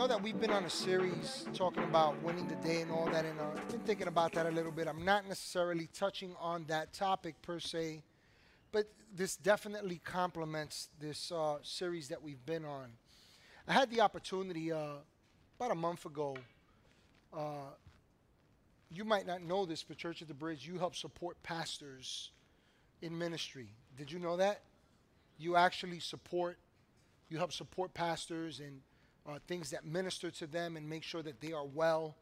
know 0.00 0.06
that 0.06 0.22
we've 0.22 0.40
been 0.40 0.50
on 0.50 0.64
a 0.64 0.70
series 0.70 1.46
talking 1.52 1.84
about 1.84 2.22
winning 2.22 2.48
the 2.48 2.54
day 2.66 2.80
and 2.80 2.90
all 2.90 3.04
that, 3.04 3.26
and 3.26 3.38
uh, 3.38 3.44
I've 3.54 3.68
been 3.68 3.80
thinking 3.80 4.08
about 4.08 4.32
that 4.32 4.46
a 4.46 4.50
little 4.50 4.72
bit. 4.72 4.88
I'm 4.88 5.04
not 5.04 5.28
necessarily 5.28 5.90
touching 5.92 6.34
on 6.40 6.64
that 6.68 6.94
topic 6.94 7.34
per 7.42 7.60
se, 7.60 8.02
but 8.72 8.86
this 9.14 9.36
definitely 9.36 10.00
complements 10.02 10.88
this 10.98 11.30
uh, 11.30 11.58
series 11.62 12.08
that 12.08 12.22
we've 12.22 12.42
been 12.46 12.64
on. 12.64 12.92
I 13.68 13.74
had 13.74 13.90
the 13.90 14.00
opportunity 14.00 14.72
uh, 14.72 15.00
about 15.58 15.70
a 15.70 15.74
month 15.74 16.06
ago. 16.06 16.34
Uh, 17.30 17.74
you 18.90 19.04
might 19.04 19.26
not 19.26 19.42
know 19.42 19.66
this, 19.66 19.82
but 19.82 19.98
Church 19.98 20.22
of 20.22 20.28
the 20.28 20.34
Bridge, 20.34 20.66
you 20.66 20.78
help 20.78 20.96
support 20.96 21.36
pastors 21.42 22.30
in 23.02 23.18
ministry. 23.18 23.68
Did 23.98 24.10
you 24.10 24.18
know 24.18 24.38
that? 24.38 24.62
You 25.36 25.56
actually 25.56 26.00
support, 26.00 26.56
you 27.28 27.36
help 27.36 27.52
support 27.52 27.92
pastors 27.92 28.60
and 28.60 28.80
uh, 29.28 29.38
things 29.46 29.70
that 29.70 29.84
minister 29.84 30.30
to 30.30 30.46
them 30.46 30.76
and 30.76 30.88
make 30.88 31.02
sure 31.02 31.22
that 31.22 31.40
they 31.40 31.52
are 31.52 31.66
well. 31.66 32.16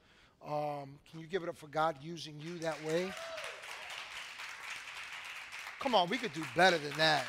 Um, 0.46 0.98
can 1.10 1.20
you 1.20 1.26
give 1.26 1.42
it 1.42 1.48
up 1.48 1.56
for 1.56 1.66
God 1.68 1.96
using 2.00 2.40
you 2.40 2.58
that 2.58 2.82
way? 2.84 3.10
Come 5.80 5.94
on, 5.94 6.08
we 6.08 6.18
could 6.18 6.32
do 6.32 6.42
better 6.56 6.78
than 6.78 6.96
that. 6.96 7.24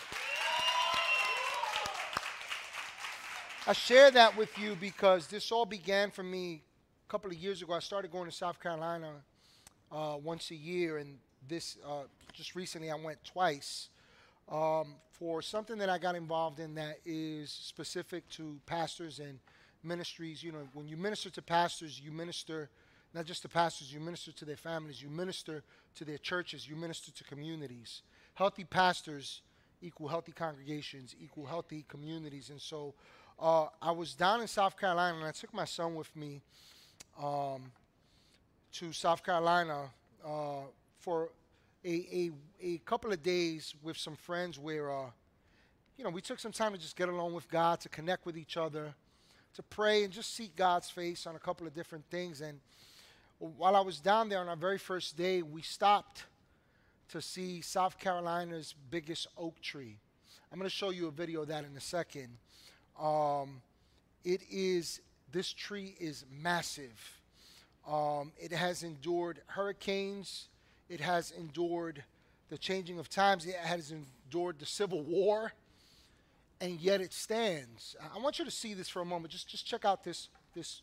I 3.68 3.74
share 3.74 4.10
that 4.12 4.36
with 4.36 4.58
you 4.58 4.76
because 4.80 5.28
this 5.28 5.52
all 5.52 5.66
began 5.66 6.10
for 6.10 6.24
me 6.24 6.64
a 7.08 7.12
couple 7.12 7.30
of 7.30 7.38
years 7.38 7.62
ago. 7.62 7.74
I 7.74 7.80
started 7.80 8.12
going 8.12 8.26
to 8.26 8.36
South 8.36 8.60
Carolina 8.60 9.12
uh, 9.92 10.18
once 10.24 10.50
a 10.50 10.56
year, 10.56 10.98
and 10.98 11.18
this 11.48 11.78
uh, 11.88 12.04
just 12.34 12.56
recently 12.56 12.90
I 12.90 12.96
went 12.96 13.24
twice 13.24 13.90
um, 14.52 14.96
for 15.12 15.42
something 15.42 15.78
that 15.78 15.90
I 15.90 15.98
got 15.98 16.16
involved 16.16 16.60
in 16.60 16.74
that 16.76 16.98
is 17.06 17.52
specific 17.52 18.28
to 18.30 18.60
pastors 18.66 19.20
and 19.20 19.40
ministries. 19.84 20.44
You 20.44 20.52
know, 20.52 20.68
when 20.74 20.88
you 20.88 20.98
minister 20.98 21.30
to 21.30 21.42
pastors, 21.42 22.00
you 22.00 22.12
minister 22.12 22.70
not 23.14 23.26
just 23.26 23.42
to 23.42 23.50
pastors, 23.50 23.92
you 23.92 24.00
minister 24.00 24.32
to 24.32 24.46
their 24.46 24.56
families, 24.56 25.02
you 25.02 25.10
minister 25.10 25.64
to 25.96 26.06
their 26.06 26.20
churches, 26.20 26.70
you 26.70 26.76
minister 26.76 27.12
to 27.12 27.24
communities. 27.24 28.04
Healthy 28.36 28.66
pastors 28.66 29.42
equal 29.82 30.08
healthy 30.08 30.32
congregations, 30.32 31.16
equal 31.22 31.46
healthy 31.46 31.86
communities. 31.88 32.50
And 32.50 32.60
so 32.60 32.94
uh, 33.40 33.68
I 33.82 33.92
was 33.92 34.14
down 34.14 34.42
in 34.42 34.48
South 34.48 34.78
Carolina 34.78 35.18
and 35.18 35.26
I 35.26 35.32
took 35.32 35.54
my 35.54 35.66
son 35.66 35.96
with 35.96 36.14
me 36.16 36.42
um, 37.22 37.72
to 38.74 38.92
South 38.92 39.24
Carolina 39.24 39.90
uh, 40.26 40.62
for 41.00 41.30
a, 41.86 41.90
a, 41.90 42.32
a 42.62 42.78
couple 42.80 43.12
of 43.12 43.24
days 43.24 43.74
with 43.82 43.98
some 43.98 44.16
friends 44.16 44.60
where, 44.60 44.92
uh, 44.92 45.06
you 45.98 46.04
know, 46.04 46.10
we 46.10 46.22
took 46.22 46.40
some 46.40 46.52
time 46.52 46.74
to 46.74 46.78
just 46.78 46.96
get 46.96 47.10
along 47.10 47.34
with 47.34 47.50
God, 47.50 47.80
to 47.82 47.90
connect 47.90 48.26
with 48.26 48.38
each 48.38 48.58
other 48.58 48.94
to 49.56 49.64
pray 49.64 50.04
and 50.04 50.14
just 50.14 50.36
seek 50.36 50.56
God's 50.56 50.90
face 50.90 51.28
on 51.28 51.36
a 51.36 51.40
couple 51.40 51.68
of 51.68 51.74
different 51.74 52.06
things. 52.10 52.42
And 52.42 52.60
while 53.40 53.76
I 53.76 53.82
was 53.82 54.00
down 54.00 54.30
there 54.30 54.40
on 54.40 54.50
our 54.50 54.56
very 54.56 54.78
first 54.78 55.18
day, 55.18 55.42
we 55.42 55.62
stopped 55.62 56.26
to 57.10 57.22
see 57.22 57.62
South 57.62 57.98
Carolina's 57.98 58.76
biggest 58.90 59.28
oak 59.38 59.60
tree. 59.62 59.98
I'm 60.52 60.60
going 60.60 60.70
to 60.70 60.76
show 60.76 60.90
you 60.90 61.08
a 61.08 61.12
video 61.12 61.42
of 61.42 61.48
that 61.48 61.64
in 61.64 61.76
a 61.76 61.82
second. 61.82 62.30
Um, 63.00 63.62
it 64.24 64.42
is, 64.50 65.02
this 65.32 65.52
tree 65.52 65.96
is 66.00 66.26
massive. 66.32 67.22
Um, 67.88 68.32
it 68.38 68.52
has 68.52 68.84
endured 68.84 69.42
hurricanes, 69.48 70.48
it 70.90 71.00
has 71.00 71.32
endured 71.32 72.04
the 72.50 72.58
changing 72.58 73.00
of 73.00 73.10
times, 73.10 73.46
it 73.46 73.56
has 73.56 73.92
endured 73.92 74.60
the 74.60 74.66
Civil 74.66 75.02
War 75.04 75.54
and 76.62 76.80
yet 76.80 77.02
it 77.02 77.14
stands. 77.14 77.96
I 78.14 78.20
want 78.20 78.40
you 78.40 78.46
to 78.46 78.52
see 78.52 78.74
this 78.74 78.90
for 78.90 79.02
a 79.02 79.06
moment. 79.06 79.32
Just 79.32 79.48
just 79.48 79.66
check 79.66 79.86
out 79.86 80.04
this 80.04 80.30
this 80.54 80.82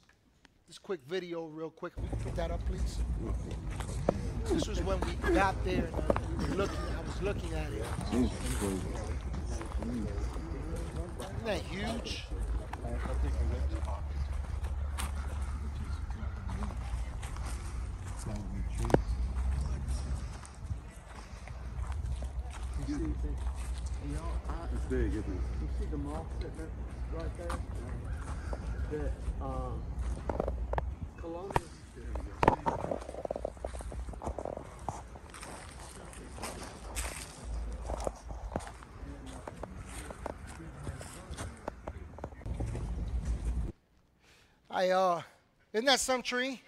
this 0.66 0.78
quick 0.78 1.00
video 1.08 1.44
real 1.44 1.70
quick. 1.70 1.92
We 2.00 2.08
can 2.08 2.18
put 2.18 2.36
that 2.36 2.50
up, 2.50 2.60
please. 2.66 2.98
This 4.46 4.68
was 4.68 4.80
when 4.82 5.00
we 5.00 5.12
got 5.34 5.62
there 5.64 5.86
and 5.86 5.94
uh, 5.94 6.14
we 6.38 6.44
were 6.46 6.54
looking. 6.54 6.76
I 6.76 7.02
was 7.02 7.22
looking 7.22 7.52
at 7.54 7.72
it. 7.72 7.84
Isn't 11.22 11.44
that 11.44 11.62
huge? 11.62 12.24
It's 24.72 24.84
big, 24.88 25.08
isn't 25.08 25.18
it? 25.18 25.26
You 25.60 25.68
see 25.78 25.86
the 25.90 25.96
sitting 25.96 26.58
right 27.12 27.36
there? 27.38 29.12
Columbus. 31.18 31.62
I 44.70 44.90
uh, 44.90 45.22
isn't 45.72 45.86
that 45.86 46.00
some 46.00 46.22
tree? 46.22 46.62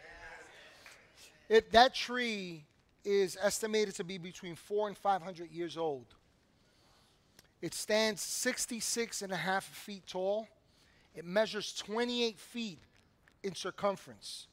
It 1.48 1.70
that 1.72 1.94
tree 1.94 2.64
is 3.04 3.36
estimated 3.40 3.94
to 3.96 4.04
be 4.04 4.18
between 4.18 4.56
four 4.56 4.88
and 4.88 4.96
five 4.96 5.22
hundred 5.22 5.50
years 5.50 5.76
old. 5.76 6.06
It 7.60 7.74
stands 7.74 8.22
66 8.22 9.22
and 9.22 9.32
a 9.32 9.36
half 9.36 9.64
feet 9.64 10.06
tall. 10.06 10.48
It 11.14 11.24
measures 11.24 11.72
28 11.74 12.38
feet 12.38 12.78
in 13.42 13.54
circumference. 13.54 14.46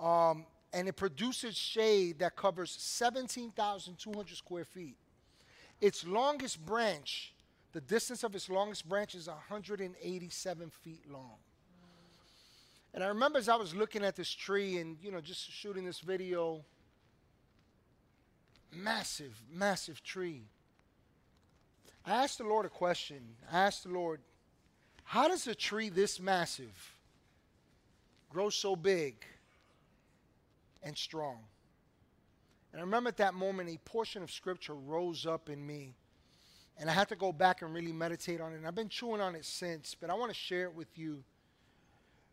Um, 0.00 0.44
and 0.72 0.88
it 0.88 0.96
produces 0.96 1.56
shade 1.56 2.18
that 2.18 2.36
covers 2.36 2.70
17,200 2.70 4.36
square 4.36 4.64
feet. 4.64 4.96
Its 5.80 6.06
longest 6.06 6.64
branch, 6.64 7.32
the 7.72 7.80
distance 7.80 8.22
of 8.24 8.34
its 8.34 8.50
longest 8.50 8.88
branch 8.88 9.14
is 9.14 9.28
187 9.28 10.70
feet 10.70 11.10
long. 11.10 11.36
And 12.92 13.04
I 13.04 13.08
remember 13.08 13.38
as 13.38 13.48
I 13.48 13.56
was 13.56 13.74
looking 13.74 14.02
at 14.04 14.16
this 14.16 14.30
tree 14.30 14.78
and, 14.78 14.96
you 15.02 15.10
know, 15.10 15.20
just 15.20 15.50
shooting 15.50 15.84
this 15.84 16.00
video, 16.00 16.64
massive, 18.74 19.42
massive 19.52 20.02
tree. 20.02 20.44
I 22.06 22.22
asked 22.22 22.38
the 22.38 22.44
Lord 22.44 22.64
a 22.66 22.68
question. 22.68 23.18
I 23.50 23.64
asked 23.64 23.82
the 23.82 23.90
Lord, 23.90 24.20
how 25.02 25.26
does 25.26 25.46
a 25.48 25.54
tree 25.56 25.88
this 25.88 26.20
massive 26.20 26.94
grow 28.30 28.48
so 28.48 28.76
big 28.76 29.24
and 30.84 30.96
strong? 30.96 31.38
And 32.72 32.80
I 32.80 32.84
remember 32.84 33.08
at 33.08 33.16
that 33.16 33.34
moment, 33.34 33.70
a 33.70 33.78
portion 33.78 34.22
of 34.22 34.30
scripture 34.30 34.74
rose 34.74 35.26
up 35.26 35.48
in 35.48 35.66
me. 35.66 35.94
And 36.78 36.88
I 36.88 36.92
had 36.92 37.08
to 37.08 37.16
go 37.16 37.32
back 37.32 37.62
and 37.62 37.74
really 37.74 37.92
meditate 37.92 38.40
on 38.40 38.52
it. 38.52 38.56
And 38.56 38.66
I've 38.68 38.74
been 38.74 38.88
chewing 38.88 39.20
on 39.20 39.34
it 39.34 39.44
since, 39.44 39.96
but 39.98 40.10
I 40.10 40.14
want 40.14 40.30
to 40.30 40.36
share 40.36 40.64
it 40.64 40.74
with 40.74 40.96
you 40.96 41.24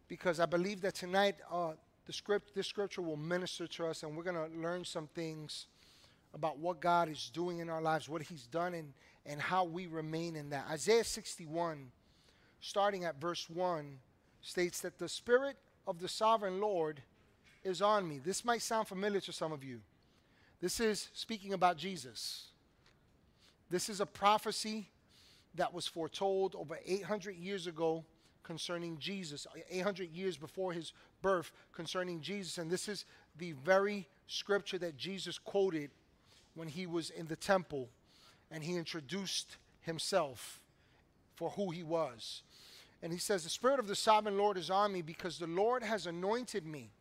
because 0.08 0.40
I 0.40 0.46
believe 0.46 0.82
that 0.82 0.94
tonight 0.94 1.38
uh, 1.52 1.72
the 2.06 2.14
script, 2.14 2.54
this 2.54 2.68
scripture 2.68 3.02
will 3.02 3.18
minister 3.18 3.66
to 3.68 3.88
us, 3.88 4.04
and 4.04 4.16
we're 4.16 4.24
going 4.24 4.36
to 4.36 4.56
learn 4.60 4.84
some 4.84 5.08
things 5.08 5.68
about 6.34 6.60
what 6.60 6.82
God 6.82 7.10
is 7.10 7.32
doing 7.34 7.60
in 7.60 7.70
our 7.70 7.82
lives, 7.82 8.10
what 8.10 8.22
He's 8.22 8.46
done, 8.48 8.74
and, 8.74 8.94
and 9.26 9.42
how 9.42 9.64
we 9.64 9.88
remain 9.88 10.36
in 10.36 10.50
that. 10.50 10.66
Isaiah 10.70 11.04
61, 11.04 11.92
starting 12.60 13.06
at 13.06 13.20
verse 13.20 13.50
1, 13.50 14.00
states 14.42 14.82
that 14.82 15.00
the 15.00 15.10
Spirit 15.10 15.58
of 15.88 16.00
the 16.00 16.10
sovereign 16.10 16.60
Lord 16.60 17.02
is 17.64 17.82
on 17.82 18.08
me. 18.08 18.20
This 18.20 18.44
might 18.44 18.62
sound 18.62 18.88
familiar 18.88 19.22
to 19.22 19.32
some 19.32 19.52
of 19.52 19.64
you. 19.64 19.80
This 20.62 20.80
is 20.80 21.10
speaking 21.14 21.54
about 21.54 21.78
Jesus. 21.78 22.48
This 23.70 23.90
is 23.90 24.02
a 24.02 24.06
prophecy 24.06 24.90
that 25.56 25.74
was 25.74 25.88
foretold 25.88 26.56
over 26.56 26.80
800 26.86 27.36
years 27.36 27.68
ago 27.68 28.04
concerning 28.44 28.98
Jesus, 28.98 29.48
800 29.70 30.12
years 30.12 30.36
before 30.36 30.74
his 30.74 30.92
birth 31.22 31.52
concerning 31.72 32.22
Jesus. 32.22 32.58
And 32.58 32.70
this 32.70 32.88
is 32.90 33.06
the 33.38 33.54
very 33.54 34.08
scripture 34.28 34.78
that 34.80 34.98
Jesus 34.98 35.38
quoted 35.40 35.92
when 36.56 36.68
he 36.68 36.86
was 36.86 37.10
in 37.10 37.28
the 37.28 37.36
temple 37.36 37.90
and 38.54 38.64
he 38.64 38.78
introduced 38.78 39.58
himself 39.82 40.62
for 41.36 41.50
who 41.50 41.72
he 41.72 41.84
was. 41.84 42.44
And 43.02 43.12
he 43.12 43.18
says, 43.18 43.44
The 43.44 43.50
Spirit 43.50 43.80
of 43.80 43.88
the 43.88 43.96
sovereign 43.96 44.38
Lord 44.38 44.58
is 44.58 44.70
on 44.70 44.94
me 44.94 45.02
because 45.02 45.40
the 45.40 45.48
Lord 45.48 45.84
has 45.84 46.06
anointed 46.06 46.66
me 46.66 46.92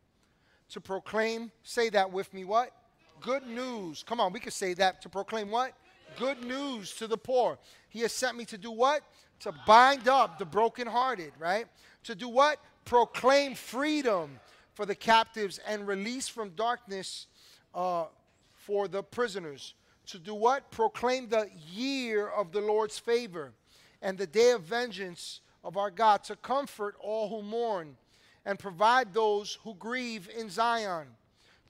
to 0.71 0.81
proclaim, 0.81 1.53
say 1.63 1.91
that 1.91 2.11
with 2.11 2.33
me, 2.33 2.45
what? 2.45 2.73
Good 3.21 3.47
news. 3.47 4.03
Come 4.03 4.19
on, 4.19 4.33
we 4.33 4.41
could 4.41 4.55
say 4.55 4.73
that 4.75 5.03
to 5.03 5.11
proclaim 5.11 5.51
what? 5.51 5.75
Good 6.19 6.43
news 6.43 6.97
to 6.97 7.07
the 7.07 7.19
poor. 7.19 7.59
He 7.91 8.01
has 8.01 8.13
sent 8.13 8.37
me 8.37 8.47
to 8.47 8.59
do 8.59 8.71
what? 8.71 9.03
To 9.41 9.53
bind 9.67 10.09
up 10.09 10.39
the 10.39 10.47
brokenhearted, 10.47 11.33
right? 11.39 11.67
To 12.05 12.15
do 12.15 12.29
what? 12.29 12.59
Proclaim 12.87 13.55
freedom 13.55 14.41
for 14.73 14.87
the 14.87 14.95
captives 14.95 15.61
and 15.67 15.87
release 15.87 16.29
from 16.29 16.51
darkness 16.51 17.27
uh, 17.75 18.07
for 18.55 18.89
the 18.89 19.03
prisoners. 19.03 19.75
To 20.07 20.19
do 20.19 20.35
what? 20.35 20.71
Proclaim 20.71 21.29
the 21.29 21.49
year 21.73 22.29
of 22.29 22.53
the 22.53 22.61
Lord's 22.61 22.99
favor 22.99 23.53
and 24.01 24.19
the 24.19 24.27
day 24.27 24.51
of 24.51 24.63
vengeance 24.63 25.41
of 25.65 25.77
our 25.77 25.91
God, 25.91 26.25
to 26.25 26.37
comfort 26.37 26.97
all 27.01 27.29
who 27.29 27.41
mourn 27.43 27.97
and 28.45 28.59
provide 28.59 29.15
those 29.15 29.59
who 29.63 29.75
grieve 29.75 30.29
in 30.37 30.51
Zion. 30.51 31.07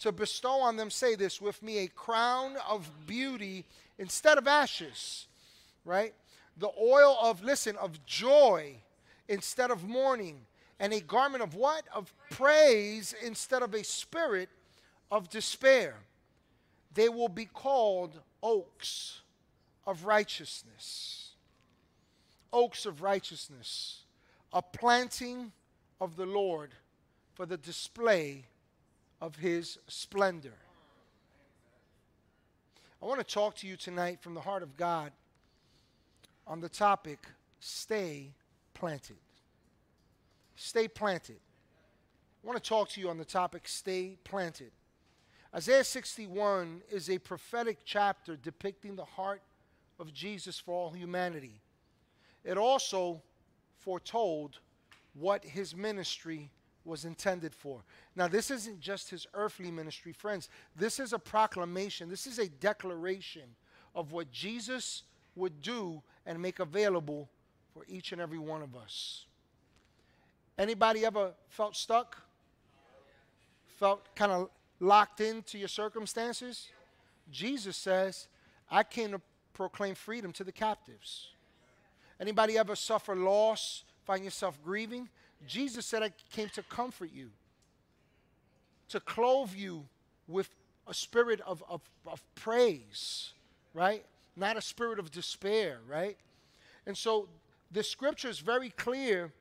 To 0.00 0.12
bestow 0.12 0.60
on 0.60 0.76
them, 0.76 0.90
say 0.90 1.14
this 1.14 1.40
with 1.40 1.62
me, 1.62 1.78
a 1.78 1.88
crown 1.88 2.56
of 2.68 2.90
beauty 3.06 3.66
instead 3.98 4.38
of 4.38 4.48
ashes, 4.48 5.28
right? 5.84 6.14
The 6.56 6.70
oil 6.80 7.16
of, 7.20 7.44
listen, 7.44 7.76
of 7.76 8.04
joy 8.06 8.76
instead 9.28 9.70
of 9.70 9.86
mourning, 9.86 10.40
and 10.80 10.92
a 10.92 11.00
garment 11.00 11.42
of 11.42 11.54
what? 11.54 11.84
Of 11.94 12.12
praise 12.30 13.14
instead 13.24 13.62
of 13.62 13.74
a 13.74 13.84
spirit 13.84 14.48
of 15.10 15.28
despair. 15.28 15.96
They 16.94 17.08
will 17.08 17.28
be 17.28 17.46
called 17.46 18.20
oaks 18.42 19.20
of 19.86 20.04
righteousness. 20.04 21.30
Oaks 22.52 22.84
of 22.84 23.00
righteousness, 23.00 24.02
a 24.52 24.60
planting 24.60 25.52
of 26.00 26.16
the 26.16 26.26
Lord 26.26 26.72
for 27.34 27.46
the 27.46 27.56
display 27.56 28.44
of 29.22 29.36
his 29.36 29.78
splendor. 29.88 30.54
I 33.02 33.06
want 33.06 33.20
to 33.20 33.34
talk 33.34 33.56
to 33.56 33.66
you 33.66 33.76
tonight 33.76 34.20
from 34.20 34.34
the 34.34 34.40
heart 34.40 34.62
of 34.62 34.76
God 34.76 35.12
on 36.46 36.60
the 36.60 36.68
topic 36.68 37.20
stay 37.58 38.32
planted. 38.74 39.16
Stay 40.56 40.88
planted. 40.88 41.40
I 42.42 42.46
want 42.46 42.62
to 42.62 42.68
talk 42.68 42.90
to 42.90 43.00
you 43.00 43.08
on 43.08 43.18
the 43.18 43.24
topic 43.24 43.66
stay 43.66 44.18
planted. 44.24 44.72
Isaiah 45.54 45.84
61 45.84 46.82
is 46.90 47.10
a 47.10 47.18
prophetic 47.18 47.78
chapter 47.84 48.36
depicting 48.36 48.96
the 48.96 49.04
heart 49.04 49.42
of 50.00 50.12
Jesus 50.12 50.58
for 50.58 50.72
all 50.72 50.90
humanity. 50.90 51.60
It 52.42 52.56
also 52.56 53.20
foretold 53.78 54.58
what 55.14 55.44
his 55.44 55.76
ministry 55.76 56.50
was 56.84 57.04
intended 57.04 57.54
for. 57.54 57.84
Now, 58.16 58.28
this 58.28 58.50
isn't 58.50 58.80
just 58.80 59.10
his 59.10 59.26
earthly 59.34 59.70
ministry, 59.70 60.12
friends. 60.12 60.48
This 60.74 60.98
is 60.98 61.12
a 61.12 61.18
proclamation, 61.18 62.08
this 62.08 62.26
is 62.26 62.38
a 62.38 62.48
declaration 62.48 63.54
of 63.94 64.12
what 64.12 64.32
Jesus 64.32 65.02
would 65.36 65.60
do 65.60 66.02
and 66.24 66.40
make 66.40 66.60
available 66.60 67.28
for 67.74 67.84
each 67.88 68.12
and 68.12 68.20
every 68.20 68.38
one 68.38 68.62
of 68.62 68.74
us. 68.74 69.26
Anybody 70.58 71.04
ever 71.04 71.32
felt 71.50 71.76
stuck? 71.76 72.16
Felt 73.78 74.14
kind 74.14 74.32
of 74.32 74.50
locked 74.82 75.20
into 75.20 75.58
your 75.58 75.68
circumstances? 75.68 76.68
Jesus 77.30 77.76
says, 77.76 78.26
I 78.70 78.82
came 78.82 79.12
to 79.12 79.20
proclaim 79.54 79.94
freedom 79.94 80.32
to 80.32 80.44
the 80.44 80.52
captives. 80.52 81.28
Anybody 82.20 82.58
ever 82.58 82.74
suffer 82.74 83.14
loss, 83.14 83.84
find 84.04 84.24
yourself 84.24 84.58
grieving? 84.62 85.08
Jesus 85.46 85.86
said, 85.86 86.02
I 86.02 86.12
came 86.30 86.48
to 86.50 86.62
comfort 86.64 87.10
you, 87.12 87.30
to 88.88 89.00
clothe 89.00 89.54
you 89.54 89.86
with 90.28 90.50
a 90.88 90.94
spirit 90.94 91.40
of, 91.46 91.62
of, 91.68 91.80
of 92.06 92.22
praise, 92.34 93.32
right? 93.74 94.04
Not 94.36 94.56
a 94.56 94.60
spirit 94.62 94.98
of 94.98 95.10
despair, 95.10 95.78
right? 95.88 96.16
And 96.86 96.96
so 96.96 97.28
the 97.70 97.82
scripture 97.82 98.28
is 98.28 98.40
very 98.40 98.70
clear 98.70 99.32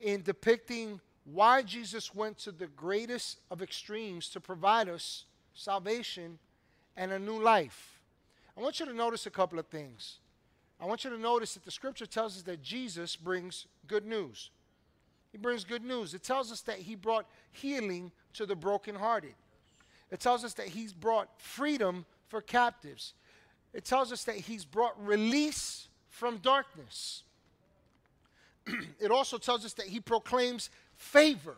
in 0.00 0.22
depicting 0.22 1.00
why 1.26 1.62
Jesus 1.62 2.14
went 2.14 2.38
to 2.38 2.52
the 2.52 2.68
greatest 2.68 3.40
of 3.50 3.60
extremes 3.60 4.28
to 4.30 4.40
provide 4.40 4.88
us 4.88 5.24
salvation 5.54 6.38
and 6.96 7.12
a 7.12 7.18
new 7.18 7.42
life. 7.42 8.00
I 8.56 8.60
want 8.60 8.80
you 8.80 8.86
to 8.86 8.94
notice 8.94 9.26
a 9.26 9.30
couple 9.30 9.58
of 9.58 9.66
things. 9.66 10.18
I 10.80 10.86
want 10.86 11.04
you 11.04 11.10
to 11.10 11.18
notice 11.18 11.54
that 11.54 11.64
the 11.64 11.70
scripture 11.70 12.06
tells 12.06 12.36
us 12.36 12.42
that 12.42 12.62
Jesus 12.62 13.16
brings 13.16 13.66
good 13.86 14.06
news. 14.06 14.50
He 15.32 15.38
brings 15.38 15.64
good 15.64 15.84
news. 15.84 16.14
It 16.14 16.22
tells 16.22 16.52
us 16.52 16.60
that 16.62 16.78
he 16.78 16.94
brought 16.94 17.26
healing 17.50 18.12
to 18.34 18.46
the 18.46 18.56
brokenhearted. 18.56 19.34
It 20.10 20.20
tells 20.20 20.44
us 20.44 20.54
that 20.54 20.68
he's 20.68 20.92
brought 20.92 21.28
freedom 21.40 22.06
for 22.28 22.40
captives. 22.40 23.14
It 23.74 23.84
tells 23.84 24.12
us 24.12 24.24
that 24.24 24.36
he's 24.36 24.64
brought 24.64 24.94
release 25.04 25.88
from 26.08 26.38
darkness. 26.38 27.24
it 29.00 29.10
also 29.10 29.38
tells 29.38 29.64
us 29.64 29.74
that 29.74 29.86
he 29.86 30.00
proclaims 30.00 30.70
favor, 30.96 31.56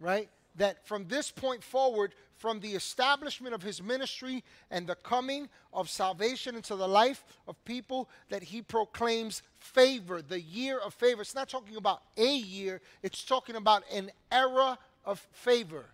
right? 0.00 0.28
That 0.56 0.86
from 0.86 1.06
this 1.08 1.30
point 1.30 1.62
forward, 1.62 2.14
from 2.36 2.60
the 2.60 2.72
establishment 2.72 3.54
of 3.54 3.62
his 3.62 3.82
ministry 3.82 4.44
and 4.70 4.86
the 4.86 4.96
coming 4.96 5.48
of 5.72 5.88
salvation 5.88 6.56
into 6.56 6.76
the 6.76 6.86
life 6.86 7.24
of 7.48 7.62
people 7.64 8.08
that 8.28 8.42
he 8.42 8.60
proclaims 8.60 9.42
favor, 9.58 10.20
the 10.20 10.40
year 10.40 10.78
of 10.78 10.92
favor. 10.92 11.22
It's 11.22 11.34
not 11.34 11.48
talking 11.48 11.76
about 11.76 12.02
a 12.16 12.36
year, 12.36 12.80
it's 13.02 13.24
talking 13.24 13.56
about 13.56 13.82
an 13.92 14.10
era 14.30 14.78
of 15.04 15.26
favor. 15.32 15.86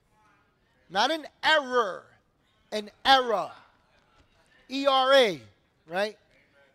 Not 0.88 1.10
an 1.10 1.26
error, 1.44 2.02
an 2.72 2.90
era. 3.04 3.52
E 4.69 4.86
R 4.86 5.12
A, 5.14 5.40
right? 5.88 6.16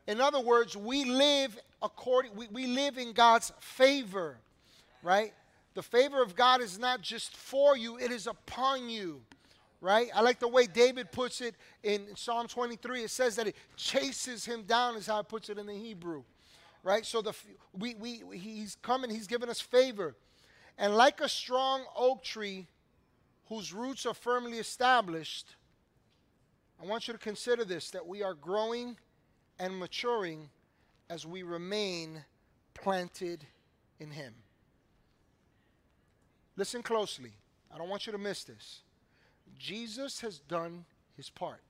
In 0.08 0.22
other 0.22 0.40
words, 0.40 0.78
we 0.78 1.06
live 1.06 1.58
according 1.82 2.36
we, 2.36 2.48
we 2.48 2.68
live 2.68 2.98
in 2.98 3.14
God's 3.14 3.52
favor, 3.60 4.38
right? 5.04 5.34
The 5.76 5.84
favor 5.84 6.22
of 6.22 6.36
God 6.36 6.62
is 6.62 6.80
not 6.80 7.02
just 7.02 7.38
for 7.38 7.78
you, 7.78 7.98
it 7.98 8.12
is 8.12 8.28
upon 8.28 8.90
you 8.90 9.22
right? 9.86 10.10
I 10.16 10.22
like 10.22 10.40
the 10.40 10.48
way 10.48 10.66
David 10.66 11.12
puts 11.12 11.42
it 11.42 11.56
in 11.84 12.16
Psalm 12.16 12.48
23. 12.48 13.04
It 13.04 13.12
says 13.12 13.36
that 13.36 13.48
it 13.48 13.56
chases 13.76 14.44
him 14.44 14.64
down, 14.64 14.96
is 14.96 15.06
how 15.06 15.20
it 15.20 15.30
puts 15.30 15.50
it 15.50 15.60
in 15.60 15.68
the 15.68 15.76
Hebrew, 15.76 16.24
right? 16.84 17.06
So 17.06 17.22
the 17.22 17.34
we, 17.72 17.94
we 17.94 18.24
he's 18.38 18.78
coming, 18.82 19.12
he's 19.12 19.28
given 19.28 19.48
us 19.48 19.62
favor, 19.62 20.16
and 20.78 20.96
like 20.96 21.22
a 21.22 21.30
strong 21.30 21.84
oak 21.96 22.24
tree 22.24 22.68
whose 23.48 23.74
roots 23.74 24.08
are 24.08 24.16
firmly 24.16 24.58
established, 24.58 25.56
I 26.82 26.86
want 26.88 27.08
you 27.08 27.14
to 27.14 27.20
consider 27.20 27.64
this: 27.64 27.92
that 27.92 28.08
we 28.08 28.24
are 28.24 28.34
growing 28.34 28.98
and 29.60 29.78
maturing 29.78 30.50
as 31.10 31.28
we 31.28 31.44
remain 31.44 32.26
planted 32.74 33.46
in 34.00 34.10
Him. 34.10 34.34
Listen 36.58 36.82
closely. 36.82 37.32
I 37.74 37.78
don't 37.78 37.90
want 37.90 38.06
you 38.06 38.12
to 38.12 38.18
miss 38.18 38.44
this. 38.44 38.82
Jesus 39.58 40.22
has 40.22 40.40
done 40.40 40.86
his 41.16 41.30
part. 41.30 41.62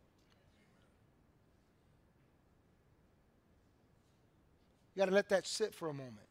You 4.95 5.01
got 5.01 5.05
to 5.07 5.15
let 5.15 5.29
that 5.29 5.45
sit 5.45 5.73
for 5.73 5.89
a 5.89 5.93
moment. 5.93 6.27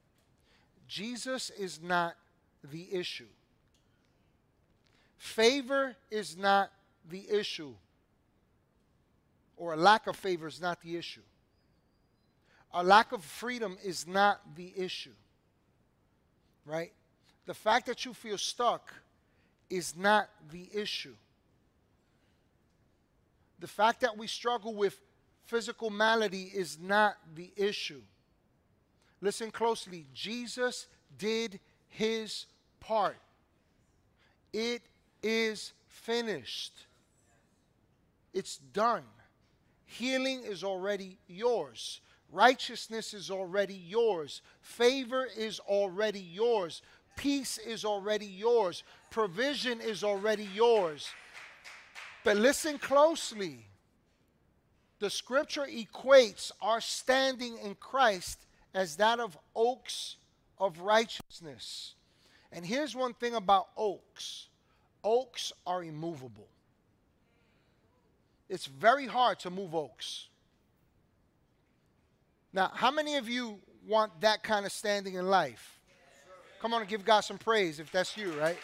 Jesus 0.88 1.50
is 1.50 1.80
not 1.82 2.14
the 2.72 2.88
issue. 2.92 3.26
Favor 5.18 5.96
is 6.10 6.36
not 6.36 6.70
the 7.10 7.30
issue, 7.30 7.74
or 9.56 9.74
a 9.74 9.76
lack 9.76 10.06
of 10.06 10.16
favor 10.16 10.46
is 10.46 10.60
not 10.60 10.80
the 10.82 10.96
issue. 10.96 11.20
A 12.72 12.82
lack 12.82 13.12
of 13.12 13.24
freedom 13.24 13.76
is 13.84 14.06
not 14.06 14.40
the 14.56 14.72
issue, 14.76 15.14
right? 16.66 16.92
The 17.46 17.54
fact 17.54 17.86
that 17.86 18.04
you 18.04 18.14
feel 18.14 18.38
stuck 18.38 18.92
is 19.68 19.96
not 19.96 20.28
the 20.50 20.68
issue. 20.72 21.14
The 23.60 23.66
fact 23.66 24.00
that 24.00 24.16
we 24.16 24.26
struggle 24.26 24.74
with 24.74 25.00
physical 25.44 25.90
malady 25.90 26.50
is 26.54 26.78
not 26.80 27.16
the 27.34 27.50
issue. 27.56 28.02
Listen 29.20 29.50
closely. 29.50 30.06
Jesus 30.14 30.86
did 31.18 31.60
his 31.88 32.46
part. 32.80 33.16
It 34.52 34.82
is 35.22 35.72
finished. 35.86 36.72
It's 38.32 38.58
done. 38.58 39.04
Healing 39.86 40.42
is 40.44 40.64
already 40.64 41.18
yours. 41.26 42.00
Righteousness 42.30 43.14
is 43.14 43.30
already 43.30 43.74
yours. 43.74 44.42
Favor 44.60 45.26
is 45.36 45.60
already 45.60 46.20
yours. 46.20 46.82
Peace 47.16 47.58
is 47.58 47.84
already 47.84 48.26
yours. 48.26 48.82
Provision 49.10 49.80
is 49.80 50.02
already 50.02 50.48
yours. 50.54 51.08
But 52.24 52.36
listen 52.36 52.78
closely. 52.78 53.66
The 54.98 55.10
scripture 55.10 55.66
equates 55.66 56.50
our 56.62 56.80
standing 56.80 57.58
in 57.58 57.74
Christ 57.74 58.38
as 58.72 58.96
that 58.96 59.20
of 59.20 59.36
oaks 59.54 60.16
of 60.58 60.80
righteousness. 60.80 61.94
And 62.52 62.64
here's 62.64 62.94
one 62.94 63.14
thing 63.14 63.34
about 63.34 63.68
oaks 63.76 64.48
oaks 65.02 65.52
are 65.66 65.84
immovable. 65.84 66.48
It's 68.48 68.66
very 68.66 69.06
hard 69.06 69.38
to 69.40 69.50
move 69.50 69.74
oaks. 69.74 70.28
Now, 72.52 72.70
how 72.72 72.90
many 72.90 73.16
of 73.16 73.28
you 73.28 73.58
want 73.86 74.20
that 74.20 74.42
kind 74.42 74.64
of 74.64 74.72
standing 74.72 75.14
in 75.14 75.26
life? 75.26 75.80
Come 76.64 76.72
on 76.72 76.80
and 76.80 76.88
give 76.88 77.04
God 77.04 77.20
some 77.20 77.36
praise 77.36 77.78
if 77.78 77.92
that's 77.92 78.16
you, 78.16 78.32
right? 78.40 78.56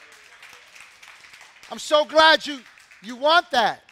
I'm 1.70 1.78
so 1.78 2.06
glad 2.06 2.46
you 2.46 2.60
you 3.02 3.14
want 3.14 3.50
that. 3.50 3.82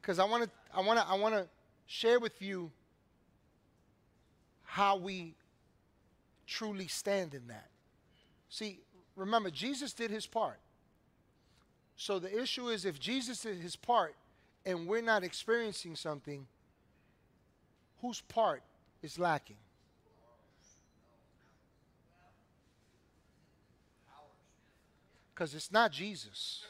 Because 0.00 0.18
I 0.18 0.24
want 0.24 0.44
to 0.44 0.50
I 0.74 0.80
want 0.80 0.98
to 0.98 1.06
I 1.06 1.16
want 1.16 1.34
to 1.34 1.46
share 1.86 2.18
with 2.18 2.40
you 2.40 2.70
how 4.64 4.96
we 4.96 5.34
truly 6.46 6.86
stand 6.86 7.34
in 7.34 7.46
that. 7.48 7.68
See, 8.48 8.80
remember, 9.14 9.50
Jesus 9.50 9.92
did 9.92 10.10
his 10.10 10.26
part. 10.26 10.60
So 11.94 12.18
the 12.18 12.40
issue 12.40 12.68
is 12.68 12.86
if 12.86 12.98
Jesus 12.98 13.42
did 13.42 13.58
his 13.58 13.76
part 13.76 14.14
and 14.64 14.86
we're 14.86 15.02
not 15.02 15.24
experiencing 15.24 15.94
something, 15.94 16.46
whose 18.00 18.22
part 18.22 18.62
is 19.02 19.18
lacking? 19.18 19.58
Because 25.38 25.54
it's 25.54 25.70
not 25.70 25.92
Jesus. 25.92 26.64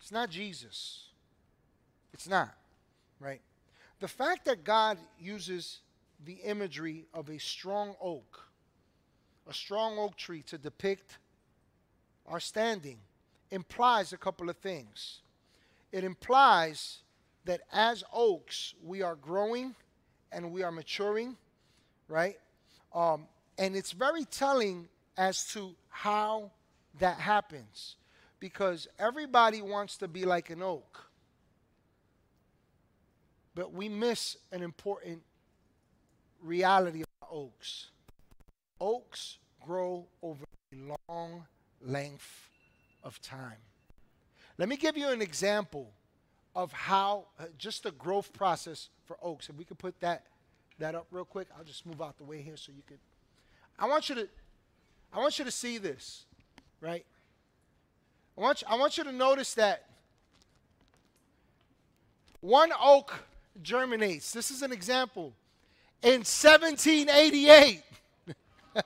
It's 0.00 0.10
not 0.10 0.30
Jesus. 0.30 1.04
It's 2.12 2.28
not, 2.28 2.52
right? 3.20 3.40
The 4.00 4.08
fact 4.08 4.46
that 4.46 4.64
God 4.64 4.98
uses 5.16 5.78
the 6.24 6.40
imagery 6.44 7.06
of 7.14 7.30
a 7.30 7.38
strong 7.38 7.94
oak, 8.02 8.40
a 9.48 9.54
strong 9.54 9.96
oak 9.96 10.16
tree 10.16 10.42
to 10.48 10.58
depict 10.58 11.18
our 12.26 12.40
standing, 12.40 12.98
implies 13.52 14.12
a 14.12 14.18
couple 14.18 14.50
of 14.50 14.56
things. 14.56 15.20
It 15.92 16.02
implies 16.02 16.98
that 17.44 17.60
as 17.72 18.02
oaks, 18.12 18.74
we 18.82 19.02
are 19.02 19.14
growing 19.14 19.76
and 20.32 20.50
we 20.50 20.64
are 20.64 20.72
maturing, 20.72 21.36
right? 22.08 22.40
Um, 22.92 23.28
and 23.56 23.76
it's 23.76 23.92
very 23.92 24.24
telling 24.24 24.88
as 25.16 25.44
to 25.52 25.76
how 25.90 26.50
that 26.98 27.18
happens 27.18 27.96
because 28.40 28.88
everybody 28.98 29.62
wants 29.62 29.96
to 29.98 30.08
be 30.08 30.24
like 30.24 30.50
an 30.50 30.62
oak. 30.62 31.04
But 33.54 33.72
we 33.72 33.88
miss 33.88 34.36
an 34.52 34.62
important 34.62 35.22
reality 36.40 37.02
of 37.02 37.28
oaks. 37.30 37.90
Oaks 38.80 39.38
grow 39.64 40.06
over 40.22 40.44
a 40.72 40.96
long 41.10 41.44
length 41.82 42.48
of 43.02 43.20
time. 43.20 43.58
Let 44.58 44.68
me 44.68 44.76
give 44.76 44.96
you 44.96 45.08
an 45.08 45.22
example 45.22 45.90
of 46.54 46.72
how 46.72 47.26
uh, 47.38 47.44
just 47.56 47.84
the 47.84 47.92
growth 47.92 48.32
process 48.32 48.88
for 49.04 49.16
oaks. 49.22 49.48
If 49.48 49.56
we 49.56 49.64
could 49.64 49.78
put 49.78 49.98
that 50.00 50.24
that 50.78 50.94
up 50.94 51.06
real 51.10 51.24
quick, 51.24 51.48
I'll 51.56 51.64
just 51.64 51.86
move 51.86 52.00
out 52.00 52.18
the 52.18 52.24
way 52.24 52.40
here 52.40 52.56
so 52.56 52.72
you 52.74 52.82
could. 52.86 52.98
I 53.78 53.86
want 53.88 54.08
you 54.08 54.14
to, 54.14 54.28
I 55.12 55.18
want 55.18 55.38
you 55.38 55.44
to 55.44 55.50
see 55.50 55.78
this, 55.78 56.24
right? 56.80 57.04
I 58.36 58.40
want 58.40 58.62
you, 58.62 58.68
I 58.70 58.76
want 58.76 58.98
you 58.98 59.04
to 59.04 59.12
notice 59.12 59.54
that 59.54 59.84
one 62.40 62.70
oak 62.80 63.24
germinates. 63.62 64.32
This 64.32 64.50
is 64.50 64.62
an 64.62 64.72
example. 64.72 65.32
In 66.02 66.20
1788, 66.20 67.82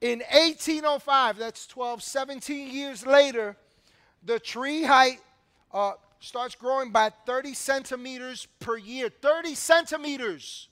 in 0.00 0.18
1805, 0.18 1.38
that's 1.38 1.66
12, 1.66 2.02
17 2.02 2.74
years 2.74 3.06
later, 3.06 3.56
the 4.24 4.40
tree 4.40 4.82
height 4.82 5.20
uh, 5.72 5.92
starts 6.18 6.56
growing 6.56 6.90
by 6.90 7.10
30 7.26 7.54
centimeters 7.54 8.48
per 8.58 8.76
year. 8.76 9.08
30 9.08 9.54
centimeters. 9.54 10.68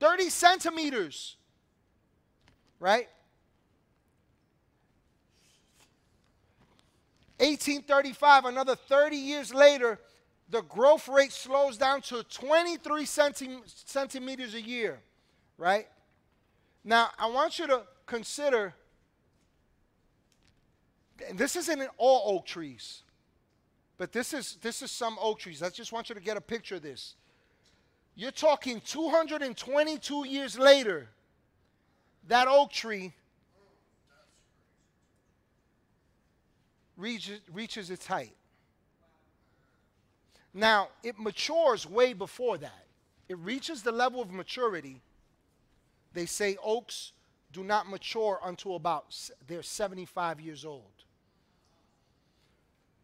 30 0.00 0.30
centimeters. 0.30 1.36
Right? 2.78 3.08
1835, 7.40 8.44
another 8.44 8.76
30 8.76 9.16
years 9.16 9.54
later, 9.54 9.98
the 10.50 10.60
growth 10.62 11.08
rate 11.08 11.32
slows 11.32 11.78
down 11.78 12.02
to 12.02 12.22
23 12.24 13.04
centi- 13.04 13.60
centimeters 13.86 14.54
a 14.54 14.60
year, 14.60 15.00
right? 15.56 15.88
Now, 16.84 17.08
I 17.18 17.30
want 17.30 17.58
you 17.58 17.66
to 17.68 17.82
consider 18.04 18.74
this 21.34 21.56
isn't 21.56 21.80
in 21.80 21.88
all 21.96 22.36
oak 22.36 22.46
trees, 22.46 23.02
but 23.96 24.12
this 24.12 24.32
is, 24.34 24.58
this 24.60 24.82
is 24.82 24.90
some 24.90 25.16
oak 25.20 25.38
trees. 25.38 25.62
I 25.62 25.70
just 25.70 25.92
want 25.92 26.08
you 26.08 26.14
to 26.14 26.20
get 26.20 26.36
a 26.36 26.40
picture 26.42 26.76
of 26.76 26.82
this. 26.82 27.14
You're 28.14 28.32
talking 28.32 28.82
222 28.84 30.26
years 30.26 30.58
later, 30.58 31.08
that 32.28 32.48
oak 32.48 32.70
tree 32.70 33.14
reaches, 37.00 37.40
reaches 37.52 37.90
its 37.90 38.06
height. 38.06 38.34
Now, 40.52 40.88
it 41.02 41.18
matures 41.18 41.88
way 41.88 42.12
before 42.12 42.58
that. 42.58 42.86
It 43.28 43.38
reaches 43.38 43.82
the 43.82 43.92
level 43.92 44.20
of 44.20 44.30
maturity. 44.30 45.00
They 46.12 46.26
say 46.26 46.56
oaks 46.62 47.12
do 47.52 47.62
not 47.64 47.88
mature 47.88 48.40
until 48.44 48.76
about 48.76 49.16
they're 49.46 49.62
75 49.62 50.40
years 50.40 50.64
old. 50.64 51.04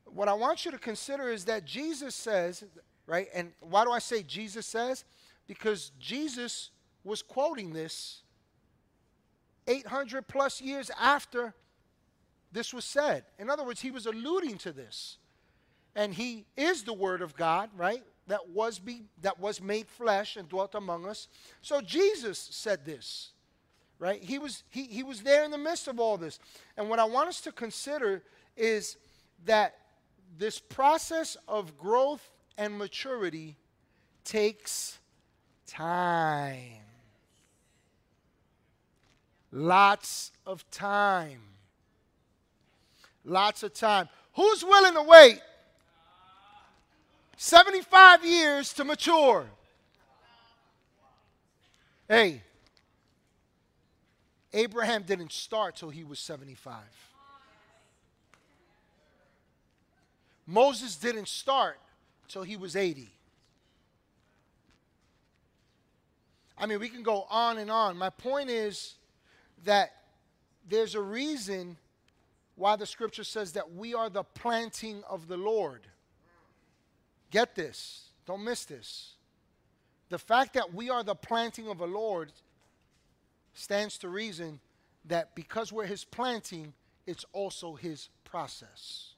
What 0.05 0.29
I 0.29 0.35
want 0.35 0.65
you 0.65 0.71
to 0.71 0.79
consider 0.79 1.29
is 1.29 1.45
that 1.47 1.65
Jesus 1.65 2.15
says, 2.15 2.65
right? 3.07 3.29
And 3.35 3.53
why 3.61 3.85
do 3.85 3.91
I 3.91 3.99
say 3.99 4.23
Jesus 4.23 4.67
says? 4.67 5.05
Because 5.47 5.93
Jesus 5.99 6.71
was 7.05 7.23
quoting 7.23 7.73
this 7.73 8.23
800 9.69 10.27
plus 10.27 10.61
years 10.61 10.91
after 11.01 11.55
this 12.53 12.73
was 12.73 12.85
said. 12.85 13.25
In 13.39 13.51
other 13.51 13.65
words, 13.65 13.81
he 13.81 13.91
was 13.91 14.07
alluding 14.07 14.59
to 14.59 14.73
this. 14.73 15.19
And 15.95 16.13
he 16.13 16.45
is 16.57 16.83
the 16.83 16.93
word 16.93 17.23
of 17.23 17.37
God, 17.37 17.71
right? 17.77 18.03
That 18.27 18.51
was 18.51 18.79
be 18.79 19.03
that 19.23 19.41
was 19.41 19.61
made 19.61 19.89
flesh 19.89 20.37
and 20.37 20.49
dwelt 20.49 20.75
among 20.75 21.07
us. 21.07 21.29
So 21.63 21.81
Jesus 21.81 22.39
said 22.39 22.85
this. 22.85 23.31
Right? 23.99 24.23
He 24.23 24.39
was 24.39 24.63
he, 24.69 24.85
he 24.85 25.03
was 25.03 25.23
there 25.23 25.45
in 25.45 25.51
the 25.51 25.59
midst 25.59 25.89
of 25.89 25.99
all 25.99 26.19
this. 26.19 26.39
And 26.77 26.91
what 26.91 26.99
I 26.99 27.05
want 27.05 27.29
us 27.29 27.41
to 27.43 27.53
consider 27.53 28.23
is 28.57 28.99
that 29.47 29.77
this 30.39 30.59
process 30.59 31.37
of 31.49 31.79
growth 31.79 32.31
and 32.59 32.77
maturity 32.77 33.57
takes 34.25 34.99
time. 35.67 36.83
Lots 39.51 40.33
of 40.47 40.69
time. 40.71 41.41
Lots 43.27 43.65
of 43.65 43.75
time. 43.75 44.09
Who's 44.35 44.65
willing 44.65 44.95
to 44.95 45.03
wait 45.03 45.41
75 47.37 48.25
years 48.25 48.73
to 48.75 48.85
mature? 48.85 49.47
Hey, 52.09 52.43
Abraham 54.53 55.03
didn't 55.03 55.33
start 55.33 55.75
till 55.75 55.91
he 55.91 56.05
was 56.05 56.21
75. 56.21 56.77
Moses 60.47 60.95
didn't 60.95 61.27
start 61.27 61.81
till 62.29 62.45
he 62.45 62.57
was 62.57 62.77
80. 62.77 63.11
I 66.57 66.67
mean, 66.67 66.79
we 66.79 66.89
can 66.89 67.03
go 67.03 67.27
on 67.29 67.59
and 67.59 67.73
on. 67.73 67.99
My 67.99 68.11
point 68.11 68.51
is 68.51 68.95
that 69.65 69.93
there's 70.69 70.95
a 70.95 71.01
reason 71.01 71.77
why 72.57 72.75
the 72.75 72.87
scripture 72.87 73.25
says 73.25 73.53
that 73.53 73.73
we 73.75 73.95
are 73.95 74.11
the 74.11 74.25
planting 74.25 75.03
of 75.09 75.29
the 75.29 75.37
Lord. 75.37 75.87
Get 77.31 77.55
this, 77.55 78.11
don't 78.27 78.43
miss 78.43 78.65
this. 78.65 79.13
The 80.09 80.19
fact 80.19 80.55
that 80.55 80.73
we 80.73 80.89
are 80.89 81.03
the 81.03 81.15
planting 81.15 81.69
of 81.69 81.79
the 81.79 81.87
Lord 81.87 82.33
stands 83.53 83.99
to 83.99 84.09
reason 84.09 84.61
that 85.05 85.35
because 85.35 85.73
we're 85.73 85.87
his 85.87 86.05
planting, 86.05 86.73
it's 87.07 87.25
also 87.33 87.75
his 87.75 88.09
process. 88.25 89.15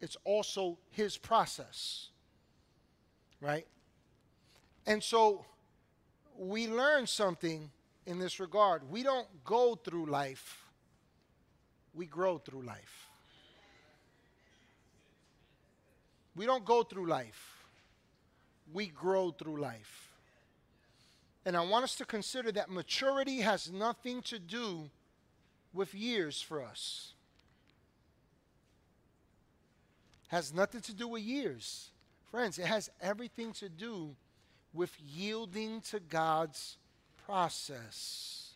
It's 0.00 0.16
also 0.24 0.78
his 0.90 1.16
process. 1.16 2.08
Right? 3.40 3.66
And 4.86 5.02
so 5.02 5.44
we 6.36 6.68
learn 6.68 7.06
something 7.06 7.70
in 8.08 8.18
this 8.18 8.40
regard. 8.40 8.90
We 8.90 9.02
don't 9.02 9.28
go 9.44 9.74
through 9.74 10.06
life, 10.06 10.64
we 11.94 12.06
grow 12.06 12.38
through 12.38 12.62
life. 12.62 13.04
We 16.34 16.46
don't 16.46 16.64
go 16.64 16.84
through 16.84 17.06
life, 17.06 17.66
we 18.72 18.86
grow 18.86 19.30
through 19.30 19.60
life. 19.60 20.08
And 21.44 21.56
I 21.56 21.60
want 21.60 21.84
us 21.84 21.96
to 21.96 22.04
consider 22.04 22.50
that 22.52 22.70
maturity 22.70 23.40
has 23.40 23.70
nothing 23.70 24.22
to 24.22 24.38
do 24.38 24.90
with 25.72 25.94
years 25.94 26.40
for 26.40 26.62
us. 26.62 27.12
Has 30.28 30.52
nothing 30.52 30.80
to 30.82 30.94
do 30.94 31.08
with 31.08 31.22
years. 31.22 31.90
Friends, 32.30 32.58
it 32.58 32.66
has 32.66 32.90
everything 33.00 33.52
to 33.54 33.68
do 33.68 34.14
with 34.72 34.92
yielding 35.00 35.80
to 35.82 36.00
God's 36.00 36.76
process. 37.28 38.52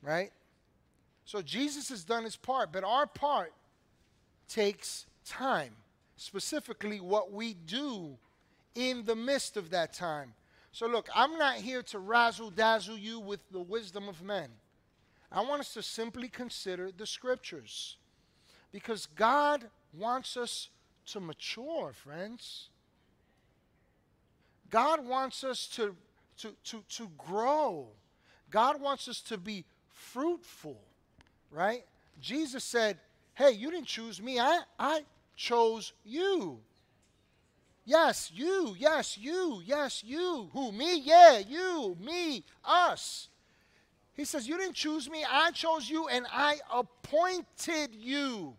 Right? 0.00 0.30
So 1.24 1.42
Jesus 1.42 1.88
has 1.88 2.04
done 2.04 2.24
his 2.24 2.36
part, 2.36 2.72
but 2.72 2.84
our 2.84 3.06
part 3.06 3.52
takes 4.48 5.06
time. 5.24 5.72
Specifically, 6.16 7.00
what 7.00 7.32
we 7.32 7.54
do 7.54 8.16
in 8.76 9.04
the 9.04 9.16
midst 9.16 9.56
of 9.56 9.70
that 9.70 9.92
time. 9.92 10.34
So, 10.70 10.86
look, 10.86 11.08
I'm 11.14 11.36
not 11.36 11.56
here 11.56 11.82
to 11.82 11.98
razzle 11.98 12.50
dazzle 12.50 12.96
you 12.96 13.18
with 13.18 13.40
the 13.50 13.60
wisdom 13.60 14.08
of 14.08 14.22
men. 14.22 14.48
I 15.30 15.42
want 15.42 15.60
us 15.60 15.74
to 15.74 15.82
simply 15.82 16.28
consider 16.28 16.90
the 16.96 17.06
scriptures 17.06 17.96
because 18.70 19.06
God 19.06 19.64
wants 19.92 20.36
us 20.36 20.68
to 21.06 21.20
mature, 21.20 21.92
friends. 21.92 22.68
God 24.70 25.06
wants 25.06 25.44
us 25.44 25.66
to, 25.76 25.94
to, 26.42 26.52
to, 26.64 26.84
to 26.96 27.10
grow. 27.16 27.88
God 28.50 28.80
wants 28.80 29.08
us 29.08 29.20
to 29.22 29.38
be 29.38 29.64
fruitful, 29.88 30.78
right? 31.50 31.84
Jesus 32.20 32.64
said, 32.64 32.98
Hey, 33.34 33.52
you 33.52 33.70
didn't 33.70 33.86
choose 33.86 34.20
me, 34.20 34.38
I, 34.38 34.60
I 34.78 35.00
chose 35.36 35.92
you. 36.04 36.58
Yes, 37.84 38.30
you, 38.34 38.76
yes, 38.78 39.18
you, 39.18 39.62
yes, 39.64 40.04
you. 40.04 40.48
Who? 40.52 40.70
Me? 40.70 41.00
Yeah, 41.00 41.38
you, 41.38 41.96
me, 42.00 42.44
us. 42.64 43.28
He 44.14 44.24
says, 44.24 44.46
You 44.46 44.58
didn't 44.58 44.74
choose 44.74 45.08
me, 45.08 45.24
I 45.28 45.50
chose 45.52 45.88
you, 45.88 46.08
and 46.08 46.26
I 46.30 46.56
appointed 46.72 47.94
you. 47.94 48.54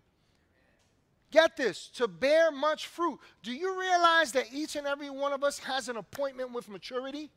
Get 1.32 1.58
this, 1.58 1.88
to 1.96 2.08
bear 2.08 2.52
much 2.52 2.88
fruit. 2.88 3.20
Do 3.42 3.52
you 3.52 3.80
realize 3.80 4.32
that 4.34 4.54
each 4.54 4.76
and 4.76 4.86
every 4.86 5.10
one 5.10 5.34
of 5.34 5.44
us 5.44 5.58
has 5.60 5.90
an 5.90 5.98
appointment 5.98 6.54
with 6.54 6.70
maturity? 6.70 7.32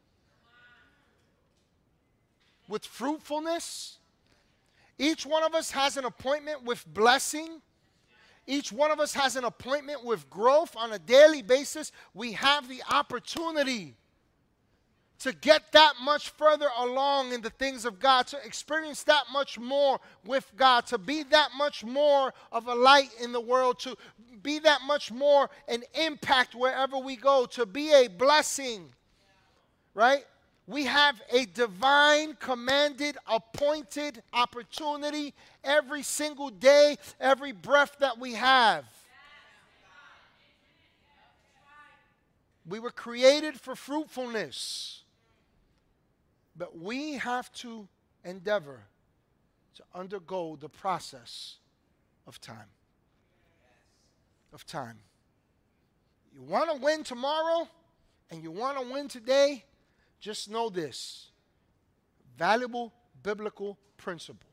With 2.68 2.84
fruitfulness? 2.84 3.98
Each 4.98 5.26
one 5.26 5.42
of 5.42 5.54
us 5.54 5.70
has 5.72 5.96
an 5.96 6.04
appointment 6.04 6.64
with 6.64 6.86
blessing. 6.92 7.60
Each 8.46 8.72
one 8.72 8.90
of 8.90 9.00
us 9.00 9.12
has 9.14 9.36
an 9.36 9.44
appointment 9.44 10.04
with 10.04 10.28
growth 10.30 10.76
on 10.76 10.92
a 10.92 10.98
daily 10.98 11.42
basis. 11.42 11.92
We 12.14 12.32
have 12.32 12.68
the 12.68 12.82
opportunity 12.90 13.94
to 15.18 15.32
get 15.32 15.72
that 15.72 15.94
much 16.02 16.30
further 16.30 16.68
along 16.78 17.32
in 17.32 17.40
the 17.40 17.50
things 17.50 17.84
of 17.84 17.98
God, 17.98 18.26
to 18.28 18.38
experience 18.44 19.02
that 19.04 19.24
much 19.32 19.58
more 19.58 19.98
with 20.24 20.50
God, 20.56 20.86
to 20.86 20.98
be 20.98 21.22
that 21.24 21.50
much 21.56 21.84
more 21.84 22.34
of 22.52 22.68
a 22.68 22.74
light 22.74 23.10
in 23.20 23.32
the 23.32 23.40
world, 23.40 23.78
to 23.80 23.96
be 24.42 24.58
that 24.60 24.82
much 24.86 25.10
more 25.10 25.48
an 25.68 25.82
impact 25.94 26.54
wherever 26.54 26.98
we 26.98 27.16
go, 27.16 27.46
to 27.46 27.64
be 27.64 27.92
a 27.92 28.08
blessing, 28.08 28.92
right? 29.94 30.24
We 30.66 30.84
have 30.84 31.20
a 31.30 31.44
divine, 31.46 32.34
commanded, 32.34 33.16
appointed 33.28 34.22
opportunity 34.32 35.32
every 35.62 36.02
single 36.02 36.50
day, 36.50 36.96
every 37.20 37.52
breath 37.52 37.96
that 38.00 38.18
we 38.18 38.34
have. 38.34 38.84
We 42.68 42.80
were 42.80 42.90
created 42.90 43.60
for 43.60 43.76
fruitfulness. 43.76 45.02
But 46.56 46.78
we 46.78 47.14
have 47.14 47.52
to 47.54 47.86
endeavor 48.24 48.80
to 49.76 49.82
undergo 49.94 50.56
the 50.58 50.68
process 50.68 51.56
of 52.26 52.40
time. 52.40 52.70
Of 54.52 54.66
time. 54.66 54.98
You 56.34 56.42
want 56.42 56.70
to 56.70 56.76
win 56.76 57.04
tomorrow 57.04 57.68
and 58.30 58.42
you 58.42 58.50
want 58.50 58.78
to 58.78 58.92
win 58.92 59.06
today, 59.06 59.64
just 60.26 60.50
know 60.50 60.68
this 60.68 61.28
valuable 62.36 62.92
biblical 63.22 63.78
principle. 63.96 64.50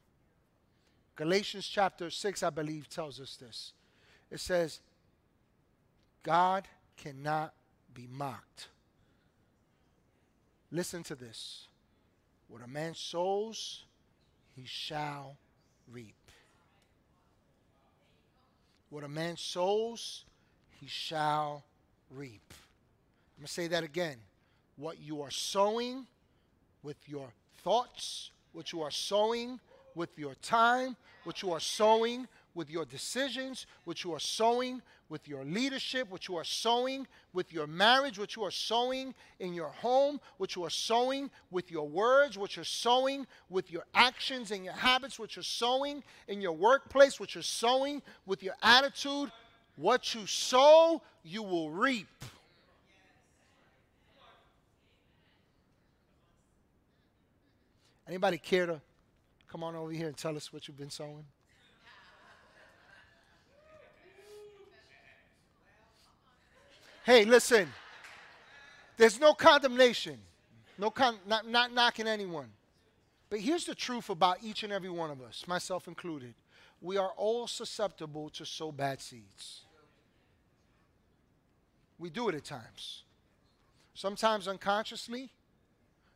Galatians 1.16 1.68
chapter 1.68 2.12
6, 2.12 2.44
I 2.44 2.52
believe, 2.52 2.88
tells 2.88 3.20
us 3.20 3.38
this. 3.38 3.74
It 4.30 4.40
says, 4.40 4.82
God 6.22 6.68
cannot 6.96 7.56
be 7.92 8.08
mocked. 8.08 8.68
Listen 10.72 11.02
to 11.06 11.16
this. 11.16 11.66
What 12.50 12.62
a 12.64 12.68
man 12.68 12.94
sows, 12.94 13.84
he 14.56 14.66
shall 14.68 15.38
reap. 15.92 16.14
What 18.92 19.04
a 19.04 19.10
man 19.10 19.38
sows, 19.38 20.24
he 20.80 20.86
shall 20.86 21.64
reap. 22.12 22.44
I'm 22.52 23.42
going 23.42 23.48
to 23.48 23.52
say 23.52 23.66
that 23.70 23.84
again. 23.84 24.18
What 24.78 25.00
you 25.00 25.22
are 25.22 25.32
sowing 25.32 26.08
with 26.82 26.98
your 27.08 27.30
thoughts, 27.64 28.32
what 28.52 28.72
you 28.72 28.82
are 28.82 28.92
sowing 28.92 29.60
with 29.96 30.18
your 30.18 30.36
time, 30.36 30.96
what 31.24 31.42
you 31.42 31.52
are 31.52 31.60
sowing 31.60 32.28
with 32.56 32.70
your 32.70 32.86
decisions, 32.86 33.66
what 33.86 34.04
you 34.04 34.14
are 34.14 34.20
sowing 34.20 34.82
with 35.10 35.28
your 35.28 35.44
leadership, 35.44 36.10
what 36.10 36.28
you 36.28 36.36
are 36.38 36.44
sowing 36.44 37.08
with 37.34 37.54
your 37.54 37.68
marriage, 37.68 38.18
what 38.18 38.36
you 38.36 38.44
are 38.44 38.52
sowing 38.52 39.14
in 39.40 39.54
your 39.54 39.70
home, 39.70 40.20
what 40.38 40.56
you 40.56 40.64
are 40.64 40.70
sowing 40.70 41.30
with 41.52 41.72
your 41.72 41.88
words, 41.88 42.38
what 42.38 42.56
you're 42.56 42.66
sowing 42.66 43.28
with 43.50 43.72
your 43.72 43.86
actions 43.94 44.52
and 44.52 44.66
your 44.66 44.74
habits, 44.74 45.20
what 45.20 45.36
you're 45.36 45.44
sowing 45.44 46.04
in 46.28 46.42
your 46.42 46.54
workplace, 46.54 47.20
what 47.20 47.36
you're 47.36 47.44
sowing 47.44 48.02
with 48.26 48.42
your 48.42 48.56
attitude. 48.62 49.32
What 49.76 50.14
you 50.14 50.28
sow, 50.28 51.02
you 51.24 51.42
will 51.42 51.72
reap. 51.72 52.08
Anybody 58.14 58.38
care 58.38 58.68
to 58.68 58.80
come 59.48 59.64
on 59.64 59.76
over 59.76 59.90
here 59.90 60.06
and 60.06 60.16
tell 60.16 60.38
us 60.38 60.54
what 60.54 60.68
you've 60.68 60.78
been 60.78 60.92
sowing? 60.92 61.26
Hey, 67.04 67.26
listen. 67.26 67.68
There's 68.98 69.20
no 69.20 69.34
condemnation. 69.34 70.20
No 70.78 70.92
con- 70.92 71.18
not, 71.26 71.48
not 71.48 71.74
knocking 71.74 72.06
anyone. 72.06 72.50
But 73.32 73.40
here's 73.40 73.66
the 73.66 73.74
truth 73.74 74.12
about 74.12 74.38
each 74.44 74.62
and 74.62 74.72
every 74.72 74.92
one 74.92 75.10
of 75.10 75.20
us, 75.20 75.48
myself 75.48 75.88
included. 75.88 76.36
We 76.82 76.98
are 76.98 77.14
all 77.18 77.48
susceptible 77.48 78.30
to 78.30 78.46
sow 78.46 78.72
bad 78.72 79.02
seeds. 79.02 79.62
We 81.98 82.12
do 82.12 82.30
it 82.30 82.36
at 82.36 82.44
times. 82.44 83.06
Sometimes 83.96 84.48
unconsciously, 84.48 85.32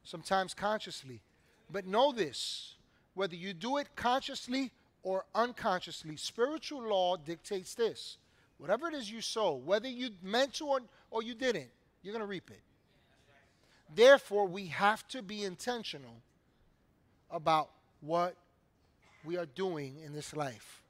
sometimes 0.03 0.53
consciously. 0.53 1.23
But 1.71 1.86
know 1.86 2.12
this 2.12 2.75
whether 3.13 3.36
you 3.36 3.53
do 3.53 3.77
it 3.77 3.88
consciously 3.95 4.71
or 5.03 5.25
unconsciously, 5.34 6.17
spiritual 6.17 6.88
law 6.88 7.17
dictates 7.17 7.73
this 7.73 8.17
Whatever 8.58 8.88
it 8.88 8.95
is 8.95 9.10
you 9.10 9.21
sow, 9.21 9.53
whether 9.53 9.88
you 9.88 10.10
meant 10.23 10.56
to 10.56 10.65
or, 10.65 10.82
or 11.12 11.21
you 11.21 11.36
didn't, 11.36 11.69
you're 12.01 12.13
going 12.13 12.23
to 12.23 12.27
reap 12.27 12.49
it. 12.49 12.62
Therefore, 13.93 14.47
we 14.47 14.67
have 14.67 15.08
to 15.10 15.21
be 15.21 15.43
intentional 15.43 16.21
about 17.30 17.69
what 18.01 18.36
we 19.23 19.38
are 19.38 19.45
doing 19.45 19.99
in 20.03 20.13
this 20.13 20.36
life, 20.36 20.82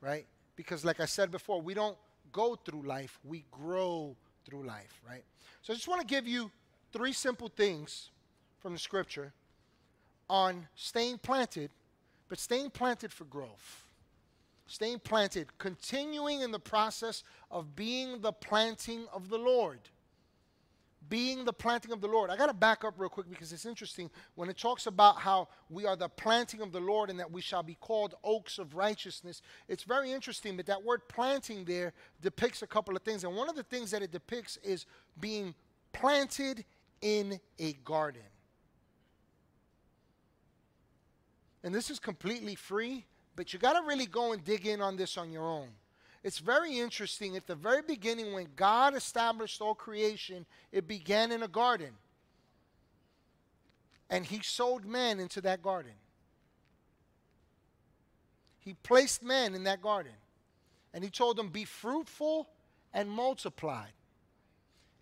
right? 0.00 0.26
Because, 0.56 0.84
like 0.84 1.00
I 1.00 1.06
said 1.06 1.30
before, 1.30 1.60
we 1.62 1.74
don't 1.74 1.96
go 2.32 2.56
through 2.56 2.82
life, 2.82 3.18
we 3.24 3.44
grow 3.50 4.16
through 4.44 4.66
life, 4.66 5.00
right? 5.08 5.24
So, 5.62 5.72
I 5.72 5.76
just 5.76 5.88
want 5.88 6.00
to 6.00 6.06
give 6.06 6.26
you 6.26 6.50
three 6.92 7.12
simple 7.12 7.48
things 7.48 8.10
from 8.60 8.72
the 8.72 8.78
scripture 8.78 9.32
on 10.32 10.66
staying 10.74 11.18
planted, 11.18 11.70
but 12.28 12.38
staying 12.38 12.70
planted 12.70 13.12
for 13.12 13.24
growth 13.24 13.82
staying 14.72 14.98
planted, 15.00 15.46
continuing 15.58 16.40
in 16.40 16.50
the 16.50 16.58
process 16.58 17.24
of 17.50 17.76
being 17.76 18.20
the 18.20 18.32
planting 18.32 19.04
of 19.12 19.28
the 19.28 19.36
Lord. 19.36 19.80
Being 21.10 21.44
the 21.44 21.52
planting 21.52 21.92
of 21.92 22.00
the 22.00 22.06
Lord. 22.06 22.30
I 22.30 22.36
got 22.36 22.46
to 22.46 22.54
back 22.54 22.82
up 22.82 22.94
real 22.96 23.10
quick 23.10 23.28
because 23.28 23.52
it's 23.52 23.66
interesting 23.66 24.08
when 24.34 24.48
it 24.48 24.56
talks 24.56 24.86
about 24.86 25.18
how 25.18 25.48
we 25.68 25.84
are 25.84 25.94
the 25.94 26.08
planting 26.08 26.62
of 26.62 26.72
the 26.72 26.80
Lord 26.80 27.10
and 27.10 27.20
that 27.20 27.30
we 27.30 27.42
shall 27.42 27.62
be 27.62 27.74
called 27.74 28.14
oaks 28.24 28.58
of 28.58 28.74
righteousness. 28.74 29.42
It's 29.68 29.82
very 29.82 30.10
interesting, 30.10 30.56
but 30.56 30.64
that 30.66 30.82
word 30.82 31.02
planting 31.06 31.66
there 31.66 31.92
depicts 32.22 32.62
a 32.62 32.66
couple 32.66 32.96
of 32.96 33.02
things. 33.02 33.24
And 33.24 33.36
one 33.36 33.50
of 33.50 33.56
the 33.56 33.64
things 33.64 33.90
that 33.90 34.00
it 34.00 34.10
depicts 34.10 34.56
is 34.64 34.86
being 35.20 35.54
planted 35.92 36.64
in 37.02 37.38
a 37.58 37.74
garden. 37.84 38.22
And 41.64 41.74
this 41.74 41.90
is 41.90 41.98
completely 41.98 42.54
free 42.54 43.04
but 43.34 43.52
you 43.52 43.58
got 43.58 43.74
to 43.74 43.86
really 43.86 44.06
go 44.06 44.32
and 44.32 44.44
dig 44.44 44.66
in 44.66 44.80
on 44.80 44.96
this 44.96 45.16
on 45.16 45.30
your 45.30 45.46
own. 45.46 45.68
It's 46.22 46.38
very 46.38 46.78
interesting. 46.78 47.36
At 47.36 47.46
the 47.46 47.54
very 47.54 47.82
beginning, 47.82 48.32
when 48.32 48.48
God 48.54 48.94
established 48.94 49.60
all 49.60 49.74
creation, 49.74 50.46
it 50.70 50.86
began 50.86 51.32
in 51.32 51.42
a 51.42 51.48
garden. 51.48 51.92
And 54.10 54.24
He 54.24 54.40
sowed 54.42 54.84
man 54.84 55.18
into 55.18 55.40
that 55.40 55.62
garden. 55.62 55.92
He 58.58 58.74
placed 58.74 59.22
man 59.22 59.54
in 59.54 59.64
that 59.64 59.82
garden. 59.82 60.12
And 60.94 61.02
He 61.02 61.10
told 61.10 61.36
them, 61.36 61.48
Be 61.48 61.64
fruitful 61.64 62.48
and 62.92 63.10
multiply. 63.10 63.86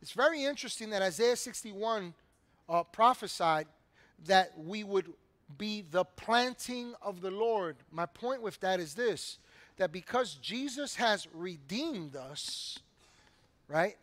It's 0.00 0.12
very 0.12 0.44
interesting 0.44 0.90
that 0.90 1.02
Isaiah 1.02 1.36
61 1.36 2.14
uh, 2.68 2.84
prophesied 2.84 3.66
that 4.24 4.52
we 4.56 4.84
would 4.84 5.12
be 5.58 5.82
the 5.82 6.04
planting 6.04 6.94
of 7.02 7.20
the 7.20 7.30
Lord. 7.30 7.76
My 7.90 8.06
point 8.06 8.42
with 8.42 8.58
that 8.60 8.80
is 8.80 8.94
this 8.94 9.38
that 9.76 9.92
because 9.92 10.34
Jesus 10.34 10.96
has 10.96 11.26
redeemed 11.32 12.14
us, 12.14 12.78
right? 13.66 13.96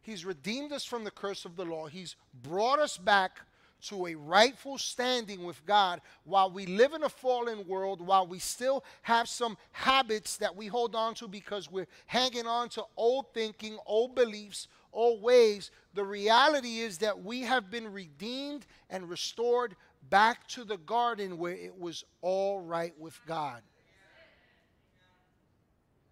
He's 0.00 0.24
redeemed 0.24 0.72
us 0.72 0.84
from 0.84 1.04
the 1.04 1.12
curse 1.12 1.44
of 1.44 1.54
the 1.54 1.64
law. 1.64 1.86
He's 1.86 2.16
brought 2.42 2.80
us 2.80 2.98
back 2.98 3.38
to 3.82 4.06
a 4.06 4.14
rightful 4.14 4.78
standing 4.78 5.44
with 5.44 5.64
God 5.66 6.00
while 6.24 6.50
we 6.50 6.66
live 6.66 6.92
in 6.92 7.02
a 7.02 7.08
fallen 7.08 7.66
world, 7.66 8.00
while 8.00 8.26
we 8.26 8.38
still 8.38 8.84
have 9.02 9.28
some 9.28 9.56
habits 9.72 10.36
that 10.38 10.54
we 10.54 10.66
hold 10.66 10.94
on 10.94 11.14
to 11.14 11.28
because 11.28 11.70
we're 11.70 11.88
hanging 12.06 12.46
on 12.46 12.68
to 12.70 12.84
old 12.96 13.32
thinking, 13.34 13.78
old 13.86 14.14
beliefs, 14.14 14.68
old 14.92 15.22
ways. 15.22 15.70
The 15.94 16.04
reality 16.04 16.78
is 16.80 16.98
that 16.98 17.22
we 17.22 17.42
have 17.42 17.70
been 17.70 17.92
redeemed 17.92 18.66
and 18.88 19.08
restored 19.08 19.74
back 20.10 20.46
to 20.48 20.64
the 20.64 20.78
garden 20.78 21.38
where 21.38 21.54
it 21.54 21.78
was 21.78 22.04
all 22.20 22.60
right 22.60 22.92
with 22.98 23.18
God. 23.26 23.62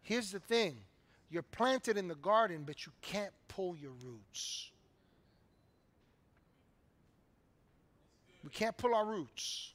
Here's 0.02 0.32
the 0.32 0.40
thing 0.40 0.76
you're 1.30 1.42
planted 1.42 1.96
in 1.96 2.08
the 2.08 2.16
garden, 2.16 2.64
but 2.66 2.86
you 2.86 2.92
can't 3.00 3.32
pull 3.48 3.76
your 3.76 3.92
roots. 4.04 4.70
We 8.42 8.50
can't 8.50 8.76
pull 8.76 8.94
our 8.94 9.04
roots. 9.04 9.72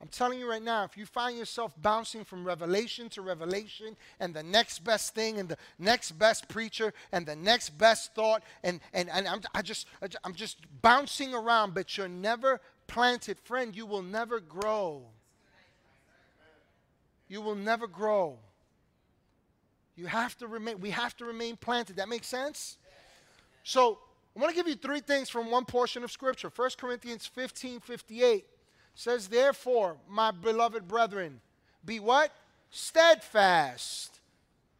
I'm 0.00 0.08
telling 0.08 0.38
you 0.38 0.48
right 0.48 0.62
now, 0.62 0.84
if 0.84 0.96
you 0.96 1.04
find 1.04 1.36
yourself 1.36 1.74
bouncing 1.82 2.24
from 2.24 2.46
revelation 2.46 3.10
to 3.10 3.20
revelation 3.20 3.96
and 4.18 4.32
the 4.32 4.42
next 4.42 4.78
best 4.78 5.14
thing 5.14 5.38
and 5.38 5.46
the 5.46 5.58
next 5.78 6.12
best 6.12 6.48
preacher 6.48 6.94
and 7.12 7.26
the 7.26 7.36
next 7.36 7.70
best 7.76 8.14
thought, 8.14 8.42
and, 8.64 8.80
and, 8.94 9.10
and 9.10 9.28
I'm, 9.28 9.42
I 9.54 9.60
just, 9.60 9.86
I'm 10.24 10.34
just 10.34 10.58
bouncing 10.80 11.34
around, 11.34 11.74
but 11.74 11.98
you're 11.98 12.08
never 12.08 12.62
planted, 12.86 13.38
friend, 13.40 13.76
you 13.76 13.84
will 13.84 14.02
never 14.02 14.40
grow. 14.40 15.02
You 17.28 17.42
will 17.42 17.54
never 17.54 17.86
grow. 17.86 18.38
You 19.96 20.06
have 20.06 20.36
to 20.38 20.46
remain, 20.46 20.80
we 20.80 20.90
have 20.90 21.14
to 21.18 21.26
remain 21.26 21.56
planted. 21.56 21.96
That 21.96 22.08
makes 22.08 22.26
sense? 22.26 22.78
So 23.64 23.98
I 24.34 24.40
want 24.40 24.50
to 24.50 24.56
give 24.56 24.66
you 24.66 24.76
three 24.76 25.00
things 25.00 25.28
from 25.28 25.50
one 25.50 25.66
portion 25.66 26.02
of 26.02 26.10
Scripture. 26.10 26.50
1 26.54 26.70
Corinthians 26.78 27.26
15 27.26 27.80
58 27.80 28.46
says, 28.94 29.28
Therefore, 29.28 29.96
my 30.08 30.30
beloved 30.30 30.86
brethren, 30.86 31.40
be 31.84 32.00
what? 32.00 32.32
Steadfast. 32.70 34.20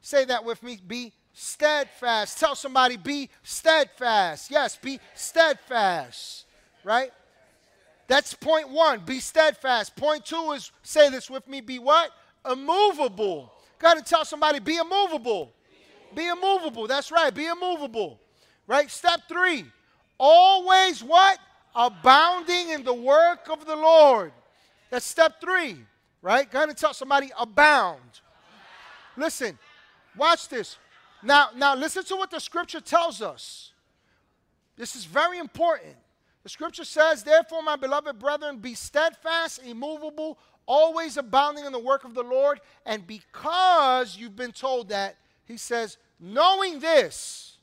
Say 0.01 0.25
that 0.27 0.45
with 0.45 0.63
me. 0.63 0.79
Be 0.87 1.13
steadfast. 1.33 2.39
Tell 2.39 2.55
somebody, 2.55 2.97
be 2.97 3.31
steadfast. 3.43 4.51
Yes, 4.51 4.77
be 4.77 5.01
steadfast. 5.15 6.45
Right? 6.85 7.11
That's 8.07 8.35
point 8.35 8.69
one. 8.69 9.01
Be 9.01 9.21
steadfast. 9.21 9.95
Point 9.97 10.25
two 10.25 10.53
is, 10.53 10.73
say 10.83 11.11
this 11.11 11.31
with 11.31 11.47
me, 11.49 11.61
be 11.61 11.79
what? 11.79 12.11
Immovable. 12.51 13.53
Got 13.79 13.97
to 13.99 14.03
tell 14.03 14.25
somebody, 14.25 14.59
be 14.59 14.77
immovable. 14.77 15.53
Be 16.15 16.27
immovable. 16.27 16.87
That's 16.87 17.11
right. 17.11 17.33
Be 17.33 17.47
immovable. 17.47 18.21
Right? 18.67 18.91
Step 18.91 19.23
three, 19.29 19.65
always 20.19 21.03
what? 21.03 21.39
Abounding 21.75 22.71
in 22.71 22.83
the 22.83 22.95
work 22.95 23.49
of 23.51 23.67
the 23.67 23.77
Lord. 23.77 24.33
That's 24.91 25.07
step 25.07 25.41
three, 25.41 25.77
right? 26.21 26.51
Go 26.51 26.59
ahead 26.59 26.69
and 26.69 26.79
tell 26.79 26.95
somebody, 26.95 27.31
abound. 27.39 28.21
Listen, 29.17 29.59
watch 30.17 30.49
this. 30.49 30.77
Now, 31.23 31.51
now 31.55 31.75
listen 31.75 32.05
to 32.05 32.17
what 32.17 32.31
the 32.31 32.41
scripture 32.41 32.81
tells 32.81 33.23
us. 33.23 33.73
This 34.77 34.97
is 34.97 35.05
very 35.05 35.39
important. 35.39 35.97
The 36.43 36.49
scripture 36.49 36.85
says, 36.85 37.23
Therefore, 37.23 37.63
my 37.63 37.77
beloved 37.77 38.19
brethren, 38.19 38.59
be 38.59 38.75
steadfast, 38.75 39.61
immovable, 39.63 40.39
always 40.67 41.17
abounding 41.17 41.67
in 41.67 41.73
the 41.73 41.79
work 41.79 42.05
of 42.05 42.15
the 42.15 42.23
Lord. 42.23 42.61
And 42.87 43.07
because 43.07 44.17
you've 44.17 44.37
been 44.37 44.53
told 44.53 44.89
that, 44.89 45.17
he 45.45 45.57
says, 45.57 45.99
knowing 46.19 46.81
this, 46.81 47.59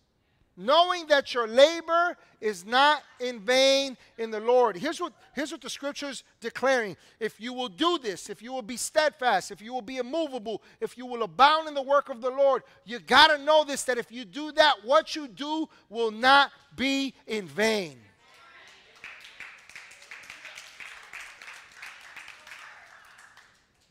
knowing 0.57 1.05
that 1.07 1.33
your 1.35 1.47
labor 1.47 2.17
is 2.41 2.65
not 2.65 3.03
in 3.19 3.39
vain 3.39 3.95
in 4.17 4.31
the 4.31 4.39
Lord. 4.39 4.75
Here's 4.75 4.99
what, 4.99 5.13
here's 5.33 5.51
what 5.51 5.61
the 5.61 5.69
scripture's 5.69 6.23
declaring. 6.39 6.97
If 7.19 7.39
you 7.39 7.53
will 7.53 7.69
do 7.69 7.99
this, 7.99 8.29
if 8.29 8.41
you 8.41 8.51
will 8.51 8.63
be 8.63 8.75
steadfast, 8.75 9.51
if 9.51 9.61
you 9.61 9.71
will 9.71 9.83
be 9.83 9.97
immovable, 9.97 10.63
if 10.81 10.97
you 10.97 11.05
will 11.05 11.21
abound 11.21 11.67
in 11.67 11.75
the 11.75 11.81
work 11.81 12.09
of 12.09 12.21
the 12.21 12.31
Lord, 12.31 12.63
you 12.85 12.99
got 12.99 13.27
to 13.27 13.37
know 13.37 13.63
this 13.63 13.83
that 13.83 13.99
if 13.99 14.11
you 14.11 14.25
do 14.25 14.51
that, 14.53 14.83
what 14.83 15.15
you 15.15 15.27
do 15.27 15.69
will 15.89 16.11
not 16.11 16.51
be 16.75 17.13
in 17.27 17.47
vain. 17.47 17.99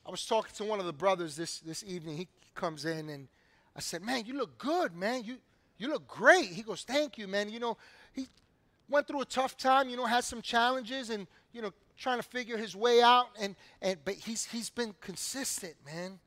I 0.04 0.10
was 0.10 0.24
talking 0.24 0.52
to 0.56 0.64
one 0.64 0.78
of 0.78 0.86
the 0.86 0.92
brothers 0.92 1.34
this, 1.34 1.58
this 1.58 1.82
evening. 1.84 2.16
He 2.16 2.28
comes 2.54 2.84
in 2.84 3.08
and 3.08 3.26
I 3.74 3.80
said, 3.80 4.02
Man, 4.02 4.24
you 4.24 4.34
look 4.34 4.56
good, 4.56 4.94
man. 4.94 5.24
You, 5.24 5.36
you 5.78 5.88
look 5.88 6.06
great. 6.06 6.46
He 6.46 6.62
goes, 6.62 6.82
Thank 6.82 7.18
you, 7.18 7.28
man. 7.28 7.50
You 7.50 7.60
know, 7.60 7.76
he 8.12 8.28
went 8.88 9.06
through 9.06 9.20
a 9.20 9.26
tough 9.26 9.56
time, 9.56 9.88
you 9.88 9.96
know, 9.96 10.06
had 10.06 10.24
some 10.24 10.42
challenges 10.42 11.10
and, 11.10 11.26
you 11.52 11.62
know, 11.62 11.72
trying 11.98 12.18
to 12.18 12.22
figure 12.22 12.56
his 12.56 12.76
way 12.76 13.02
out. 13.02 13.26
And, 13.40 13.56
and 13.82 13.98
but 14.04 14.14
he's 14.14 14.44
he's 14.44 14.70
been 14.70 14.94
consistent, 15.00 15.74
man. 15.84 16.18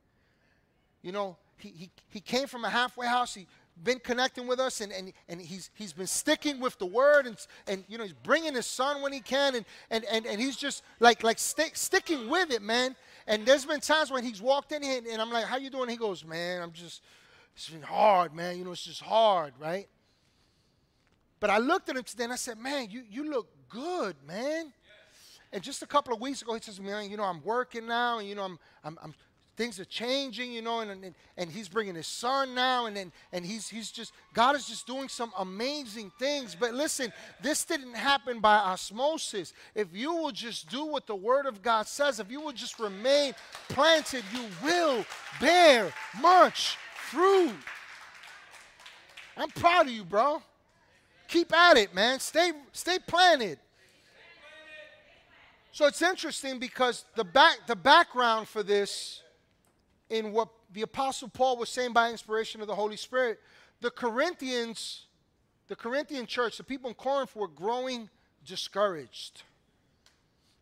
You 1.01 1.11
know, 1.11 1.37
he, 1.57 1.69
he, 1.69 1.91
he 2.09 2.19
came 2.19 2.47
from 2.47 2.65
a 2.65 2.69
halfway 2.69 3.07
house. 3.07 3.33
He 3.33 3.47
been 3.83 3.99
connecting 3.99 4.47
with 4.47 4.59
us 4.59 4.81
and, 4.81 4.91
and, 4.91 5.13
and 5.27 5.41
he's, 5.41 5.69
he's 5.73 5.93
been 5.93 6.07
sticking 6.07 6.59
with 6.59 6.77
the 6.79 6.85
word 6.85 7.25
and, 7.25 7.37
and 7.67 7.83
you 7.87 7.97
know 7.97 8.03
he's 8.03 8.13
bringing 8.13 8.53
his 8.53 8.65
son 8.65 9.01
when 9.01 9.13
he 9.13 9.19
can 9.19 9.55
and, 9.55 9.65
and, 9.89 10.03
and, 10.11 10.25
and 10.25 10.41
he's 10.41 10.57
just 10.57 10.83
like 10.99 11.23
like 11.23 11.39
stick, 11.39 11.75
sticking 11.75 12.29
with 12.29 12.51
it 12.51 12.61
man 12.61 12.95
and 13.27 13.45
there's 13.45 13.65
been 13.65 13.79
times 13.79 14.11
when 14.11 14.23
he's 14.23 14.41
walked 14.41 14.71
in 14.71 14.83
here 14.83 15.01
and 15.09 15.21
i'm 15.21 15.31
like 15.31 15.45
how 15.45 15.57
you 15.57 15.69
doing 15.69 15.89
he 15.89 15.95
goes 15.95 16.25
man 16.25 16.61
i'm 16.61 16.71
just 16.71 17.03
it's 17.59 17.69
been 17.69 17.81
hard, 17.81 18.33
man. 18.33 18.57
You 18.57 18.63
know, 18.63 18.71
it's 18.71 18.85
just 18.85 19.01
hard, 19.01 19.51
right? 19.59 19.89
But 21.41 21.49
I 21.49 21.57
looked 21.57 21.89
at 21.89 21.97
him 21.97 22.03
today 22.03 22.23
and 22.23 22.31
I 22.31 22.37
said, 22.37 22.57
man, 22.57 22.89
you, 22.89 23.03
you 23.09 23.29
look 23.29 23.49
good, 23.67 24.15
man. 24.25 24.71
And 25.51 25.61
just 25.61 25.81
a 25.81 25.85
couple 25.85 26.13
of 26.13 26.21
weeks 26.21 26.41
ago, 26.41 26.53
he 26.53 26.61
says, 26.61 26.79
man, 26.79 27.11
you 27.11 27.17
know, 27.17 27.23
I'm 27.23 27.43
working 27.43 27.85
now, 27.85 28.19
and 28.19 28.29
you 28.29 28.35
know, 28.35 28.43
I'm, 28.43 28.59
I'm, 28.85 28.97
I'm 29.03 29.13
things 29.57 29.77
are 29.77 29.85
changing, 29.85 30.53
you 30.53 30.61
know, 30.61 30.79
and, 30.79 31.03
and, 31.03 31.13
and 31.35 31.51
he's 31.51 31.67
bringing 31.67 31.95
his 31.95 32.07
son 32.07 32.55
now, 32.55 32.85
and, 32.85 32.97
and, 32.97 33.11
and 33.33 33.45
he's, 33.45 33.67
he's 33.67 33.91
just, 33.91 34.13
God 34.33 34.55
is 34.55 34.65
just 34.65 34.87
doing 34.87 35.09
some 35.09 35.33
amazing 35.37 36.13
things. 36.17 36.55
But 36.57 36.73
listen, 36.73 37.11
this 37.43 37.65
didn't 37.65 37.95
happen 37.95 38.39
by 38.39 38.55
osmosis. 38.55 39.51
If 39.75 39.87
you 39.91 40.15
will 40.15 40.31
just 40.31 40.69
do 40.69 40.85
what 40.85 41.07
the 41.07 41.15
Word 41.15 41.45
of 41.45 41.61
God 41.61 41.87
says, 41.87 42.21
if 42.21 42.31
you 42.31 42.39
will 42.39 42.53
just 42.53 42.79
remain 42.79 43.33
planted, 43.67 44.23
you 44.33 44.45
will 44.63 45.03
bear 45.41 45.91
much 46.21 46.77
fruit. 47.11 47.55
I'm 49.35 49.49
proud 49.49 49.87
of 49.87 49.91
you, 49.91 50.03
bro. 50.03 50.41
Keep 51.27 51.53
at 51.53 51.77
it, 51.77 51.93
man. 51.93 52.19
Stay, 52.19 52.51
stay 52.71 52.97
planted. 52.99 53.59
So 55.71 55.85
it's 55.85 56.01
interesting 56.01 56.59
because 56.59 57.05
the 57.15 57.23
back 57.23 57.59
the 57.67 57.75
background 57.75 58.47
for 58.47 58.63
this 58.63 59.21
in 60.09 60.33
what 60.33 60.49
the 60.73 60.81
apostle 60.81 61.29
Paul 61.29 61.57
was 61.57 61.69
saying 61.69 61.93
by 61.93 62.11
inspiration 62.11 62.59
of 62.61 62.67
the 62.67 62.75
Holy 62.75 62.97
Spirit, 62.97 63.39
the 63.79 63.91
Corinthians, 63.91 65.05
the 65.67 65.75
Corinthian 65.75 66.25
church, 66.25 66.57
the 66.57 66.63
people 66.63 66.89
in 66.89 66.95
Corinth 66.95 67.35
were 67.35 67.47
growing 67.47 68.09
discouraged. 68.45 69.43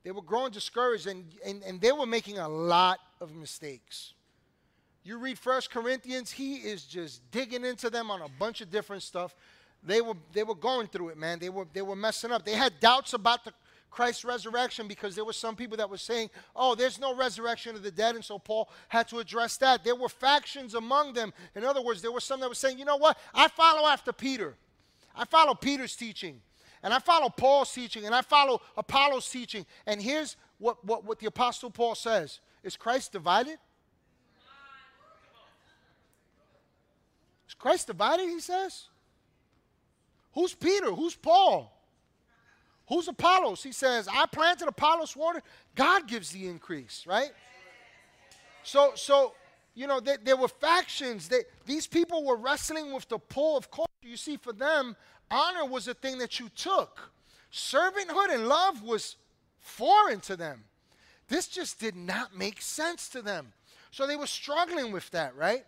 They 0.03 0.12
were 0.12 0.21
growing 0.21 0.51
discouraged 0.51 1.07
and, 1.07 1.25
and, 1.45 1.63
and 1.63 1.81
they 1.81 1.91
were 1.91 2.05
making 2.05 2.38
a 2.38 2.47
lot 2.47 2.99
of 3.19 3.33
mistakes. 3.33 4.13
You 5.07 5.17
read 5.17 5.39
First 5.39 5.69
Corinthians, 5.69 6.31
he 6.31 6.55
is 6.55 6.83
just 6.83 7.21
digging 7.31 7.63
into 7.63 7.89
them 7.89 8.11
on 8.11 8.21
a 8.21 8.27
bunch 8.27 8.59
of 8.59 8.69
different 8.69 9.03
stuff. 9.03 9.33
They 9.81 10.01
were 10.01 10.15
they 10.33 10.43
were 10.43 10.53
going 10.53 10.87
through 10.87 11.09
it, 11.09 11.17
man. 11.17 11.39
They 11.39 11.47
were 11.47 11.65
they 11.71 11.81
were 11.81 11.95
messing 11.95 12.29
up. 12.33 12.43
They 12.43 12.55
had 12.55 12.77
doubts 12.81 13.13
about 13.13 13.45
the 13.45 13.53
Christ's 13.89 14.25
resurrection 14.25 14.85
because 14.85 15.15
there 15.15 15.23
were 15.23 15.31
some 15.31 15.55
people 15.55 15.77
that 15.77 15.89
were 15.89 15.97
saying, 15.97 16.29
"Oh, 16.53 16.75
there's 16.75 16.99
no 16.99 17.15
resurrection 17.15 17.73
of 17.73 17.83
the 17.83 17.91
dead," 17.91 18.15
and 18.15 18.25
so 18.25 18.37
Paul 18.37 18.69
had 18.89 19.07
to 19.07 19.19
address 19.19 19.55
that. 19.57 19.85
There 19.85 19.95
were 19.95 20.09
factions 20.09 20.73
among 20.73 21.13
them. 21.13 21.33
In 21.55 21.63
other 21.63 21.81
words, 21.81 22.01
there 22.01 22.11
were 22.11 22.19
some 22.19 22.41
that 22.41 22.49
were 22.49 22.53
saying, 22.53 22.77
"You 22.77 22.83
know 22.83 22.97
what? 22.97 23.17
I 23.33 23.47
follow 23.47 23.87
after 23.87 24.11
Peter. 24.11 24.57
I 25.15 25.23
follow 25.23 25.53
Peter's 25.53 25.95
teaching, 25.95 26.41
and 26.83 26.93
I 26.93 26.99
follow 26.99 27.29
Paul's 27.29 27.71
teaching, 27.71 28.05
and 28.05 28.13
I 28.13 28.23
follow 28.23 28.61
Apollos' 28.75 29.29
teaching." 29.29 29.65
And 29.85 30.01
here's 30.01 30.35
what 30.57 30.83
what, 30.83 31.05
what 31.05 31.19
the 31.19 31.27
apostle 31.27 31.71
Paul 31.71 31.95
says: 31.95 32.41
Is 32.61 32.75
Christ 32.75 33.13
divided? 33.13 33.57
Christ 37.59 37.87
divided, 37.87 38.27
he 38.27 38.39
says? 38.39 38.85
Who's 40.33 40.53
Peter? 40.53 40.91
Who's 40.91 41.15
Paul? 41.15 41.73
Who's 42.87 43.07
Apollos? 43.07 43.63
He 43.63 43.71
says, 43.71 44.07
I 44.07 44.25
planted 44.27 44.67
Apollos 44.67 45.15
water. 45.15 45.41
God 45.75 46.07
gives 46.07 46.31
the 46.31 46.47
increase, 46.47 47.05
right? 47.05 47.31
So, 48.63 48.91
so 48.95 49.33
you 49.77 49.85
know, 49.85 49.99
there, 49.99 50.17
there 50.23 50.35
were 50.35 50.47
factions. 50.47 51.27
That 51.29 51.43
these 51.65 51.85
people 51.85 52.23
were 52.23 52.35
wrestling 52.35 52.93
with 52.93 53.07
the 53.09 53.19
pull 53.19 53.57
of 53.57 53.69
culture. 53.69 53.87
You 54.01 54.17
see, 54.17 54.37
for 54.37 54.51
them, 54.51 54.95
honor 55.29 55.65
was 55.65 55.87
a 55.87 55.93
thing 55.93 56.17
that 56.17 56.39
you 56.39 56.49
took. 56.55 57.11
Servanthood 57.53 58.33
and 58.33 58.47
love 58.47 58.81
was 58.81 59.17
foreign 59.59 60.19
to 60.21 60.35
them. 60.35 60.63
This 61.27 61.47
just 61.47 61.79
did 61.79 61.95
not 61.95 62.35
make 62.35 62.61
sense 62.61 63.09
to 63.09 63.21
them. 63.21 63.53
So 63.91 64.07
they 64.07 64.15
were 64.15 64.27
struggling 64.27 64.91
with 64.91 65.09
that, 65.11 65.35
right? 65.35 65.65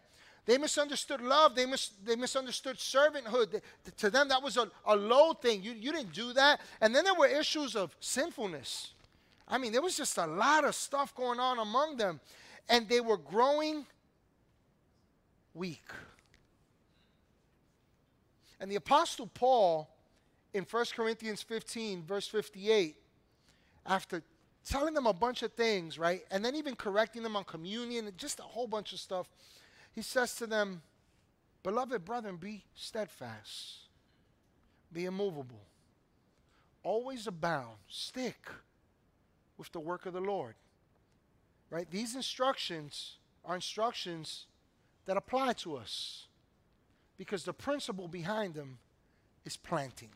They 0.50 0.58
misunderstood 0.58 1.22
love. 1.22 1.54
They, 1.54 1.68
mis- 1.68 1.92
they 2.04 2.16
misunderstood 2.16 2.78
servanthood. 2.78 3.52
They- 3.52 3.62
to 3.98 4.10
them, 4.10 4.30
that 4.30 4.42
was 4.42 4.58
a, 4.58 4.68
a 4.84 4.96
low 4.96 5.34
thing. 5.34 5.62
You, 5.62 5.74
you 5.74 5.92
didn't 5.92 6.12
do 6.12 6.34
that. 6.34 6.60
And 6.82 6.96
then 6.96 7.04
there 7.04 7.14
were 7.14 7.28
issues 7.28 7.76
of 7.76 7.96
sinfulness. 8.00 8.94
I 9.48 9.60
mean, 9.60 9.72
there 9.72 9.84
was 9.84 9.96
just 9.96 10.18
a 10.18 10.26
lot 10.26 10.66
of 10.66 10.74
stuff 10.74 11.14
going 11.14 11.40
on 11.40 11.60
among 11.60 11.98
them. 11.98 12.20
And 12.68 12.90
they 12.90 13.00
were 13.00 13.18
growing 13.18 13.86
weak. 15.54 15.86
And 18.60 18.72
the 18.72 18.78
Apostle 18.78 19.28
Paul, 19.28 19.88
in 20.56 20.64
1 20.64 20.86
Corinthians 20.96 21.44
15, 21.44 22.02
verse 22.02 22.26
58, 22.26 22.96
after 23.86 24.24
telling 24.68 24.96
them 24.96 25.06
a 25.06 25.14
bunch 25.14 25.44
of 25.44 25.54
things, 25.54 26.00
right, 26.00 26.24
and 26.32 26.44
then 26.44 26.56
even 26.56 26.76
correcting 26.76 27.22
them 27.22 27.36
on 27.36 27.44
communion 27.44 28.12
just 28.18 28.40
a 28.40 28.44
whole 28.44 28.66
bunch 28.66 28.94
of 28.94 29.00
stuff, 29.00 29.30
he 30.00 30.04
says 30.04 30.34
to 30.36 30.48
them, 30.48 30.82
Beloved 31.62 32.06
brethren, 32.06 32.38
be 32.38 32.64
steadfast, 32.74 33.80
be 34.94 35.04
immovable, 35.04 35.66
always 36.84 37.28
abound, 37.28 37.76
stick 37.90 38.48
with 39.58 39.70
the 39.74 39.80
work 39.82 40.06
of 40.06 40.14
the 40.14 40.22
Lord. 40.22 40.56
Right? 41.70 41.86
These 41.92 42.16
instructions 42.16 43.18
are 43.44 43.56
instructions 43.56 44.46
that 45.06 45.18
apply 45.18 45.52
to 45.54 45.76
us 45.76 46.28
because 47.18 47.44
the 47.44 47.52
principle 47.52 48.08
behind 48.08 48.54
them 48.54 48.78
is 49.44 49.58
planting. 49.58 50.12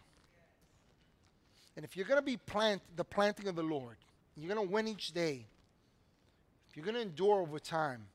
And 1.76 1.84
if 1.84 1.98
you're 1.98 2.06
going 2.06 2.22
to 2.22 2.26
be 2.26 2.38
plant 2.38 2.82
the 2.96 3.04
planting 3.04 3.50
of 3.50 3.58
the 3.58 3.63
Lord, 3.63 3.98
you're 4.38 4.54
going 4.56 4.65
to 4.65 4.74
win 4.74 4.88
each 4.88 5.12
day. 5.12 5.46
If 6.69 6.78
you're 6.78 6.86
going 6.86 6.96
to 6.96 7.02
endure 7.02 7.41
over 7.41 7.60
time, 7.60 8.06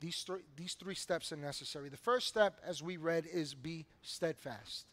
these 0.00 0.22
three, 0.22 0.40
these 0.56 0.74
three 0.74 0.94
steps 0.94 1.32
are 1.32 1.36
necessary. 1.36 1.88
The 1.88 1.96
first 1.96 2.28
step, 2.28 2.60
as 2.64 2.82
we 2.82 2.96
read, 2.96 3.26
is 3.32 3.54
be 3.54 3.86
steadfast. 4.02 4.86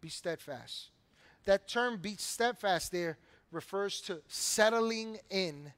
Be 0.00 0.08
steadfast. 0.08 0.90
That 1.44 1.66
term, 1.66 1.96
be 1.96 2.16
steadfast, 2.16 2.92
there 2.92 3.18
refers 3.50 4.00
to 4.02 4.20
settling 4.28 5.18
in 5.30 5.72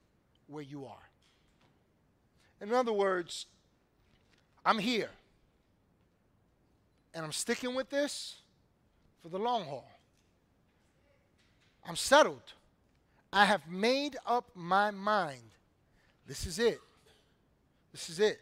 where 0.47 0.63
you 0.63 0.85
are. 0.85 1.09
In 2.61 2.73
other 2.73 2.93
words, 2.93 3.47
I'm 4.65 4.79
here. 4.79 5.11
And 7.15 7.25
I'm 7.25 7.33
sticking 7.33 7.75
with 7.75 7.91
this 7.91 8.37
for 9.23 9.29
the 9.29 9.39
long 9.39 9.65
haul. 9.65 9.91
I'm 11.87 11.97
settled. 11.97 12.53
I 13.33 13.45
have 13.45 13.69
made 13.69 14.17
up 14.27 14.51
my 14.55 14.91
mind. 14.91 15.43
This 16.27 16.47
is 16.47 16.59
it. 16.59 16.81
This 17.93 18.09
is 18.09 18.21
it. 18.21 18.41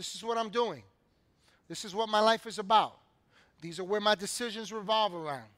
This 0.00 0.14
is 0.14 0.24
what 0.24 0.38
I'm 0.38 0.48
doing. 0.48 0.82
This 1.68 1.84
is 1.84 1.94
what 1.94 2.08
my 2.08 2.20
life 2.20 2.46
is 2.46 2.58
about. 2.58 2.96
These 3.60 3.78
are 3.80 3.84
where 3.84 4.00
my 4.00 4.14
decisions 4.14 4.72
revolve 4.72 5.14
around. 5.14 5.50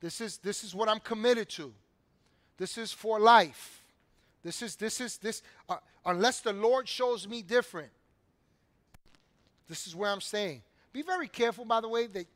This 0.00 0.20
is, 0.20 0.38
this 0.38 0.64
is 0.64 0.74
what 0.74 0.88
I'm 0.88 0.98
committed 0.98 1.48
to. 1.50 1.72
This 2.56 2.76
is 2.76 2.90
for 2.90 3.20
life. 3.20 3.84
This 4.42 4.62
is, 4.62 4.74
this 4.74 5.00
is, 5.00 5.18
this, 5.18 5.42
uh, 5.68 5.76
unless 6.04 6.40
the 6.40 6.52
Lord 6.52 6.88
shows 6.88 7.28
me 7.28 7.40
different, 7.40 7.90
this 9.68 9.86
is 9.86 9.94
where 9.94 10.10
I'm 10.10 10.20
staying. 10.20 10.62
Be 10.92 11.02
very 11.02 11.28
careful, 11.28 11.64
by 11.64 11.80
the 11.80 11.88
way, 11.88 12.08
that 12.08 12.26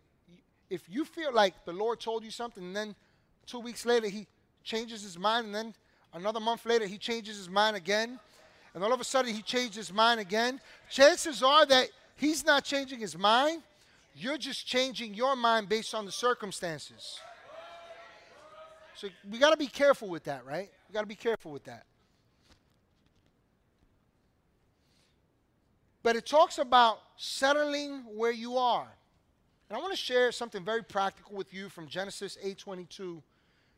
if 0.70 0.88
you 0.88 1.04
feel 1.04 1.34
like 1.34 1.64
the 1.64 1.72
Lord 1.72 1.98
told 1.98 2.22
you 2.22 2.30
something 2.30 2.62
and 2.62 2.76
then 2.76 2.94
two 3.46 3.58
weeks 3.58 3.84
later 3.84 4.06
he 4.06 4.28
changes 4.62 5.02
his 5.02 5.18
mind 5.18 5.46
and 5.46 5.54
then 5.56 5.74
another 6.14 6.38
month 6.38 6.64
later 6.66 6.86
he 6.86 6.98
changes 6.98 7.36
his 7.36 7.48
mind 7.48 7.74
again 7.74 8.20
and 8.74 8.84
all 8.84 8.92
of 8.92 9.00
a 9.00 9.04
sudden 9.04 9.34
he 9.34 9.42
changed 9.42 9.74
his 9.74 9.92
mind 9.92 10.20
again, 10.20 10.60
chances 10.90 11.42
are 11.42 11.66
that 11.66 11.88
he's 12.16 12.44
not 12.44 12.64
changing 12.64 13.00
his 13.00 13.16
mind. 13.16 13.62
You're 14.14 14.38
just 14.38 14.66
changing 14.66 15.14
your 15.14 15.36
mind 15.36 15.68
based 15.68 15.94
on 15.94 16.04
the 16.04 16.12
circumstances. 16.12 17.20
So 18.96 19.08
we 19.30 19.38
got 19.38 19.50
to 19.50 19.56
be 19.56 19.66
careful 19.66 20.08
with 20.08 20.24
that, 20.24 20.44
right? 20.44 20.68
We 20.88 20.92
got 20.92 21.00
to 21.00 21.06
be 21.06 21.14
careful 21.14 21.52
with 21.52 21.64
that. 21.64 21.84
But 26.02 26.16
it 26.16 26.26
talks 26.26 26.58
about 26.58 26.98
settling 27.16 28.04
where 28.14 28.32
you 28.32 28.56
are. 28.56 28.88
And 29.68 29.76
I 29.76 29.80
want 29.80 29.92
to 29.92 29.96
share 29.96 30.32
something 30.32 30.64
very 30.64 30.82
practical 30.82 31.36
with 31.36 31.54
you 31.54 31.68
from 31.68 31.86
Genesis 31.86 32.36
8:22 32.42 33.22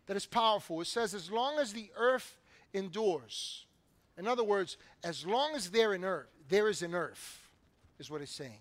that 0.06 0.16
is 0.16 0.26
powerful. 0.26 0.80
It 0.80 0.86
says 0.86 1.14
as 1.14 1.30
long 1.30 1.58
as 1.58 1.72
the 1.72 1.90
earth 1.96 2.38
endures. 2.72 3.66
In 4.18 4.28
other 4.28 4.44
words, 4.44 4.76
as 5.02 5.26
long 5.26 5.54
as 5.54 5.70
there 5.70 5.94
in 5.94 6.04
earth, 6.04 6.28
there 6.48 6.68
is 6.68 6.82
an 6.82 6.94
earth 6.94 7.48
is 7.98 8.10
what 8.10 8.20
it's 8.20 8.32
saying. 8.32 8.60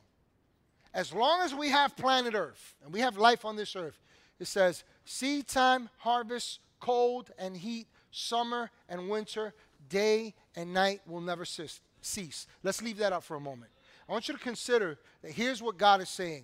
As 0.94 1.14
long 1.14 1.42
as 1.42 1.54
we 1.54 1.70
have 1.70 1.96
planet 1.96 2.36
Earth 2.36 2.76
and 2.84 2.94
we 2.94 3.00
have 3.00 3.18
life 3.18 3.46
on 3.46 3.56
this 3.56 3.76
earth, 3.76 4.00
it 4.40 4.48
says 4.48 4.84
seed 5.06 5.48
time, 5.48 5.90
harvest, 5.98 6.60
cold 6.80 7.32
and 7.38 7.56
heat, 7.56 7.88
summer 8.12 8.70
and 8.90 9.10
winter, 9.10 9.54
day 9.90 10.34
and 10.56 10.74
night 10.74 11.02
will 11.08 11.22
never 11.22 11.46
cease. 11.46 12.48
Let's 12.64 12.82
leave 12.82 12.98
that 12.98 13.14
up 13.14 13.24
for 13.24 13.36
a 13.36 13.40
moment. 13.40 13.72
I 14.08 14.12
want 14.12 14.28
you 14.28 14.34
to 14.34 14.40
consider 14.40 15.00
that 15.22 15.32
here's 15.32 15.62
what 15.62 15.78
God 15.78 16.02
is 16.02 16.10
saying. 16.10 16.44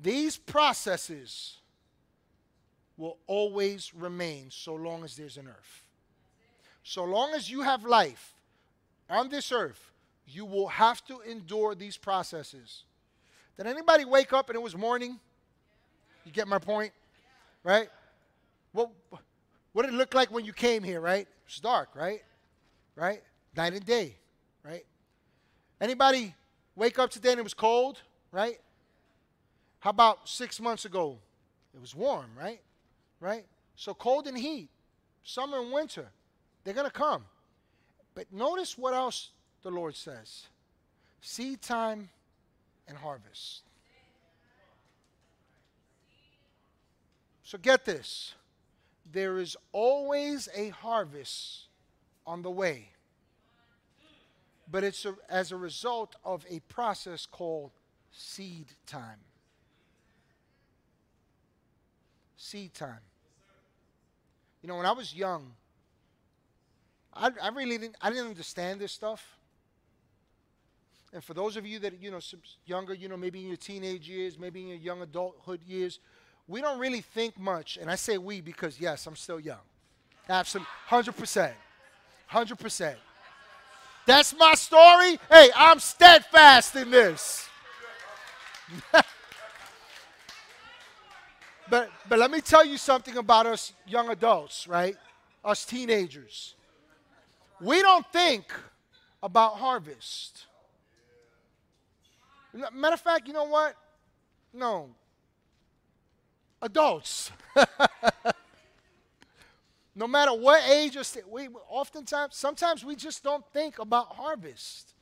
These 0.00 0.36
processes 0.38 1.58
will 2.96 3.18
always 3.26 3.94
remain 3.94 4.46
so 4.50 4.74
long 4.74 5.04
as 5.04 5.16
there's 5.16 5.36
an 5.36 5.48
earth. 5.48 5.83
So 6.84 7.02
long 7.04 7.32
as 7.32 7.50
you 7.50 7.62
have 7.62 7.84
life 7.84 8.34
on 9.08 9.30
this 9.30 9.50
earth, 9.50 9.90
you 10.26 10.44
will 10.44 10.68
have 10.68 11.04
to 11.06 11.20
endure 11.20 11.74
these 11.74 11.96
processes. 11.96 12.84
Did 13.56 13.66
anybody 13.66 14.04
wake 14.04 14.32
up 14.34 14.50
and 14.50 14.56
it 14.56 14.62
was 14.62 14.76
morning? 14.76 15.18
You 16.26 16.32
get 16.32 16.46
my 16.46 16.58
point? 16.58 16.92
Right? 17.62 17.88
What, 18.72 18.90
what 19.72 19.86
did 19.86 19.94
it 19.94 19.96
look 19.96 20.12
like 20.12 20.30
when 20.30 20.44
you 20.44 20.52
came 20.52 20.82
here, 20.82 21.00
right? 21.00 21.26
It's 21.46 21.58
dark, 21.58 21.88
right? 21.94 22.22
Right? 22.96 23.22
Night 23.56 23.72
and 23.72 23.84
day, 23.84 24.16
right? 24.62 24.84
Anybody 25.80 26.34
wake 26.76 26.98
up 26.98 27.10
today 27.10 27.30
and 27.30 27.40
it 27.40 27.44
was 27.44 27.54
cold, 27.54 28.02
right? 28.30 28.58
How 29.80 29.90
about 29.90 30.28
six 30.28 30.60
months 30.60 30.84
ago? 30.84 31.18
It 31.74 31.80
was 31.80 31.94
warm, 31.94 32.30
right? 32.38 32.60
Right? 33.20 33.46
So 33.74 33.94
cold 33.94 34.26
and 34.26 34.36
heat, 34.36 34.68
summer 35.22 35.60
and 35.60 35.72
winter, 35.72 36.08
they're 36.64 36.74
going 36.74 36.86
to 36.86 36.92
come. 36.92 37.24
But 38.14 38.32
notice 38.32 38.76
what 38.78 38.94
else 38.94 39.30
the 39.62 39.70
Lord 39.70 39.94
says 39.94 40.48
seed 41.20 41.62
time 41.62 42.10
and 42.86 42.98
harvest. 42.98 43.62
So 47.42 47.58
get 47.58 47.84
this 47.84 48.34
there 49.12 49.38
is 49.38 49.56
always 49.72 50.48
a 50.54 50.70
harvest 50.70 51.68
on 52.26 52.42
the 52.42 52.50
way, 52.50 52.88
but 54.70 54.82
it's 54.82 55.04
a, 55.04 55.14
as 55.28 55.52
a 55.52 55.56
result 55.56 56.16
of 56.24 56.44
a 56.50 56.60
process 56.60 57.26
called 57.26 57.70
seed 58.10 58.66
time. 58.86 59.20
Seed 62.36 62.74
time. 62.74 63.00
You 64.62 64.68
know, 64.68 64.76
when 64.76 64.86
I 64.86 64.92
was 64.92 65.14
young, 65.14 65.52
I, 67.14 67.30
I 67.42 67.48
really 67.48 67.78
didn't, 67.78 67.96
I 68.00 68.10
didn't 68.10 68.28
understand 68.28 68.80
this 68.80 68.92
stuff. 68.92 69.24
And 71.12 71.22
for 71.22 71.32
those 71.32 71.56
of 71.56 71.64
you 71.64 71.78
that, 71.78 72.02
you 72.02 72.10
know, 72.10 72.18
younger, 72.66 72.92
you 72.92 73.08
know, 73.08 73.16
maybe 73.16 73.40
in 73.40 73.46
your 73.46 73.56
teenage 73.56 74.08
years, 74.08 74.36
maybe 74.36 74.62
in 74.62 74.68
your 74.68 74.78
young 74.78 75.00
adulthood 75.00 75.62
years, 75.62 76.00
we 76.48 76.60
don't 76.60 76.80
really 76.80 77.00
think 77.00 77.38
much. 77.38 77.78
And 77.80 77.88
I 77.88 77.94
say 77.94 78.18
we 78.18 78.40
because, 78.40 78.80
yes, 78.80 79.06
I'm 79.06 79.14
still 79.14 79.38
young. 79.38 79.60
Absolutely. 80.28 80.68
100%. 80.90 81.52
100%. 82.30 82.94
That's 84.06 84.36
my 84.36 84.54
story. 84.54 85.18
Hey, 85.30 85.50
I'm 85.54 85.78
steadfast 85.78 86.74
in 86.76 86.90
this. 86.90 87.48
but, 91.70 91.90
but 92.08 92.18
let 92.18 92.30
me 92.30 92.40
tell 92.40 92.64
you 92.64 92.76
something 92.76 93.16
about 93.16 93.46
us 93.46 93.72
young 93.86 94.10
adults, 94.10 94.66
right? 94.66 94.96
Us 95.44 95.64
teenagers. 95.64 96.54
We 97.60 97.82
don't 97.82 98.06
think 98.12 98.52
about 99.22 99.56
harvest. 99.56 100.46
Matter 102.72 102.94
of 102.94 103.00
fact, 103.00 103.26
you 103.26 103.32
know 103.32 103.44
what? 103.44 103.74
No. 104.52 104.90
Adults. 106.62 107.32
no 109.94 110.06
matter 110.06 110.32
what 110.32 110.62
age 110.68 110.96
we 111.30 111.48
oftentimes, 111.68 112.36
sometimes 112.36 112.84
we 112.84 112.96
just 112.96 113.22
don't 113.22 113.44
think 113.52 113.78
about 113.78 114.14
harvest. 114.14 114.94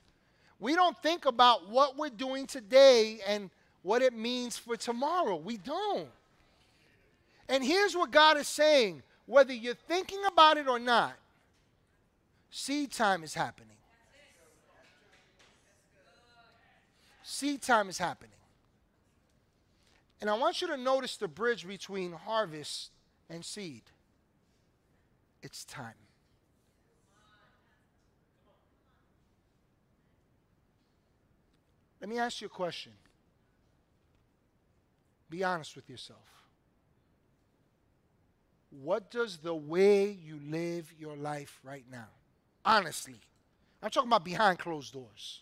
We 0.59 0.75
don't 0.75 0.97
think 1.03 1.27
about 1.27 1.69
what 1.69 1.97
we're 1.99 2.11
doing 2.11 2.47
today 2.47 3.21
and 3.27 3.51
what 3.83 4.01
it 4.01 4.15
means 4.15 4.57
for 4.57 4.77
tomorrow. 4.77 5.37
We 5.37 5.57
don't. 5.57 6.09
And 7.49 7.65
here's 7.65 7.97
what 7.97 8.11
God 8.11 8.37
is 8.39 8.47
saying 8.47 9.03
whether 9.27 9.53
you're 9.53 9.75
thinking 9.75 10.21
about 10.27 10.57
it 10.57 10.69
or 10.69 10.79
not, 10.79 11.15
seed 12.53 12.93
time 12.93 13.25
is 13.25 13.35
happening. 13.35 13.73
seed 17.25 17.63
time 17.63 17.89
is 17.89 17.99
happening. 17.99 18.31
And 20.21 20.31
I 20.31 20.35
want 20.35 20.61
you 20.61 20.69
to 20.69 20.77
notice 20.77 21.17
the 21.17 21.27
bridge 21.27 21.67
between 21.67 22.13
harvest 22.13 22.91
and 23.29 23.45
seed. 23.45 23.83
It's 25.43 25.65
time. 25.65 25.95
Let 32.01 32.09
me 32.09 32.19
ask 32.19 32.41
you 32.41 32.47
a 32.47 32.51
question. 32.51 32.93
Be 35.31 35.43
honest 35.43 35.75
with 35.75 35.89
yourself. 35.89 36.19
What 38.71 39.11
does 39.11 39.39
the 39.39 39.55
way 39.55 40.11
you 40.11 40.39
live 40.49 40.93
your 40.99 41.17
life 41.17 41.59
right 41.65 41.85
now? 41.91 42.09
Honestly. 42.65 43.17
I'm 43.83 43.91
talking 43.91 44.09
about 44.09 44.25
behind 44.25 44.59
closed 44.59 44.93
doors. 44.93 45.41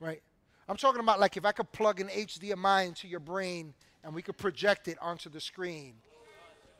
Right? 0.00 0.22
I'm 0.68 0.76
talking 0.76 1.00
about 1.00 1.20
like 1.20 1.36
if 1.36 1.44
I 1.44 1.52
could 1.52 1.70
plug 1.72 2.00
an 2.00 2.08
HDMI 2.08 2.86
into 2.86 3.06
your 3.06 3.20
brain 3.20 3.72
and 4.02 4.14
we 4.14 4.22
could 4.22 4.36
project 4.36 4.88
it 4.88 4.98
onto 5.00 5.30
the 5.30 5.40
screen. 5.40 5.94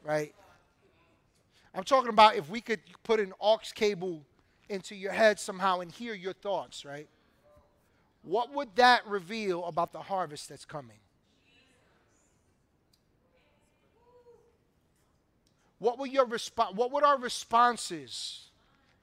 Right? 0.03 0.35
I'm 1.75 1.85
talking 1.85 2.09
about 2.09 2.37
if 2.37 2.49
we 2.49 2.61
could 2.61 2.81
put 3.05 3.21
an 3.21 3.33
aux 3.41 3.61
cable 3.75 4.23
into 4.69 4.95
your 4.95 5.13
head 5.13 5.39
somehow 5.39 5.81
and 5.81 5.93
hear 5.93 6.15
your 6.15 6.33
thoughts, 6.33 6.85
right? 6.85 7.09
What 8.23 8.53
would 8.55 8.75
that 8.77 9.07
reveal 9.07 9.65
about 9.67 9.93
the 9.93 10.01
harvest 10.01 10.49
that's 10.49 10.65
coming? 10.65 10.99
What 15.79 15.99
were 15.99 16.07
your 16.07 16.27
resp- 16.27 16.75
what 16.75 16.91
would 16.91 17.05
our 17.05 17.19
responses? 17.19 18.46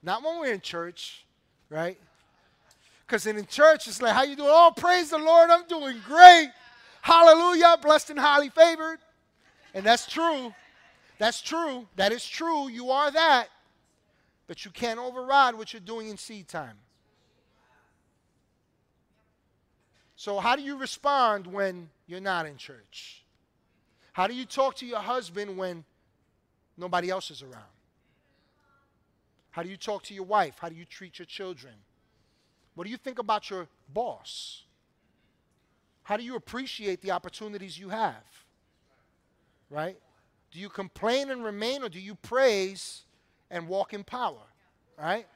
Not 0.04 0.22
when 0.22 0.40
we're 0.40 0.54
in 0.54 0.62
church, 0.62 1.26
right? 1.70 1.98
Because 3.08 3.26
in 3.26 3.46
church 3.46 3.88
it's 3.88 4.02
like, 4.02 4.14
how 4.14 4.24
you 4.24 4.36
doing? 4.36 4.50
Oh, 4.52 4.74
praise 4.76 5.10
the 5.10 5.18
Lord, 5.18 5.50
I'm 5.50 5.66
doing 5.68 5.98
great. 6.06 6.50
Hallelujah, 7.02 7.78
blessed 7.82 8.12
and 8.12 8.20
highly 8.20 8.50
favored. 8.50 9.00
And 9.74 9.86
that's 9.86 10.06
true. 10.06 10.54
That's 11.20 11.42
true. 11.42 11.88
That 11.96 12.12
is 12.12 12.26
true. 12.26 12.70
You 12.70 12.92
are 12.92 13.12
that. 13.12 13.48
But 14.48 14.66
you 14.66 14.72
can't 14.72 15.00
override 15.00 15.56
what 15.56 15.74
you're 15.74 15.80
doing 15.80 16.10
in 16.10 16.18
seed 16.18 16.48
time. 16.48 16.78
So, 20.16 20.40
how 20.40 20.56
do 20.56 20.62
you 20.62 20.78
respond 20.78 21.48
when 21.48 21.90
you're 22.08 22.22
not 22.22 22.46
in 22.46 22.58
church? 22.58 23.24
How 24.14 24.28
do 24.28 24.34
you 24.34 24.46
talk 24.46 24.76
to 24.76 24.86
your 24.86 25.00
husband 25.00 25.58
when 25.58 25.84
nobody 26.78 27.10
else 27.10 27.32
is 27.32 27.42
around? 27.42 27.73
How 29.54 29.62
do 29.62 29.70
you 29.70 29.78
talk 29.78 30.02
to 30.06 30.16
your 30.16 30.24
wife? 30.24 30.56
How 30.60 30.68
do 30.68 30.76
you 30.76 30.84
treat 30.84 31.20
your 31.20 31.28
children? 31.28 31.76
What 32.74 32.86
do 32.86 32.90
you 32.90 32.98
think 32.98 33.20
about 33.20 33.52
your 33.52 33.68
boss? 33.94 34.64
How 36.02 36.18
do 36.18 36.24
you 36.24 36.36
appreciate 36.36 37.02
the 37.02 37.12
opportunities 37.12 37.78
you 37.78 37.90
have? 37.90 38.24
Right? 39.70 39.96
Do 40.52 40.60
you 40.60 40.70
complain 40.70 41.30
and 41.30 41.44
remain, 41.44 41.84
or 41.84 41.90
do 41.90 42.00
you 42.00 42.16
praise 42.16 43.04
and 43.52 43.68
walk 43.68 43.94
in 43.94 44.04
power? 44.04 44.42
Right? 44.98 45.28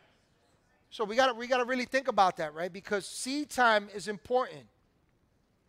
So 0.89 1.03
we 1.03 1.15
got 1.15 1.27
to 1.27 1.34
we 1.36 1.45
got 1.45 1.58
to 1.58 1.65
really 1.65 1.86
think 1.86 2.08
about 2.08 2.38
that, 2.38 2.56
right? 2.56 2.73
Because 2.73 3.06
seed 3.06 3.51
time 3.51 3.88
is 3.93 4.08
important. 4.08 4.65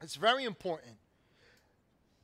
It's 0.01 0.17
very 0.17 0.45
important. 0.45 0.97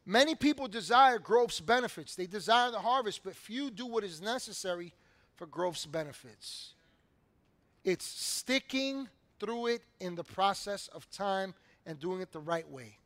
Many 0.06 0.34
people 0.34 0.68
desire 0.68 1.18
growth's 1.18 1.60
benefits. 1.60 2.14
They 2.14 2.26
desire 2.26 2.70
the 2.70 2.78
harvest, 2.78 3.20
but 3.24 3.36
few 3.36 3.70
do 3.70 3.84
what 3.84 4.04
is 4.04 4.22
necessary 4.22 4.94
for 5.36 5.46
growth's 5.46 5.86
benefits. 5.86 6.72
It's 7.84 8.04
sticking 8.04 9.08
through 9.40 9.66
it 9.66 9.82
in 10.00 10.14
the 10.14 10.24
process 10.24 10.88
of 10.88 11.10
time 11.10 11.54
and 11.86 11.98
doing 12.00 12.20
it 12.20 12.32
the 12.32 12.40
right 12.40 12.68
way. 12.70 12.96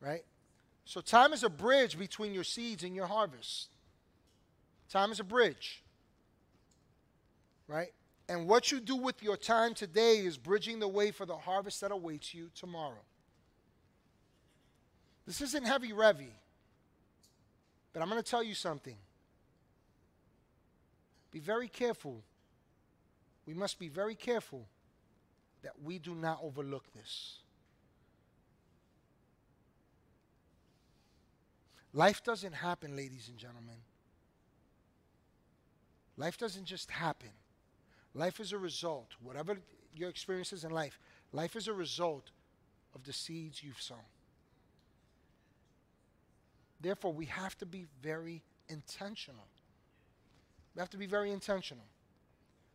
Right? 0.00 0.24
So, 0.84 1.00
time 1.00 1.32
is 1.32 1.42
a 1.42 1.48
bridge 1.48 1.98
between 1.98 2.34
your 2.34 2.44
seeds 2.44 2.84
and 2.84 2.94
your 2.94 3.06
harvest. 3.06 3.68
Time 4.90 5.10
is 5.10 5.18
a 5.18 5.24
bridge. 5.24 5.82
Right? 7.66 7.92
And 8.28 8.46
what 8.46 8.70
you 8.70 8.80
do 8.80 8.96
with 8.96 9.22
your 9.22 9.36
time 9.36 9.74
today 9.74 10.18
is 10.18 10.36
bridging 10.36 10.78
the 10.78 10.88
way 10.88 11.10
for 11.10 11.26
the 11.26 11.36
harvest 11.36 11.80
that 11.80 11.90
awaits 11.90 12.34
you 12.34 12.50
tomorrow. 12.54 13.02
This 15.26 15.40
isn't 15.40 15.66
heavy 15.66 15.92
revy, 15.92 16.32
but 17.92 18.02
I'm 18.02 18.08
going 18.10 18.22
to 18.22 18.28
tell 18.28 18.42
you 18.42 18.54
something. 18.54 18.96
Be 21.34 21.40
very 21.40 21.66
careful. 21.66 22.22
We 23.44 23.54
must 23.54 23.80
be 23.80 23.88
very 23.88 24.14
careful 24.14 24.68
that 25.64 25.72
we 25.82 25.98
do 25.98 26.14
not 26.14 26.38
overlook 26.40 26.84
this. 26.92 27.40
Life 31.92 32.22
doesn't 32.22 32.52
happen, 32.52 32.94
ladies 32.94 33.28
and 33.28 33.36
gentlemen. 33.36 33.74
Life 36.16 36.38
doesn't 36.38 36.66
just 36.66 36.88
happen. 36.88 37.30
Life 38.14 38.38
is 38.38 38.52
a 38.52 38.58
result. 38.58 39.08
Whatever 39.20 39.58
your 39.92 40.10
experiences 40.10 40.62
in 40.62 40.70
life, 40.70 41.00
life 41.32 41.56
is 41.56 41.66
a 41.66 41.72
result 41.72 42.30
of 42.94 43.02
the 43.02 43.12
seeds 43.12 43.60
you've 43.60 43.82
sown. 43.82 43.98
Therefore, 46.80 47.12
we 47.12 47.26
have 47.26 47.58
to 47.58 47.66
be 47.66 47.86
very 48.00 48.44
intentional. 48.68 49.48
We 50.74 50.80
have 50.80 50.90
to 50.90 50.96
be 50.96 51.06
very 51.06 51.30
intentional. 51.30 51.84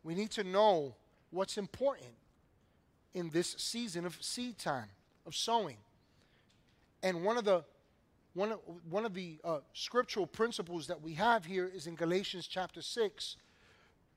We 0.02 0.14
need 0.14 0.30
to 0.32 0.44
know 0.44 0.94
what's 1.30 1.58
important 1.58 2.14
in 3.12 3.30
this 3.30 3.54
season 3.58 4.06
of 4.06 4.16
seed 4.20 4.58
time, 4.58 4.88
of 5.26 5.34
sowing. 5.34 5.76
And 7.02 7.24
one 7.24 7.36
of 7.36 7.44
the 7.44 7.64
one 8.32 8.52
of, 8.52 8.60
one 8.88 9.04
of 9.04 9.12
the 9.12 9.38
uh, 9.42 9.58
scriptural 9.72 10.24
principles 10.24 10.86
that 10.86 11.02
we 11.02 11.14
have 11.14 11.44
here 11.44 11.68
is 11.74 11.88
in 11.88 11.96
Galatians 11.96 12.46
chapter 12.46 12.80
6, 12.80 13.36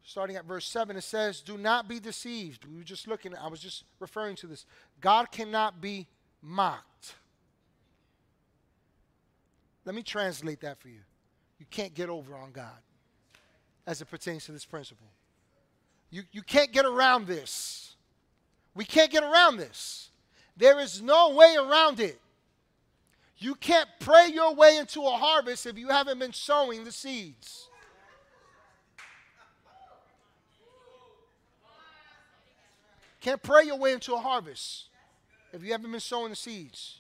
starting 0.03 0.35
at 0.35 0.45
verse 0.45 0.67
7. 0.67 0.95
It 0.95 1.01
says, 1.01 1.41
Do 1.41 1.57
not 1.57 1.87
be 1.87 1.99
deceived. 1.99 2.65
We 2.65 2.77
were 2.77 2.83
just 2.83 3.07
looking, 3.07 3.35
I 3.35 3.47
was 3.47 3.59
just 3.59 3.85
referring 3.99 4.35
to 4.37 4.47
this. 4.47 4.67
God 5.01 5.31
cannot 5.31 5.81
be 5.81 6.07
mocked. 6.43 7.15
Let 9.83 9.95
me 9.95 10.03
translate 10.03 10.61
that 10.61 10.79
for 10.79 10.89
you. 10.89 11.01
You 11.57 11.65
can't 11.71 11.95
get 11.95 12.07
over 12.07 12.35
on 12.35 12.51
God 12.51 12.77
as 13.85 14.01
it 14.01 14.05
pertains 14.05 14.45
to 14.45 14.51
this 14.51 14.65
principle. 14.65 15.07
You, 16.09 16.23
you 16.31 16.41
can't 16.41 16.71
get 16.71 16.85
around 16.85 17.27
this. 17.27 17.95
We 18.75 18.85
can't 18.85 19.11
get 19.11 19.23
around 19.23 19.57
this. 19.57 20.09
There 20.55 20.79
is 20.79 21.01
no 21.01 21.31
way 21.31 21.55
around 21.55 21.99
it. 21.99 22.19
You 23.37 23.55
can't 23.55 23.89
pray 23.99 24.27
your 24.27 24.53
way 24.53 24.77
into 24.77 25.01
a 25.01 25.11
harvest 25.11 25.65
if 25.65 25.77
you 25.77 25.89
haven't 25.89 26.19
been 26.19 26.33
sowing 26.33 26.83
the 26.83 26.91
seeds. 26.91 27.67
Can't 33.19 33.41
pray 33.41 33.65
your 33.65 33.77
way 33.77 33.93
into 33.93 34.13
a 34.13 34.19
harvest 34.19 34.89
if 35.53 35.63
you 35.63 35.71
haven't 35.71 35.91
been 35.91 35.99
sowing 35.99 36.29
the 36.29 36.35
seeds. 36.35 36.99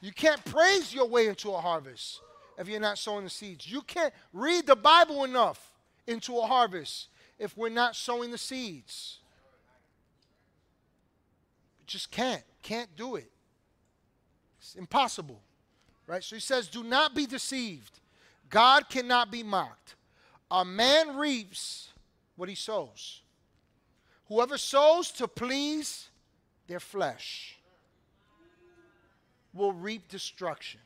You 0.00 0.10
can't 0.10 0.44
praise 0.44 0.92
your 0.92 1.06
way 1.06 1.28
into 1.28 1.50
a 1.52 1.60
harvest 1.60 2.20
if 2.58 2.68
you're 2.68 2.80
not 2.80 2.98
sowing 2.98 3.24
the 3.24 3.30
seeds. 3.30 3.70
You 3.70 3.82
can't 3.82 4.12
read 4.32 4.66
the 4.66 4.76
Bible 4.76 5.24
enough 5.24 5.71
into 6.06 6.38
a 6.38 6.46
harvest 6.46 7.08
if 7.38 7.56
we're 7.56 7.68
not 7.68 7.96
sowing 7.96 8.30
the 8.30 8.38
seeds. 8.38 9.18
Just 11.86 12.10
can't. 12.10 12.42
Can't 12.62 12.94
do 12.96 13.16
it. 13.16 13.30
It's 14.58 14.74
impossible. 14.74 15.40
Right? 16.06 16.22
So 16.22 16.36
he 16.36 16.40
says, 16.40 16.68
Do 16.68 16.82
not 16.82 17.14
be 17.14 17.26
deceived. 17.26 18.00
God 18.48 18.88
cannot 18.88 19.30
be 19.30 19.42
mocked. 19.42 19.96
A 20.50 20.64
man 20.64 21.16
reaps 21.16 21.88
what 22.36 22.48
he 22.48 22.54
sows. 22.54 23.22
Whoever 24.28 24.58
sows 24.58 25.10
to 25.12 25.28
please 25.28 26.08
their 26.66 26.80
flesh 26.80 27.58
will 29.52 29.72
reap 29.72 30.08
destruction. 30.08 30.80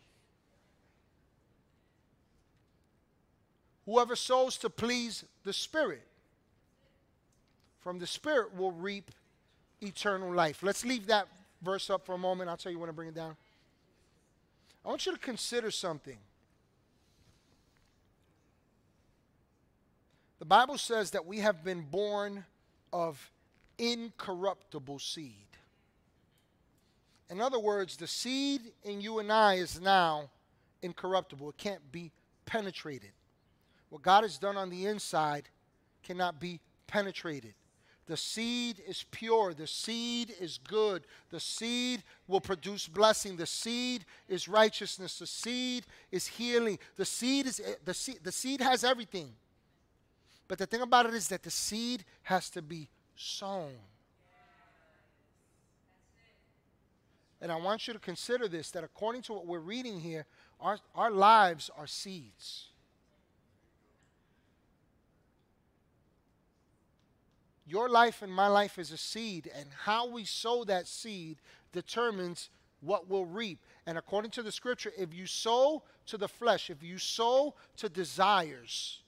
Whoever 3.87 4.16
sows 4.16 4.59
to 4.59 4.70
please 4.70 5.24
the 5.45 5.53
Spirit 5.53 6.07
from 7.80 8.01
the 8.01 8.07
Spirit 8.07 8.55
will 8.57 8.72
reap 8.72 9.12
eternal 9.80 10.32
life. 10.34 10.62
Let's 10.62 10.84
leave 10.84 11.07
that 11.07 11.28
verse 11.62 11.89
up 11.89 12.05
for 12.05 12.16
a 12.16 12.18
moment. 12.18 12.51
I'll 12.51 12.57
tell 12.57 12.72
you 12.72 12.80
when 12.80 12.89
to 12.89 12.93
bring 12.93 13.09
it 13.09 13.14
down. 13.14 13.37
I 14.84 14.89
want 14.89 15.07
you 15.07 15.12
to 15.12 15.18
consider 15.18 15.70
something. 15.70 16.18
The 20.41 20.45
Bible 20.45 20.78
says 20.78 21.12
that 21.12 21.26
we 21.26 21.39
have 21.39 21.64
been 21.64 21.82
born 21.82 22.45
of 22.93 23.30
incorruptible 23.78 24.99
seed. 24.99 25.32
In 27.30 27.41
other 27.41 27.59
words, 27.59 27.97
the 27.97 28.07
seed 28.07 28.62
in 28.84 29.01
you 29.01 29.18
and 29.18 29.32
I 29.32 29.55
is 29.55 29.80
now 29.80 30.30
incorruptible. 30.82 31.51
It 31.51 31.57
can't 31.57 31.93
be 31.93 32.12
penetrated. 32.45 33.11
What 33.97 34.03
God 34.03 34.24
has 34.24 34.36
done 34.36 34.59
on 34.59 34.68
the 34.68 34.84
inside 34.84 35.49
cannot 36.03 36.38
be 36.38 36.61
penetrated. 36.86 37.55
The 38.05 38.18
seed 38.18 38.82
is 38.86 39.07
pure. 39.11 39.55
The 39.55 39.66
seed 39.66 40.34
is 40.38 40.59
good. 40.59 41.05
The 41.30 41.40
seed 41.40 42.03
will 42.28 42.42
produce 42.42 42.88
blessing. 42.88 43.38
The 43.38 43.47
seed 43.47 44.05
is 44.28 44.49
righteousness. 44.49 45.18
The 45.18 45.26
seed 45.26 45.86
is 46.12 46.26
healing. 46.26 46.78
The 46.97 47.07
seed 47.07 47.47
is 47.47 47.62
the 47.86 47.94
seed, 47.94 48.18
the 48.22 48.32
seed 48.32 48.61
has 48.61 48.84
everything. 48.84 49.32
But 50.47 50.59
the 50.59 50.66
thing 50.66 50.82
about 50.82 51.07
it 51.07 51.14
is 51.14 51.28
that 51.28 51.42
the 51.42 51.51
seed 51.51 52.05
has 52.24 52.51
to 52.51 52.61
be 52.61 52.90
sown. 53.14 53.72
And 57.40 57.51
I 57.51 57.57
want 57.57 57.86
you 57.86 57.94
to 57.94 57.99
consider 57.99 58.47
this 58.47 58.70
that 58.72 58.84
according 58.84 59.22
to 59.22 59.32
what 59.32 59.47
we're 59.47 59.59
reading 59.59 60.01
here, 60.01 60.26
our, 60.61 60.80
our 60.94 61.11
lives 61.11 61.70
are 61.78 61.86
seeds. 61.86 62.66
Your 67.66 67.88
life 67.88 68.22
and 68.22 68.32
my 68.32 68.46
life 68.46 68.78
is 68.78 68.92
a 68.92 68.96
seed, 68.96 69.50
and 69.54 69.66
how 69.84 70.08
we 70.08 70.24
sow 70.24 70.64
that 70.64 70.86
seed 70.86 71.38
determines 71.72 72.48
what 72.80 73.08
we'll 73.08 73.24
reap. 73.24 73.58
And 73.86 73.98
according 73.98 74.30
to 74.32 74.42
the 74.42 74.52
scripture, 74.52 74.92
if 74.96 75.12
you 75.12 75.26
sow 75.26 75.82
to 76.06 76.16
the 76.16 76.28
flesh, 76.28 76.70
if 76.70 76.82
you 76.82 76.98
sow 76.98 77.54
to 77.78 77.88
desires 77.88 79.00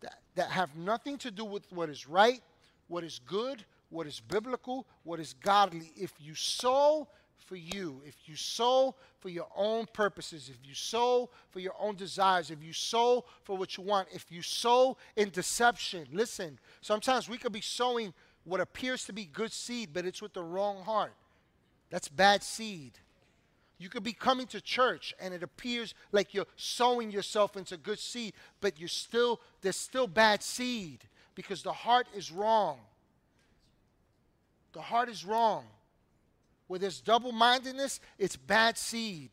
that, 0.00 0.20
that 0.36 0.50
have 0.50 0.76
nothing 0.76 1.18
to 1.18 1.30
do 1.30 1.44
with 1.44 1.64
what 1.72 1.88
is 1.88 2.08
right, 2.08 2.42
what 2.86 3.02
is 3.02 3.20
good, 3.26 3.64
what 3.90 4.06
is 4.06 4.20
biblical, 4.20 4.86
what 5.02 5.18
is 5.18 5.34
godly, 5.42 5.92
if 5.96 6.12
you 6.20 6.34
sow 6.34 7.08
for 7.44 7.56
you, 7.56 8.02
if 8.04 8.16
you 8.26 8.36
sow 8.36 8.94
for 9.20 9.28
your 9.28 9.46
own 9.56 9.86
purposes, 9.92 10.48
if 10.48 10.66
you 10.66 10.74
sow 10.74 11.30
for 11.50 11.60
your 11.60 11.74
own 11.78 11.94
desires, 11.94 12.50
if 12.50 12.62
you 12.62 12.72
sow 12.72 13.24
for 13.44 13.56
what 13.56 13.76
you 13.76 13.84
want, 13.84 14.08
if 14.12 14.30
you 14.30 14.42
sow 14.42 14.96
in 15.16 15.30
deception, 15.30 16.06
listen, 16.12 16.58
sometimes 16.80 17.28
we 17.28 17.38
could 17.38 17.52
be 17.52 17.60
sowing 17.60 18.12
what 18.44 18.60
appears 18.60 19.04
to 19.04 19.12
be 19.12 19.24
good 19.24 19.52
seed, 19.52 19.90
but 19.92 20.04
it's 20.04 20.22
with 20.22 20.32
the 20.32 20.42
wrong 20.42 20.82
heart. 20.82 21.12
That's 21.90 22.08
bad 22.08 22.42
seed. 22.42 22.92
You 23.78 23.88
could 23.88 24.02
be 24.02 24.12
coming 24.12 24.46
to 24.48 24.60
church 24.60 25.14
and 25.20 25.34
it 25.34 25.42
appears 25.42 25.94
like 26.10 26.32
you're 26.32 26.46
sowing 26.56 27.10
yourself 27.10 27.56
into 27.56 27.76
good 27.76 27.98
seed, 27.98 28.32
but 28.60 28.78
you're 28.80 28.88
still 28.88 29.40
there's 29.60 29.76
still 29.76 30.06
bad 30.06 30.42
seed 30.42 31.00
because 31.34 31.62
the 31.62 31.72
heart 31.72 32.06
is 32.14 32.32
wrong. 32.32 32.78
The 34.72 34.80
heart 34.80 35.08
is 35.08 35.24
wrong. 35.24 35.64
Where 36.66 36.78
there's 36.78 37.00
double 37.00 37.32
mindedness, 37.32 38.00
it's 38.18 38.36
bad 38.36 38.76
seed. 38.76 39.30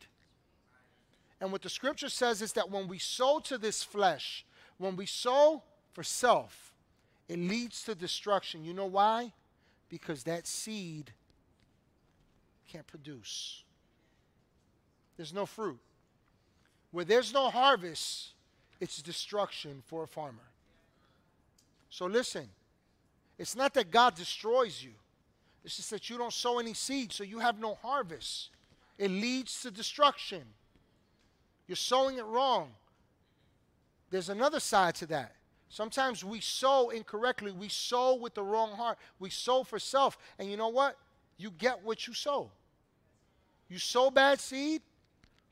And 1.40 1.50
what 1.52 1.62
the 1.62 1.68
scripture 1.68 2.08
says 2.08 2.42
is 2.42 2.52
that 2.52 2.70
when 2.70 2.88
we 2.88 2.98
sow 2.98 3.38
to 3.40 3.58
this 3.58 3.82
flesh, 3.82 4.44
when 4.78 4.96
we 4.96 5.06
sow 5.06 5.62
for 5.92 6.02
self, 6.02 6.72
it 7.28 7.38
leads 7.38 7.82
to 7.84 7.94
destruction. 7.94 8.64
You 8.64 8.74
know 8.74 8.86
why? 8.86 9.32
Because 9.88 10.24
that 10.24 10.46
seed 10.46 11.12
can't 12.70 12.86
produce. 12.86 13.62
There's 15.16 15.32
no 15.32 15.46
fruit. 15.46 15.78
Where 16.90 17.04
there's 17.04 17.32
no 17.32 17.50
harvest, 17.50 18.32
it's 18.80 19.02
destruction 19.02 19.82
for 19.86 20.04
a 20.04 20.06
farmer. 20.06 20.48
So 21.90 22.06
listen, 22.06 22.48
it's 23.38 23.56
not 23.56 23.74
that 23.74 23.90
God 23.90 24.14
destroys 24.14 24.82
you. 24.82 24.92
It's 25.64 25.76
just 25.76 25.90
that 25.90 26.10
you 26.10 26.18
don't 26.18 26.32
sow 26.32 26.58
any 26.58 26.74
seed, 26.74 27.12
so 27.12 27.24
you 27.24 27.38
have 27.38 27.58
no 27.58 27.74
harvest. 27.74 28.50
It 28.98 29.10
leads 29.10 29.62
to 29.62 29.70
destruction. 29.70 30.42
You're 31.66 31.76
sowing 31.76 32.18
it 32.18 32.24
wrong. 32.24 32.72
There's 34.10 34.28
another 34.28 34.60
side 34.60 34.94
to 34.96 35.06
that. 35.06 35.34
Sometimes 35.68 36.22
we 36.22 36.40
sow 36.40 36.90
incorrectly. 36.90 37.50
We 37.50 37.68
sow 37.68 38.14
with 38.14 38.34
the 38.34 38.44
wrong 38.44 38.72
heart. 38.72 38.98
We 39.18 39.30
sow 39.30 39.64
for 39.64 39.78
self. 39.78 40.18
And 40.38 40.50
you 40.50 40.56
know 40.56 40.68
what? 40.68 40.96
You 41.36 41.50
get 41.50 41.82
what 41.82 42.06
you 42.06 42.14
sow. 42.14 42.50
You 43.68 43.78
sow 43.78 44.10
bad 44.10 44.40
seed, 44.40 44.82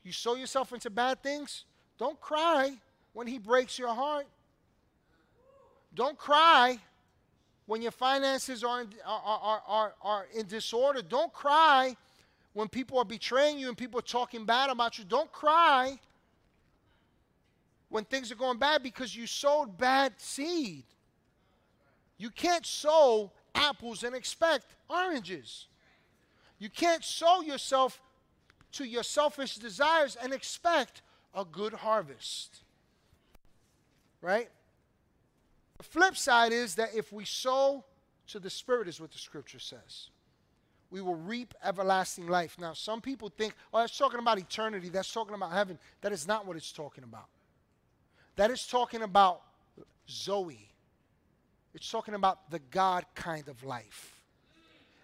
you 0.03 0.11
sow 0.11 0.35
yourself 0.35 0.71
into 0.71 0.89
bad 0.89 1.23
things. 1.23 1.65
Don't 1.97 2.19
cry 2.21 2.73
when 3.13 3.27
he 3.27 3.37
breaks 3.37 3.77
your 3.79 3.93
heart. 3.93 4.27
Don't 5.93 6.17
cry 6.17 6.79
when 7.65 7.81
your 7.81 7.91
finances 7.91 8.63
are 8.63 8.81
in, 8.81 8.89
are, 9.05 9.21
are, 9.25 9.63
are, 9.67 9.93
are 10.01 10.27
in 10.33 10.45
disorder. 10.47 11.01
Don't 11.01 11.31
cry 11.33 11.95
when 12.53 12.67
people 12.67 12.97
are 12.97 13.05
betraying 13.05 13.57
you 13.57 13.67
and 13.67 13.77
people 13.77 13.99
are 13.99 14.03
talking 14.03 14.45
bad 14.45 14.69
about 14.69 14.97
you. 14.97 15.03
Don't 15.05 15.31
cry 15.31 15.99
when 17.89 18.03
things 18.05 18.31
are 18.31 18.35
going 18.35 18.57
bad 18.57 18.83
because 18.83 19.15
you 19.15 19.27
sowed 19.27 19.77
bad 19.77 20.13
seed. 20.17 20.83
You 22.17 22.29
can't 22.29 22.65
sow 22.65 23.31
apples 23.55 24.03
and 24.03 24.15
expect 24.15 24.75
oranges. 24.89 25.67
You 26.59 26.69
can't 26.69 27.03
sow 27.03 27.41
yourself 27.41 28.01
to 28.73 28.85
your 28.85 29.03
selfish 29.03 29.55
desires 29.55 30.17
and 30.21 30.33
expect 30.33 31.01
a 31.35 31.45
good 31.45 31.73
harvest. 31.73 32.61
Right? 34.21 34.49
Flip 35.83 36.15
side 36.15 36.51
is 36.51 36.75
that 36.75 36.95
if 36.95 37.11
we 37.11 37.25
sow 37.25 37.83
to 38.27 38.39
the 38.39 38.49
Spirit, 38.49 38.87
is 38.87 38.99
what 39.01 39.11
the 39.11 39.17
scripture 39.17 39.59
says, 39.59 40.09
we 40.89 41.01
will 41.01 41.15
reap 41.15 41.53
everlasting 41.63 42.27
life. 42.27 42.57
Now, 42.59 42.73
some 42.73 43.01
people 43.01 43.29
think, 43.29 43.53
oh, 43.73 43.79
that's 43.79 43.97
talking 43.97 44.19
about 44.19 44.37
eternity, 44.37 44.89
that's 44.89 45.11
talking 45.11 45.33
about 45.33 45.51
heaven. 45.51 45.79
That 46.01 46.11
is 46.11 46.27
not 46.27 46.45
what 46.45 46.55
it's 46.55 46.71
talking 46.71 47.03
about. 47.03 47.25
That 48.35 48.51
is 48.51 48.67
talking 48.67 49.01
about 49.01 49.41
Zoe. 50.09 50.69
It's 51.73 51.89
talking 51.89 52.13
about 52.13 52.51
the 52.51 52.59
God 52.71 53.05
kind 53.15 53.47
of 53.47 53.63
life. 53.63 54.21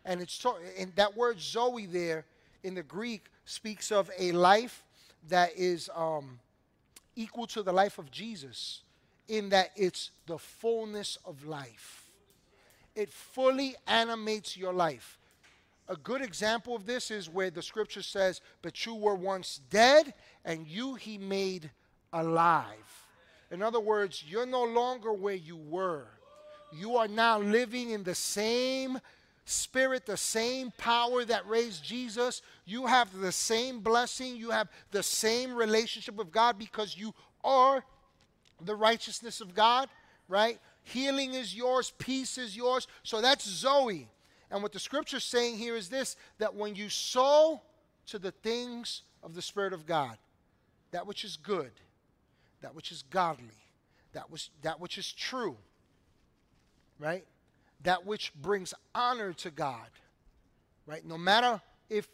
And 0.06 0.22
it's 0.22 0.44
and 0.78 0.96
that 0.96 1.18
word 1.18 1.40
Zoe 1.40 1.86
there 1.86 2.26
in 2.64 2.76
the 2.76 2.84
Greek 2.84 3.26
speaks 3.46 3.92
of 3.92 4.10
a 4.18 4.32
life 4.32 4.84
that 5.28 5.52
is 5.56 5.90
um, 5.96 6.40
equal 7.16 7.48
to 7.48 7.64
the 7.64 7.74
life 7.74 7.98
of 7.98 8.10
Jesus 8.12 8.84
in 9.30 9.50
that 9.50 9.72
it's 9.76 10.12
the 10.28 10.38
fullness 10.38 11.18
of 11.26 11.46
life. 11.46 12.08
It 12.96 13.10
fully 13.10 13.76
animates 13.88 14.58
your 14.58 14.74
life. 14.74 15.18
A 15.88 15.96
good 15.96 16.22
example 16.22 16.76
of 16.76 16.86
this 16.86 17.10
is 17.10 17.30
where 17.30 17.50
the 17.50 17.62
scripture 17.62 18.02
says, 18.02 18.42
But 18.62 18.86
you 18.86 18.96
were 18.96 19.16
once 19.16 19.62
dead, 19.70 20.14
and 20.44 20.68
you 20.68 20.96
he 20.96 21.18
made 21.18 21.72
alive. 22.12 23.08
In 23.52 23.64
other 23.64 23.80
words, 23.80 24.24
you're 24.28 24.46
no 24.46 24.64
longer 24.64 25.14
where 25.14 25.36
you 25.36 25.56
were. 25.56 26.08
You 26.72 26.98
are 26.98 27.08
now 27.08 27.40
living 27.40 27.90
in 27.90 28.04
the 28.04 28.14
same 28.14 29.00
spirit, 29.46 30.06
the 30.06 30.18
same 30.18 30.72
power 30.78 31.26
that 31.26 31.48
raised 31.48 31.84
Jesus. 31.84 32.44
You 32.66 32.86
have 32.86 33.10
the 33.20 33.32
same 33.32 33.80
blessing. 33.80 34.36
You 34.36 34.52
have 34.52 34.70
the 34.92 35.02
same 35.02 35.56
relationship 35.56 36.16
with 36.16 36.32
God 36.32 36.60
because 36.60 36.96
you 36.96 37.14
are 37.44 37.84
the 38.62 38.76
righteousness 38.76 39.42
of 39.42 39.54
God, 39.56 39.90
right? 40.28 40.60
Healing 40.84 41.34
is 41.34 41.56
yours, 41.56 41.94
peace 41.98 42.38
is 42.38 42.56
yours. 42.56 42.88
So 43.04 43.22
that's 43.22 43.48
Zoe. 43.48 44.10
And 44.52 44.64
what 44.64 44.72
the 44.72 44.80
scripture's 44.80 45.24
saying 45.24 45.58
here 45.58 45.76
is 45.76 45.90
this 45.90 46.16
that 46.40 46.56
when 46.56 46.76
you 46.76 46.90
sow 46.90 47.62
to 48.08 48.20
the 48.20 48.32
things 48.32 49.04
of 49.22 49.36
the 49.36 49.42
Spirit 49.42 49.74
of 49.74 49.86
God, 49.86 50.18
that 50.92 51.06
which 51.06 51.24
is 51.24 51.38
good, 51.38 51.72
that 52.62 52.74
which 52.76 52.92
is 52.92 53.04
godly, 53.04 53.46
that 54.14 54.32
which, 54.32 54.50
that 54.64 54.80
which 54.80 54.98
is 54.98 55.12
true, 55.12 55.58
right? 56.98 57.26
That 57.84 58.06
which 58.06 58.34
brings 58.34 58.74
honor 58.96 59.34
to 59.34 59.52
God, 59.52 59.90
right? 60.86 61.06
No 61.06 61.18
matter 61.18 61.62
if 61.90 62.08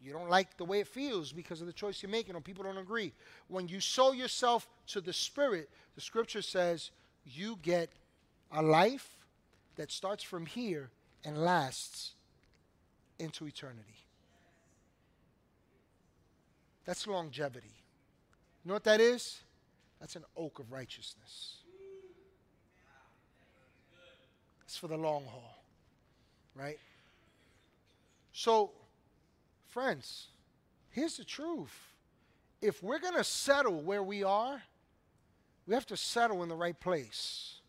you 0.00 0.12
don't 0.12 0.30
like 0.30 0.56
the 0.56 0.64
way 0.64 0.80
it 0.80 0.86
feels 0.86 1.32
because 1.32 1.60
of 1.60 1.66
the 1.66 1.72
choice 1.72 2.02
you're 2.02 2.10
making, 2.10 2.36
or 2.36 2.40
people 2.40 2.64
don't 2.64 2.78
agree. 2.78 3.12
When 3.48 3.68
you 3.68 3.80
sow 3.80 4.12
yourself 4.12 4.68
to 4.88 5.00
the 5.00 5.12
Spirit, 5.12 5.68
the 5.94 6.00
scripture 6.00 6.42
says 6.42 6.90
you 7.24 7.58
get 7.62 7.90
a 8.52 8.62
life 8.62 9.16
that 9.76 9.90
starts 9.90 10.22
from 10.22 10.46
here 10.46 10.90
and 11.24 11.38
lasts 11.38 12.12
into 13.18 13.46
eternity. 13.46 14.06
That's 16.84 17.06
longevity. 17.06 17.74
You 18.64 18.68
know 18.68 18.74
what 18.74 18.84
that 18.84 19.00
is? 19.00 19.40
That's 20.00 20.16
an 20.16 20.24
oak 20.36 20.58
of 20.58 20.72
righteousness. 20.72 21.56
It's 24.64 24.76
for 24.76 24.86
the 24.88 24.96
long 24.96 25.24
haul, 25.24 25.64
right? 26.54 26.78
So, 28.32 28.70
Friends, 29.78 30.26
here's 30.90 31.18
the 31.18 31.24
truth. 31.24 31.92
If 32.60 32.82
we're 32.82 32.98
going 32.98 33.14
to 33.14 33.22
settle 33.22 33.80
where 33.80 34.02
we 34.02 34.24
are, 34.24 34.60
we 35.68 35.74
have 35.74 35.86
to 35.86 35.96
settle 35.96 36.42
in 36.42 36.48
the 36.48 36.56
right 36.56 36.78
place. 36.80 37.60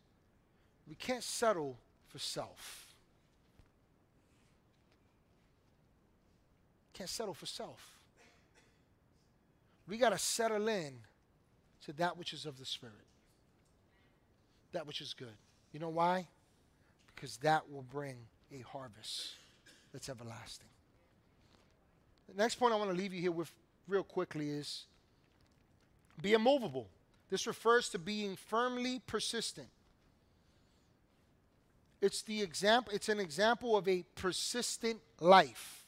We 0.88 0.96
can't 0.96 1.24
settle 1.24 1.78
for 2.08 2.18
self. 2.18 2.88
Can't 6.94 7.12
settle 7.12 7.36
for 7.36 7.46
self. 7.46 8.00
We 9.88 10.00
got 10.00 10.10
to 10.10 10.18
settle 10.18 10.68
in 10.68 10.94
to 11.86 11.94
that 11.94 12.18
which 12.18 12.34
is 12.34 12.48
of 12.48 12.58
the 12.58 12.66
Spirit, 12.66 12.96
that 14.72 14.88
which 14.88 15.00
is 15.00 15.14
good. 15.14 15.38
You 15.72 15.80
know 15.80 15.90
why? 15.90 16.28
because 17.20 17.38
that 17.38 17.70
will 17.70 17.84
bring 17.84 18.16
a 18.52 18.62
harvest 18.62 19.34
that's 19.92 20.08
everlasting. 20.08 20.70
The 22.36 22.44
next 22.44 22.56
point 22.56 22.74
I 22.74 22.78
want 22.78 22.92
to 22.92 22.98
leave 22.98 23.14
you 23.14 23.22
here 23.22 23.32
with 23.32 23.52
real 23.88 24.04
quickly 24.04 24.50
is 24.50 24.86
be 26.22 26.34
immovable. 26.34 26.88
This 27.30 27.48
refers 27.48 27.90
to 27.90 28.00
being 28.00 28.36
firmly 28.36 29.02
persistent. 29.06 29.68
It's 32.02 32.22
the 32.22 32.42
example 32.42 32.94
it's 32.94 33.10
an 33.10 33.20
example 33.20 33.76
of 33.76 33.88
a 33.88 34.04
persistent 34.16 35.00
life. 35.20 35.86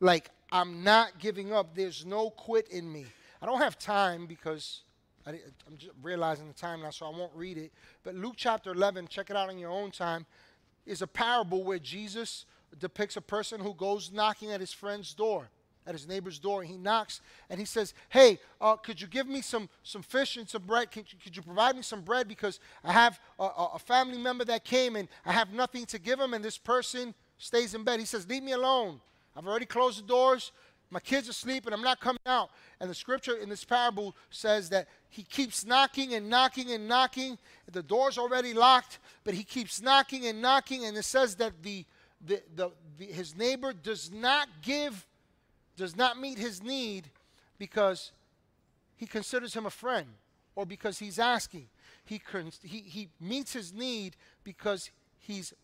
Like 0.00 0.30
I'm 0.50 0.82
not 0.82 1.18
giving 1.18 1.52
up. 1.52 1.74
There's 1.74 2.04
no 2.04 2.30
quit 2.30 2.68
in 2.68 2.92
me. 2.92 3.06
I 3.40 3.46
don't 3.46 3.60
have 3.60 3.78
time 3.78 4.26
because 4.26 4.82
I, 5.26 5.30
am 5.30 5.76
just 5.76 5.92
realizing 6.02 6.48
the 6.48 6.54
time 6.54 6.82
now, 6.82 6.90
so 6.90 7.06
I 7.06 7.10
won't 7.10 7.32
read 7.34 7.56
it. 7.56 7.72
But 8.02 8.14
Luke 8.14 8.34
chapter 8.36 8.72
11, 8.72 9.08
check 9.08 9.30
it 9.30 9.36
out 9.36 9.50
in 9.50 9.58
your 9.58 9.70
own 9.70 9.90
time, 9.90 10.26
is 10.84 11.02
a 11.02 11.06
parable 11.06 11.62
where 11.62 11.78
Jesus 11.78 12.44
depicts 12.78 13.16
a 13.16 13.20
person 13.20 13.60
who 13.60 13.74
goes 13.74 14.12
knocking 14.12 14.50
at 14.50 14.60
his 14.60 14.72
friend's 14.72 15.14
door, 15.14 15.48
at 15.86 15.94
his 15.94 16.06
neighbor's 16.06 16.38
door, 16.38 16.62
he 16.62 16.76
knocks 16.76 17.20
and 17.50 17.58
he 17.58 17.66
says, 17.66 17.92
"Hey, 18.08 18.38
uh, 18.60 18.76
could 18.76 19.00
you 19.00 19.06
give 19.06 19.26
me 19.26 19.42
some 19.42 19.68
some 19.82 20.02
fish 20.02 20.36
and 20.36 20.48
some 20.48 20.62
bread? 20.62 20.90
Could 20.90 21.12
you, 21.12 21.18
could 21.22 21.36
you 21.36 21.42
provide 21.42 21.76
me 21.76 21.82
some 21.82 22.02
bread 22.02 22.28
because 22.28 22.60
I 22.84 22.92
have 22.92 23.18
a, 23.38 23.44
a 23.74 23.78
family 23.78 24.18
member 24.18 24.44
that 24.44 24.64
came 24.64 24.96
and 24.96 25.08
I 25.24 25.32
have 25.32 25.52
nothing 25.52 25.86
to 25.86 25.98
give 25.98 26.20
him, 26.20 26.34
and 26.34 26.44
this 26.44 26.58
person 26.58 27.14
stays 27.38 27.74
in 27.74 27.82
bed." 27.84 27.98
He 27.98 28.06
says, 28.06 28.28
"Leave 28.28 28.42
me 28.42 28.52
alone. 28.52 29.00
I've 29.36 29.46
already 29.46 29.66
closed 29.66 29.98
the 29.98 30.06
doors. 30.06 30.52
My 30.92 31.00
kids 31.00 31.26
are 31.26 31.32
sleeping. 31.32 31.72
I'm 31.72 31.82
not 31.82 32.00
coming 32.00 32.20
out. 32.26 32.50
And 32.78 32.90
the 32.90 32.94
scripture 32.94 33.36
in 33.36 33.48
this 33.48 33.64
parable 33.64 34.14
says 34.28 34.68
that 34.68 34.88
he 35.08 35.22
keeps 35.22 35.64
knocking 35.64 36.12
and 36.12 36.28
knocking 36.28 36.70
and 36.70 36.86
knocking. 36.86 37.38
The 37.72 37.82
door's 37.82 38.18
already 38.18 38.52
locked, 38.52 38.98
but 39.24 39.32
he 39.32 39.42
keeps 39.42 39.80
knocking 39.80 40.26
and 40.26 40.42
knocking. 40.42 40.84
And 40.84 40.94
it 40.94 41.04
says 41.04 41.36
that 41.36 41.62
the, 41.62 41.86
the, 42.26 42.42
the, 42.54 42.70
the 42.98 43.06
his 43.06 43.36
neighbor 43.36 43.72
does 43.72 44.10
not 44.12 44.48
give, 44.62 45.06
does 45.76 45.96
not 45.96 46.18
meet 46.18 46.38
his 46.38 46.62
need 46.62 47.08
because 47.58 48.12
he 48.96 49.06
considers 49.06 49.54
him 49.54 49.66
a 49.66 49.70
friend 49.70 50.06
or 50.54 50.66
because 50.66 50.98
he's 50.98 51.18
asking. 51.18 51.68
He, 52.04 52.20
he, 52.62 52.78
he 52.78 53.08
meets 53.20 53.52
his 53.52 53.72
need 53.72 54.16
because 54.44 54.90
he's 55.18 55.54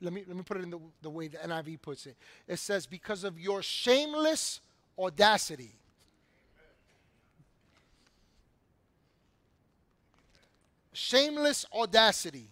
let 0.00 0.12
me, 0.12 0.24
let 0.26 0.36
me 0.36 0.42
put 0.42 0.56
it 0.56 0.64
in 0.64 0.70
the, 0.70 0.80
the 1.02 1.10
way 1.10 1.28
the 1.28 1.38
NIV 1.38 1.80
puts 1.82 2.06
it. 2.06 2.16
It 2.46 2.58
says, 2.58 2.86
because 2.86 3.24
of 3.24 3.38
your 3.38 3.62
shameless 3.62 4.60
audacity. 4.98 5.72
Shameless 10.92 11.66
audacity. 11.72 12.48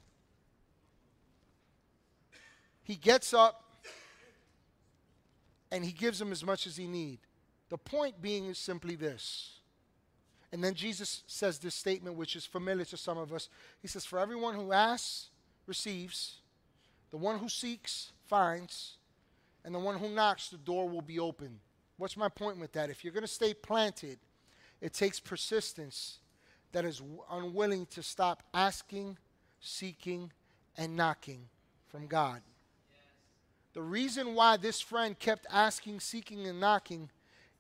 He 2.83 2.97
gets 2.97 3.33
up 3.33 3.65
and 5.71 5.85
he 5.85 5.93
gives 5.93 6.21
him 6.21 6.33
as 6.33 6.45
much 6.45 6.67
as 6.67 6.77
he 6.77 6.87
need. 6.87 7.19
The 7.71 7.79
point 7.79 8.21
being 8.21 8.47
is 8.47 8.59
simply 8.59 8.95
this. 8.95 9.53
And 10.53 10.63
then 10.63 10.75
Jesus 10.75 11.23
says 11.27 11.59
this 11.59 11.75
statement, 11.75 12.17
which 12.17 12.37
is 12.37 12.45
familiar 12.45 12.85
to 12.85 12.97
some 12.99 13.17
of 13.17 13.33
us. 13.33 13.49
He 13.81 13.89
says, 13.89 14.05
For 14.05 14.19
everyone 14.19 14.55
who 14.55 14.73
asks, 14.73 15.31
receives. 15.67 16.41
The 17.11 17.17
one 17.17 17.39
who 17.39 17.49
seeks 17.49 18.13
finds, 18.27 18.97
and 19.65 19.75
the 19.75 19.79
one 19.79 19.99
who 19.99 20.09
knocks, 20.09 20.49
the 20.49 20.59
door 20.59 20.89
will 20.89 21.03
be 21.03 21.19
open. 21.19 21.61
What's 21.97 22.17
my 22.17 22.29
point 22.29 22.59
with 22.59 22.73
that? 22.73 22.91
If 22.91 23.05
you're 23.05 23.13
going 23.13 23.23
to 23.23 23.29
stay 23.29 23.55
planted, 23.55 24.19
it 24.81 24.93
takes 24.93 25.21
persistence 25.21 26.19
that 26.73 26.85
is 26.85 27.03
unwilling 27.31 27.87
to 27.87 28.03
stop 28.03 28.43
asking, 28.53 29.19
seeking, 29.61 30.33
and 30.77 30.97
knocking 30.97 31.49
from 31.89 32.07
God. 32.07 32.43
The 33.75 33.83
reason 33.83 34.35
why 34.35 34.57
this 34.57 34.81
friend 34.81 35.19
kept 35.19 35.47
asking, 35.51 36.01
seeking, 36.01 36.47
and 36.47 36.61
knocking 36.61 37.09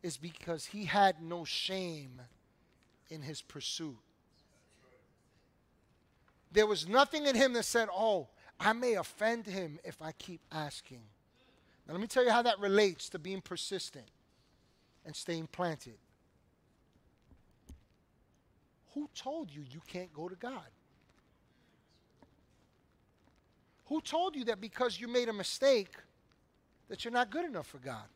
is 0.02 0.16
because 0.16 0.66
he 0.66 0.84
had 0.84 1.22
no 1.22 1.44
shame 1.44 2.20
in 3.08 3.22
his 3.22 3.40
pursuit. 3.40 3.96
There 6.52 6.66
was 6.66 6.86
nothing 6.86 7.26
in 7.26 7.34
him 7.34 7.54
that 7.54 7.64
said, 7.64 7.88
Oh, 7.92 8.28
I 8.60 8.72
may 8.74 8.94
offend 8.94 9.46
him 9.46 9.78
if 9.84 10.02
I 10.02 10.12
keep 10.12 10.40
asking. 10.52 11.00
Now, 11.86 11.94
let 11.94 12.00
me 12.00 12.06
tell 12.06 12.24
you 12.24 12.30
how 12.30 12.42
that 12.42 12.60
relates 12.60 13.08
to 13.10 13.18
being 13.18 13.40
persistent 13.40 14.06
and 15.04 15.16
staying 15.16 15.48
planted. 15.48 15.96
Who 18.94 19.08
told 19.14 19.50
you 19.50 19.62
you 19.62 19.80
can't 19.86 20.12
go 20.12 20.28
to 20.28 20.36
God? 20.36 20.66
Who 23.92 24.00
told 24.00 24.34
you 24.34 24.44
that 24.44 24.58
because 24.58 24.98
you 24.98 25.06
made 25.06 25.28
a 25.28 25.34
mistake 25.34 25.90
that 26.88 27.04
you're 27.04 27.12
not 27.12 27.28
good 27.28 27.44
enough 27.44 27.66
for 27.66 27.76
God? 27.76 28.06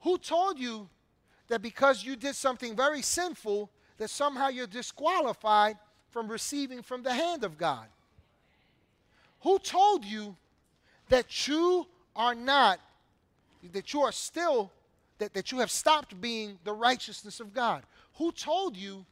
Who 0.00 0.16
told 0.16 0.58
you 0.58 0.88
that 1.48 1.60
because 1.60 2.02
you 2.02 2.16
did 2.16 2.34
something 2.34 2.74
very 2.74 3.02
sinful 3.02 3.70
that 3.98 4.08
somehow 4.08 4.48
you're 4.48 4.66
disqualified 4.66 5.76
from 6.08 6.26
receiving 6.26 6.80
from 6.80 7.02
the 7.02 7.12
hand 7.12 7.44
of 7.44 7.58
God? 7.58 7.84
Who 9.40 9.58
told 9.58 10.06
you 10.06 10.34
that 11.10 11.46
you 11.46 11.86
are 12.16 12.34
not, 12.34 12.80
that 13.74 13.92
you 13.92 14.00
are 14.00 14.12
still, 14.12 14.72
that, 15.18 15.34
that 15.34 15.52
you 15.52 15.58
have 15.58 15.70
stopped 15.70 16.18
being 16.18 16.58
the 16.64 16.72
righteousness 16.72 17.40
of 17.40 17.52
God? 17.52 17.82
Who 18.14 18.32
told 18.32 18.74
you 18.74 19.04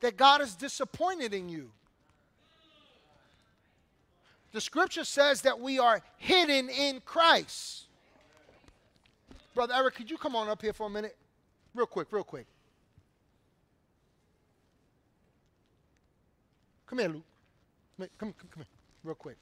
that 0.00 0.18
God 0.18 0.42
is 0.42 0.54
disappointed 0.54 1.32
in 1.32 1.48
you? 1.48 1.70
The 4.54 4.60
scripture 4.60 5.02
says 5.02 5.40
that 5.42 5.58
we 5.58 5.80
are 5.80 6.00
hidden 6.16 6.70
in 6.70 7.00
Christ. 7.04 7.86
Brother 9.52 9.74
Eric, 9.74 9.96
could 9.96 10.08
you 10.08 10.16
come 10.16 10.36
on 10.36 10.48
up 10.48 10.62
here 10.62 10.72
for 10.72 10.86
a 10.86 10.90
minute? 10.90 11.16
Real 11.74 11.86
quick, 11.86 12.06
real 12.12 12.22
quick. 12.22 12.46
Come 16.86 17.00
here, 17.00 17.08
Luke. 17.08 17.24
Come, 17.98 18.08
come, 18.16 18.32
come 18.38 18.48
here, 18.54 18.66
real 19.02 19.16
quick. 19.16 19.38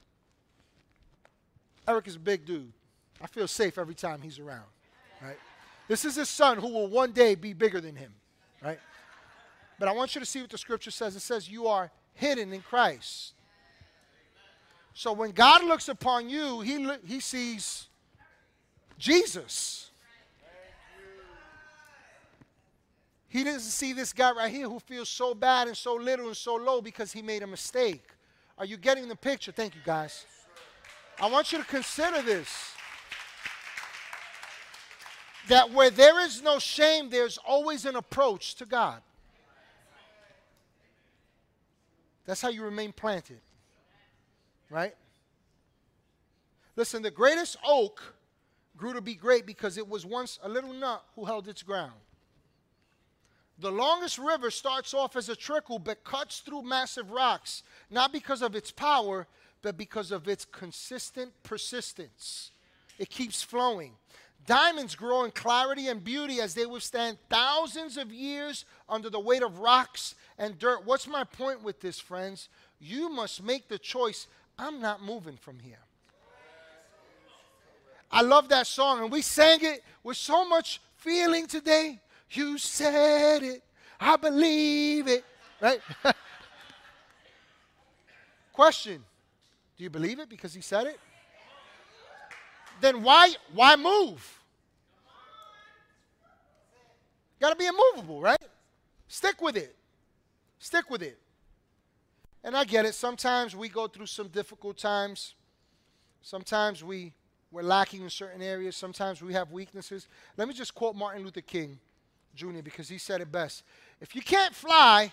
Eric 1.87 2.09
is 2.09 2.17
a 2.17 2.19
big 2.19 2.47
dude. 2.47 2.73
I 3.21 3.27
feel 3.27 3.47
safe 3.47 3.77
every 3.77 3.95
time 3.95 4.23
he's 4.23 4.39
around, 4.39 4.65
right? 5.21 5.37
This 5.89 6.07
is 6.07 6.17
his 6.17 6.31
son 6.31 6.57
who 6.57 6.69
will 6.69 6.87
one 6.87 7.13
day 7.13 7.35
be 7.35 7.53
bigger 7.53 7.83
than 7.83 7.97
him, 7.97 8.15
right? 8.65 8.81
But 9.79 9.89
I 9.89 9.93
want 9.93 10.15
you 10.15 10.21
to 10.21 10.27
see 10.27 10.41
what 10.41 10.49
the 10.49 10.57
scripture 10.57 10.91
says. 10.91 11.15
It 11.17 11.21
says, 11.21 11.51
You 11.51 11.67
are 11.67 11.91
hidden 12.15 12.55
in 12.55 12.63
Christ. 12.63 13.35
So 14.95 15.13
when 15.13 15.31
God 15.31 15.65
looks 15.65 15.89
upon 15.89 16.29
you, 16.29 16.61
he, 16.61 16.89
he 17.07 17.21
sees 17.21 17.89
Jesus. 18.99 19.91
He 23.29 23.45
doesn't 23.45 23.61
see 23.61 23.95
this 23.95 24.13
guy 24.13 24.31
right 24.33 24.53
here 24.53 24.69
who 24.69 24.79
feels 24.79 25.09
so 25.09 25.35
bad 25.35 25.67
and 25.67 25.77
so 25.77 25.95
little 25.95 26.27
and 26.27 26.37
so 26.37 26.57
low 26.57 26.83
because 26.83 27.13
he 27.13 27.23
made 27.23 27.43
a 27.43 27.47
mistake. 27.47 28.05
Are 28.59 28.67
you 28.67 28.77
getting 28.77 29.09
the 29.09 29.17
picture? 29.17 29.51
Thank 29.53 29.75
you, 29.75 29.81
guys. 29.85 30.27
I 31.19 31.31
want 31.31 31.51
you 31.51 31.59
to 31.59 31.65
consider 31.65 32.21
this. 32.21 32.49
That 35.49 35.73
where 35.73 35.91
there 35.91 36.21
is 36.21 36.43
no 36.43 36.59
shame, 36.59 37.09
there's 37.09 37.39
always 37.39 37.87
an 37.87 37.97
approach 37.97 38.55
to 38.57 38.67
God. 38.67 39.01
That's 42.27 42.41
how 42.41 42.51
you 42.51 42.63
remain 42.63 42.93
planted. 42.93 43.41
Right? 44.73 44.95
Listen, 46.77 47.03
the 47.03 47.11
greatest 47.11 47.59
oak 47.63 48.15
grew 48.75 48.95
to 48.95 49.03
be 49.03 49.15
great 49.15 49.45
because 49.45 49.77
it 49.77 49.87
was 49.87 50.07
once 50.07 50.39
a 50.43 50.49
little 50.49 50.73
nut 50.73 51.05
who 51.15 51.27
held 51.27 51.47
its 51.47 51.63
ground. 51.63 51.93
The 53.59 53.71
longest 53.71 54.19
river 54.19 54.51
starts 54.51 54.95
off 54.95 55.15
as 55.15 55.29
a 55.29 55.37
trickle 55.37 55.79
but 55.79 56.05
cuts 56.05 56.41
through 56.41 56.63
massive 56.63 57.11
rocks, 57.11 57.63
not 57.91 58.15
because 58.15 58.41
of 58.41 58.57
its 58.57 58.71
power, 58.71 59.27
but 59.61 59.77
because 59.77 60.11
of 60.11 60.27
its 60.27 60.47
consistent 60.47 61.33
persistence. 61.43 62.51
It 62.99 63.11
keeps 63.11 63.43
flowing. 63.43 63.93
Diamonds 64.47 64.97
grow 64.97 65.25
in 65.25 65.31
clarity 65.31 65.89
and 65.89 66.03
beauty 66.03 66.41
as 66.41 66.55
they 66.55 66.67
withstand 66.67 67.19
thousands 67.29 67.97
of 67.97 68.11
years 68.11 68.65
under 68.89 69.09
the 69.09 69.21
weight 69.21 69.43
of 69.43 69.61
rocks 69.61 70.15
and 70.39 70.59
dirt. 70.59 70.85
What's 70.85 71.07
my 71.07 71.25
point 71.25 71.63
with 71.63 71.81
this, 71.81 72.01
friends? 72.01 72.49
You 72.81 73.09
must 73.09 73.43
make 73.43 73.69
the 73.69 73.79
choice 73.79 74.27
I'm 74.59 74.81
not 74.81 75.03
moving 75.03 75.37
from 75.37 75.59
here. 75.59 75.79
I 78.11 78.21
love 78.23 78.49
that 78.51 78.67
song, 78.67 79.03
and 79.03 79.11
we 79.11 79.23
sang 79.23 79.59
it 79.63 79.83
with 80.03 80.17
so 80.17 80.47
much 80.47 80.81
feeling 80.97 81.47
today. 81.47 81.99
You 82.31 82.59
said 82.59 83.43
it, 83.43 83.63
I 83.99 84.17
believe 84.17 85.09
it, 85.09 85.25
right? 85.61 85.81
Question 88.53 89.03
do 89.77 89.85
you 89.85 89.91
believe 89.91 90.19
it 90.19 90.29
because 90.29 90.55
he 90.55 90.61
said 90.61 90.87
it? 90.87 91.01
Then 92.81 93.03
why 93.03 93.35
why 93.53 93.77
move? 93.77 94.41
Got 97.41 97.51
to 97.51 97.57
be 97.57 97.67
immovable, 97.67 98.21
right? 98.21 98.39
Stick 99.09 99.41
with 99.43 99.57
it. 99.57 99.75
Stick 100.59 100.89
with 100.89 101.03
it. 101.03 101.19
And 102.45 102.57
I 102.57 102.65
get 102.65 102.85
it. 102.85 102.95
Sometimes 102.95 103.55
we 103.55 103.69
go 103.69 103.87
through 103.87 104.07
some 104.07 104.29
difficult 104.29 104.77
times. 104.77 105.35
Sometimes 106.23 106.83
we, 106.83 107.13
we're 107.51 107.63
lacking 107.63 108.03
in 108.03 108.11
certain 108.11 108.43
areas. 108.43 108.77
Sometimes 108.77 109.23
we 109.23 109.33
have 109.33 109.53
weaknesses. 109.53 110.09
Let 110.37 110.49
me 110.49 110.55
just 110.55 110.75
quote 110.75 110.97
Martin 110.97 111.25
Luther 111.25 111.41
King 111.41 111.79
Jr. 112.35 112.63
because 112.63 112.89
he 112.89 112.99
said 112.99 113.21
it 113.21 113.31
best. 113.31 113.63
If 114.01 114.17
you 114.17 114.23
can't 114.23 114.55
fly, 114.55 115.13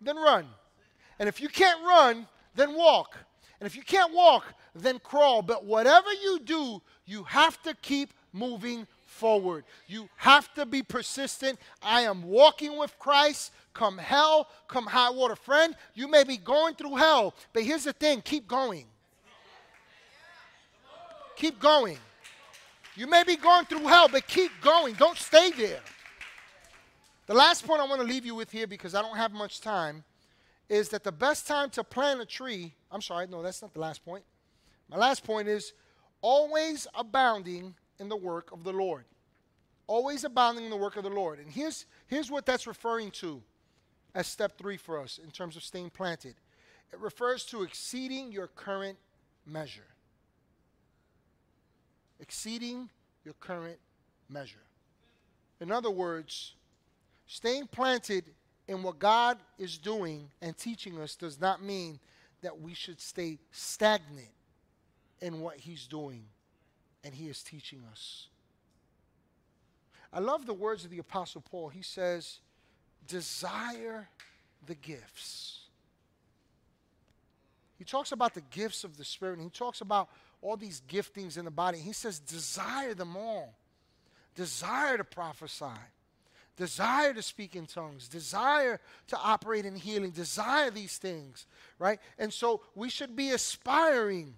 then 0.00 0.16
run. 0.16 0.46
And 1.18 1.28
if 1.28 1.40
you 1.40 1.48
can't 1.48 1.82
run, 1.84 2.26
then 2.54 2.74
walk. 2.74 3.16
And 3.60 3.66
if 3.66 3.76
you 3.76 3.82
can't 3.82 4.12
walk, 4.12 4.44
then 4.74 4.98
crawl. 4.98 5.42
But 5.42 5.64
whatever 5.64 6.12
you 6.12 6.40
do, 6.40 6.82
you 7.06 7.24
have 7.24 7.62
to 7.62 7.74
keep 7.74 8.12
moving 8.32 8.86
forward. 9.06 9.64
You 9.86 10.08
have 10.16 10.52
to 10.54 10.66
be 10.66 10.82
persistent. 10.82 11.58
I 11.80 12.02
am 12.02 12.24
walking 12.24 12.76
with 12.76 12.98
Christ. 12.98 13.52
Come 13.74 13.98
hell, 13.98 14.48
come 14.68 14.86
high 14.86 15.10
water. 15.10 15.36
Friend, 15.36 15.74
you 15.94 16.08
may 16.08 16.24
be 16.24 16.36
going 16.36 16.74
through 16.74 16.96
hell, 16.96 17.34
but 17.52 17.62
here's 17.62 17.84
the 17.84 17.92
thing 17.92 18.20
keep 18.20 18.46
going. 18.46 18.84
Keep 21.36 21.58
going. 21.58 21.98
You 22.94 23.06
may 23.06 23.24
be 23.24 23.36
going 23.36 23.64
through 23.64 23.86
hell, 23.86 24.08
but 24.08 24.26
keep 24.26 24.50
going. 24.60 24.94
Don't 24.94 25.16
stay 25.16 25.50
there. 25.50 25.80
The 27.26 27.34
last 27.34 27.66
point 27.66 27.80
I 27.80 27.86
want 27.86 28.00
to 28.02 28.06
leave 28.06 28.26
you 28.26 28.34
with 28.34 28.50
here, 28.50 28.66
because 28.66 28.94
I 28.94 29.00
don't 29.00 29.16
have 29.16 29.32
much 29.32 29.60
time, 29.60 30.04
is 30.68 30.90
that 30.90 31.02
the 31.02 31.12
best 31.12 31.46
time 31.46 31.70
to 31.70 31.84
plant 31.84 32.20
a 32.20 32.26
tree, 32.26 32.74
I'm 32.90 33.00
sorry, 33.00 33.26
no, 33.26 33.42
that's 33.42 33.62
not 33.62 33.72
the 33.72 33.80
last 33.80 34.04
point. 34.04 34.24
My 34.90 34.96
last 34.96 35.24
point 35.24 35.48
is 35.48 35.72
always 36.20 36.86
abounding 36.94 37.74
in 37.98 38.08
the 38.08 38.16
work 38.16 38.52
of 38.52 38.64
the 38.64 38.72
Lord. 38.72 39.04
Always 39.86 40.24
abounding 40.24 40.64
in 40.64 40.70
the 40.70 40.76
work 40.76 40.96
of 40.96 41.04
the 41.04 41.10
Lord. 41.10 41.38
And 41.38 41.50
here's, 41.50 41.86
here's 42.06 42.30
what 42.30 42.44
that's 42.44 42.66
referring 42.66 43.10
to 43.12 43.42
as 44.14 44.26
step 44.26 44.58
three 44.58 44.76
for 44.76 45.00
us 45.00 45.18
in 45.22 45.30
terms 45.30 45.56
of 45.56 45.64
staying 45.64 45.90
planted 45.90 46.34
it 46.92 47.00
refers 47.00 47.44
to 47.46 47.62
exceeding 47.62 48.30
your 48.32 48.48
current 48.48 48.98
measure. 49.46 49.88
Exceeding 52.20 52.90
your 53.24 53.34
current 53.34 53.78
measure. 54.28 54.62
In 55.60 55.72
other 55.72 55.90
words, 55.90 56.54
staying 57.26 57.68
planted 57.68 58.24
in 58.68 58.82
what 58.82 58.98
God 58.98 59.38
is 59.58 59.78
doing 59.78 60.28
and 60.42 60.56
teaching 60.56 61.00
us 61.00 61.16
does 61.16 61.40
not 61.40 61.62
mean 61.62 61.98
that 62.42 62.60
we 62.60 62.74
should 62.74 63.00
stay 63.00 63.38
stagnant 63.50 64.28
in 65.20 65.40
what 65.40 65.56
He's 65.56 65.86
doing 65.86 66.24
and 67.04 67.14
He 67.14 67.28
is 67.28 67.42
teaching 67.42 67.82
us. 67.90 68.28
I 70.12 70.20
love 70.20 70.44
the 70.44 70.52
words 70.52 70.84
of 70.84 70.90
the 70.90 70.98
Apostle 70.98 71.40
Paul. 71.40 71.70
He 71.70 71.82
says, 71.82 72.40
Desire 73.06 74.08
the 74.66 74.74
gifts. 74.74 75.60
He 77.78 77.84
talks 77.84 78.12
about 78.12 78.34
the 78.34 78.42
gifts 78.42 78.84
of 78.84 78.96
the 78.96 79.04
Spirit, 79.04 79.38
and 79.38 79.42
he 79.42 79.50
talks 79.50 79.80
about 79.80 80.08
all 80.40 80.56
these 80.56 80.82
giftings 80.88 81.36
in 81.36 81.44
the 81.44 81.50
body. 81.50 81.78
He 81.78 81.92
says, 81.92 82.18
Desire 82.18 82.94
them 82.94 83.16
all. 83.16 83.54
Desire 84.34 84.96
to 84.96 85.04
prophesy 85.04 85.66
desire 86.56 87.14
to 87.14 87.22
speak 87.22 87.56
in 87.56 87.66
tongues, 87.66 88.08
desire 88.08 88.80
to 89.08 89.16
operate 89.16 89.64
in 89.64 89.74
healing, 89.74 90.10
desire 90.10 90.70
these 90.70 90.98
things, 90.98 91.46
right? 91.78 91.98
And 92.18 92.32
so 92.32 92.62
we 92.74 92.90
should 92.90 93.16
be 93.16 93.30
aspiring 93.30 94.34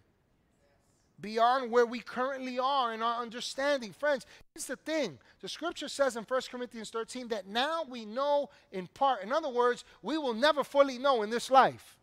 beyond 1.24 1.70
where 1.70 1.86
we 1.86 2.00
currently 2.00 2.58
are 2.58 2.92
in 2.92 3.00
our 3.00 3.22
understanding. 3.22 3.94
Friends, 3.94 4.26
here's 4.52 4.66
the 4.66 4.76
thing 4.76 5.18
the 5.40 5.48
scripture 5.48 5.88
says 5.88 6.16
in 6.16 6.24
1 6.24 6.40
Corinthians 6.50 6.90
13 6.90 7.28
that 7.28 7.46
now 7.46 7.82
we 7.88 8.04
know 8.04 8.50
in 8.70 8.86
part. 8.88 9.22
In 9.22 9.32
other 9.32 9.48
words, 9.48 9.84
we 10.02 10.18
will 10.18 10.34
never 10.34 10.62
fully 10.62 10.98
know 10.98 11.22
in 11.22 11.30
this 11.30 11.50
life. 11.50 11.96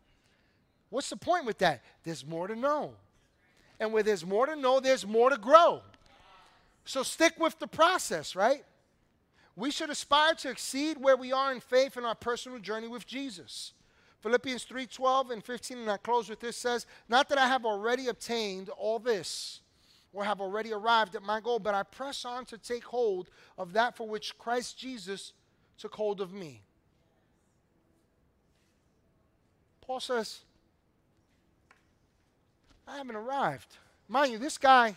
What's 0.89 1.11
the 1.11 1.17
point 1.17 1.45
with 1.45 1.59
that? 1.59 1.84
There's 2.03 2.26
more 2.26 2.47
to 2.47 2.55
know. 2.55 2.95
And 3.80 3.93
where 3.93 4.01
there's 4.01 4.26
more 4.26 4.47
to 4.47 4.55
know, 4.55 4.80
there's 4.80 5.05
more 5.05 5.30
to 5.30 5.38
grow. 5.38 5.84
So 6.84 7.03
stick 7.03 7.39
with 7.39 7.59
the 7.59 7.67
process, 7.67 8.36
right? 8.36 8.63
We 9.55 9.69
should 9.69 9.91
aspire 9.91 10.34
to 10.34 10.49
exceed 10.49 10.97
where 10.97 11.15
we 11.15 11.32
are 11.32 11.51
in 11.51 11.59
faith 11.59 11.95
in 11.95 12.05
our 12.05 12.15
personal 12.15 12.57
journey 12.57 12.88
with 12.88 13.05
Jesus. 13.05 13.74
Philippians 14.22 14.65
3:12 14.65 15.32
and 15.32 15.43
15 15.43 15.78
and 15.80 15.91
I 15.91 15.97
close 15.97 16.30
with 16.30 16.39
this 16.39 16.57
says, 16.57 16.86
"Not 17.09 17.30
that 17.30 17.38
I 17.38 17.47
have 17.47 17.65
already 17.65 18.07
obtained 18.07 18.69
all 18.69 18.99
this 18.99 19.61
or 20.13 20.24
have 20.24 20.41
already 20.41 20.72
arrived 20.74 21.15
at 21.15 21.24
my 21.24 21.39
goal, 21.39 21.59
but 21.59 21.74
I 21.74 21.84
press 21.84 22.24
on 22.26 22.45
to 22.45 22.57
take 22.57 22.84
hold 22.84 23.30
of 23.57 23.74
that 23.74 23.95
for 23.95 24.07
which 24.07 24.38
Christ 24.38 24.78
Jesus 24.78 25.34
took 25.78 25.95
hold 25.95 26.22
of 26.22 26.32
me." 26.34 26.63
Paul 29.82 29.99
says, 29.99 30.41
I 32.88 32.97
haven't 32.97 33.15
arrived. 33.15 33.78
Mind 34.07 34.34
you, 34.34 34.38
this 34.38 34.57
guy 34.57 34.95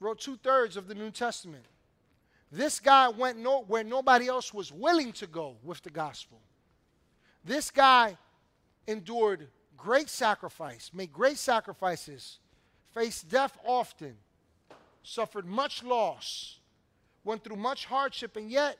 wrote 0.00 0.20
two 0.20 0.36
thirds 0.36 0.76
of 0.76 0.88
the 0.88 0.94
New 0.94 1.10
Testament. 1.10 1.64
This 2.50 2.80
guy 2.80 3.08
went 3.08 3.38
no, 3.38 3.62
where 3.62 3.84
nobody 3.84 4.28
else 4.28 4.52
was 4.52 4.72
willing 4.72 5.12
to 5.14 5.26
go 5.26 5.56
with 5.62 5.82
the 5.82 5.90
gospel. 5.90 6.40
This 7.46 7.70
guy 7.70 8.18
endured 8.88 9.46
great 9.76 10.08
sacrifice, 10.08 10.90
made 10.92 11.12
great 11.12 11.38
sacrifices, 11.38 12.40
faced 12.92 13.28
death 13.28 13.56
often, 13.64 14.16
suffered 15.04 15.46
much 15.46 15.84
loss, 15.84 16.58
went 17.22 17.44
through 17.44 17.56
much 17.56 17.84
hardship, 17.84 18.36
and 18.36 18.50
yet 18.50 18.78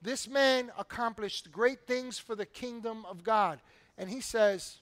this 0.00 0.26
man 0.26 0.72
accomplished 0.78 1.52
great 1.52 1.86
things 1.86 2.18
for 2.18 2.34
the 2.34 2.46
kingdom 2.46 3.04
of 3.04 3.22
God. 3.22 3.60
And 3.98 4.08
he 4.08 4.22
says, 4.22 4.78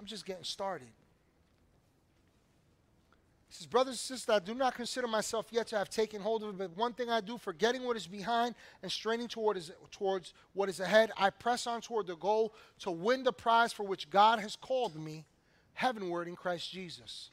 I'm 0.00 0.06
just 0.06 0.26
getting 0.26 0.42
started. 0.42 0.88
He 3.52 3.56
says, 3.56 3.66
Brothers 3.66 3.92
and 3.92 3.98
sisters, 3.98 4.34
I 4.34 4.38
do 4.38 4.54
not 4.54 4.74
consider 4.74 5.06
myself 5.06 5.48
yet 5.50 5.66
to 5.68 5.76
have 5.76 5.90
taken 5.90 6.22
hold 6.22 6.42
of 6.42 6.48
it, 6.48 6.56
but 6.56 6.74
one 6.74 6.94
thing 6.94 7.10
I 7.10 7.20
do, 7.20 7.36
forgetting 7.36 7.82
what 7.82 7.98
is 7.98 8.06
behind 8.06 8.54
and 8.82 8.90
straining 8.90 9.28
toward 9.28 9.58
is, 9.58 9.70
towards 9.90 10.32
what 10.54 10.70
is 10.70 10.80
ahead, 10.80 11.10
I 11.18 11.28
press 11.28 11.66
on 11.66 11.82
toward 11.82 12.06
the 12.06 12.16
goal 12.16 12.54
to 12.78 12.90
win 12.90 13.24
the 13.24 13.32
prize 13.32 13.70
for 13.70 13.82
which 13.82 14.08
God 14.08 14.38
has 14.38 14.56
called 14.56 14.96
me 14.96 15.26
heavenward 15.74 16.28
in 16.28 16.34
Christ 16.34 16.72
Jesus. 16.72 17.28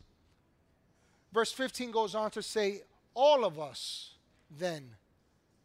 Verse 1.32 1.54
15 1.54 1.90
goes 1.92 2.16
on 2.16 2.32
to 2.32 2.44
say, 2.44 2.82
All 3.14 3.46
of 3.46 3.58
us, 3.58 4.16
then, 4.52 4.90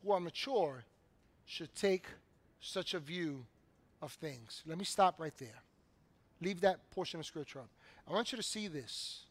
who 0.05 0.13
are 0.13 0.21
mature, 0.21 0.85
should 1.47 1.75
take 1.75 2.07
such 2.61 2.95
a 2.95 3.01
view 3.01 3.45
of 4.01 4.13
things. 4.13 4.63
Let 4.67 4.79
me 4.79 4.85
stop 4.85 5.19
right 5.19 5.37
there. 5.37 5.63
Leave 6.41 6.61
that 6.61 6.93
portion 6.93 7.19
of 7.19 7.27
scripture 7.27 7.59
up. 7.59 7.71
I 8.09 8.13
want 8.13 8.31
you 8.31 8.37
to 8.37 8.43
see 8.45 8.69
this 8.69 9.25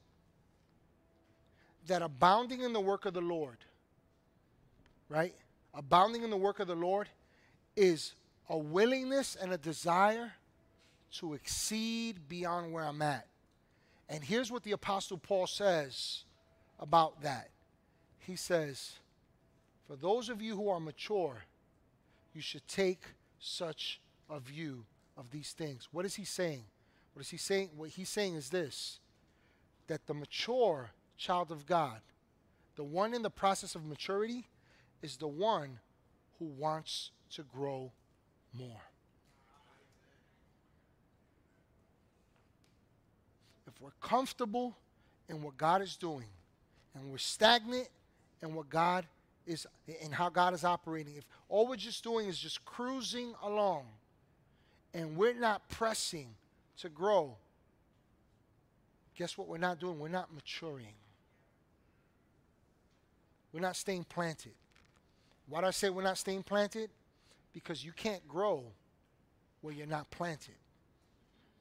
that 1.88 2.02
abounding 2.02 2.62
in 2.62 2.74
the 2.74 2.82
work 2.82 3.06
of 3.06 3.14
the 3.14 3.22
Lord, 3.22 3.58
right? 5.10 5.34
Abounding 5.74 6.24
in 6.24 6.30
the 6.30 6.38
work 6.38 6.60
of 6.60 6.68
the 6.68 6.76
Lord 6.76 7.10
is 7.76 8.14
a 8.50 8.58
willingness 8.58 9.36
and 9.36 9.52
a 9.52 9.58
desire 9.58 10.34
to 11.14 11.34
exceed 11.34 12.28
beyond 12.28 12.72
where 12.72 12.84
I'm 12.84 13.02
at. 13.02 13.28
And 14.10 14.24
here's 14.24 14.52
what 14.52 14.64
the 14.64 14.72
Apostle 14.72 15.18
Paul 15.18 15.48
says 15.48 16.24
about 16.80 17.22
that. 17.22 17.50
He 18.20 18.36
says, 18.36 18.94
For 19.88 19.96
those 19.96 20.30
of 20.30 20.42
you 20.42 20.56
who 20.56 20.70
are 20.70 20.80
mature, 20.80 21.44
you 22.34 22.42
should 22.42 22.68
take 22.68 23.04
such 23.40 24.00
a 24.30 24.40
view 24.40 24.86
of 25.18 25.32
these 25.32 25.52
things. 25.52 25.88
What 25.92 26.06
is 26.06 26.16
he 26.16 26.26
saying? 26.26 26.64
What 27.14 27.22
is 27.22 27.30
he 27.30 27.38
saying? 27.38 27.70
What 27.76 27.90
he's 27.90 28.10
saying 28.10 28.36
is 28.36 28.50
this 28.50 29.00
that 29.88 30.08
the 30.08 30.14
mature 30.14 30.92
child 31.24 31.52
of 31.52 31.66
God, 31.66 32.02
the 32.76 32.84
one 32.84 33.14
in 33.14 33.22
the 33.22 33.30
process 33.30 33.76
of 33.76 33.86
maturity, 33.86 34.46
is 35.02 35.18
the 35.18 35.28
one 35.28 35.80
who 36.38 36.46
wants 36.46 37.12
to 37.32 37.44
grow 37.44 37.92
more. 38.54 38.82
If 43.68 43.80
we're 43.82 43.92
comfortable 44.02 44.76
in 45.30 45.42
what 45.42 45.58
God 45.58 45.82
is 45.82 45.96
doing 45.96 46.28
and 46.94 47.10
we're 47.10 47.18
stagnant 47.18 47.88
in 48.42 48.54
what 48.54 48.70
God 48.70 49.06
is 49.48 49.66
and 50.04 50.14
how 50.14 50.30
God 50.30 50.54
is 50.54 50.64
operating, 50.64 51.16
if 51.16 51.26
all 51.48 51.68
we're 51.68 51.76
just 51.78 52.04
doing 52.04 52.28
is 52.28 52.38
just 52.38 52.64
cruising 52.66 53.34
along 53.42 53.86
and 54.94 55.16
we're 55.16 55.34
not 55.34 55.68
pressing 55.70 56.28
to 56.78 56.90
grow, 56.90 57.36
guess 59.18 59.38
what 59.38 59.48
we're 59.48 59.58
not 59.58 59.80
doing? 59.80 60.00
We're 60.00 60.10
not 60.10 60.34
maturing. 60.34 60.94
We're 63.54 63.62
not 63.62 63.76
staying 63.76 64.06
planted. 64.06 64.54
Why 65.48 65.62
do 65.62 65.68
I 65.68 65.72
say 65.72 65.90
we're 65.90 66.04
not 66.04 66.18
staying 66.18 66.44
planted? 66.44 66.90
Because 67.54 67.86
you 67.86 67.92
can't 67.92 68.28
grow 68.28 68.64
where 69.62 69.74
you're 69.74 69.86
not 69.86 70.10
planted. 70.10 70.56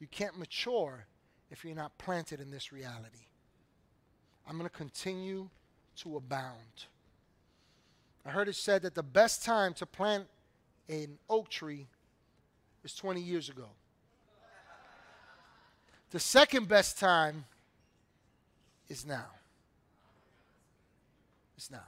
You 0.01 0.07
can't 0.07 0.39
mature 0.39 1.07
if 1.51 1.65
you're 1.65 1.77
not 1.77 1.97
planted 1.99 2.41
in 2.41 2.51
this 2.51 2.73
reality. 2.73 3.27
I'm 4.49 4.57
going 4.57 4.69
to 4.69 4.75
continue 4.75 5.51
to 5.99 6.17
abound. 6.17 6.87
I 8.25 8.31
heard 8.31 8.49
it 8.49 8.57
said 8.57 8.83
that 8.83 8.95
the 8.95 9.03
best 9.03 9.45
time 9.45 9.75
to 9.75 9.87
plant 9.87 10.27
an 10.89 11.19
oak 11.29 11.51
tree 11.51 11.89
is 12.83 12.95
20 12.95 13.21
years 13.21 13.49
ago. 13.49 13.69
The 16.11 16.21
second 16.21 16.69
best 16.69 16.99
time 16.99 17.45
is 18.89 19.07
now. 19.07 19.27
It's 21.57 21.71
now. 21.71 21.87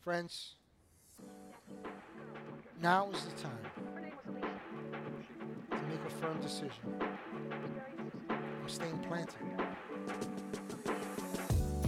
Friends, 0.00 0.56
now 2.80 3.08
is 3.10 3.24
the 3.24 3.42
time 3.42 3.66
to 5.70 5.76
make 5.88 6.00
a 6.06 6.10
firm 6.20 6.40
decision. 6.40 6.72
I'm 8.28 8.68
staying 8.68 8.98
planted. 8.98 9.36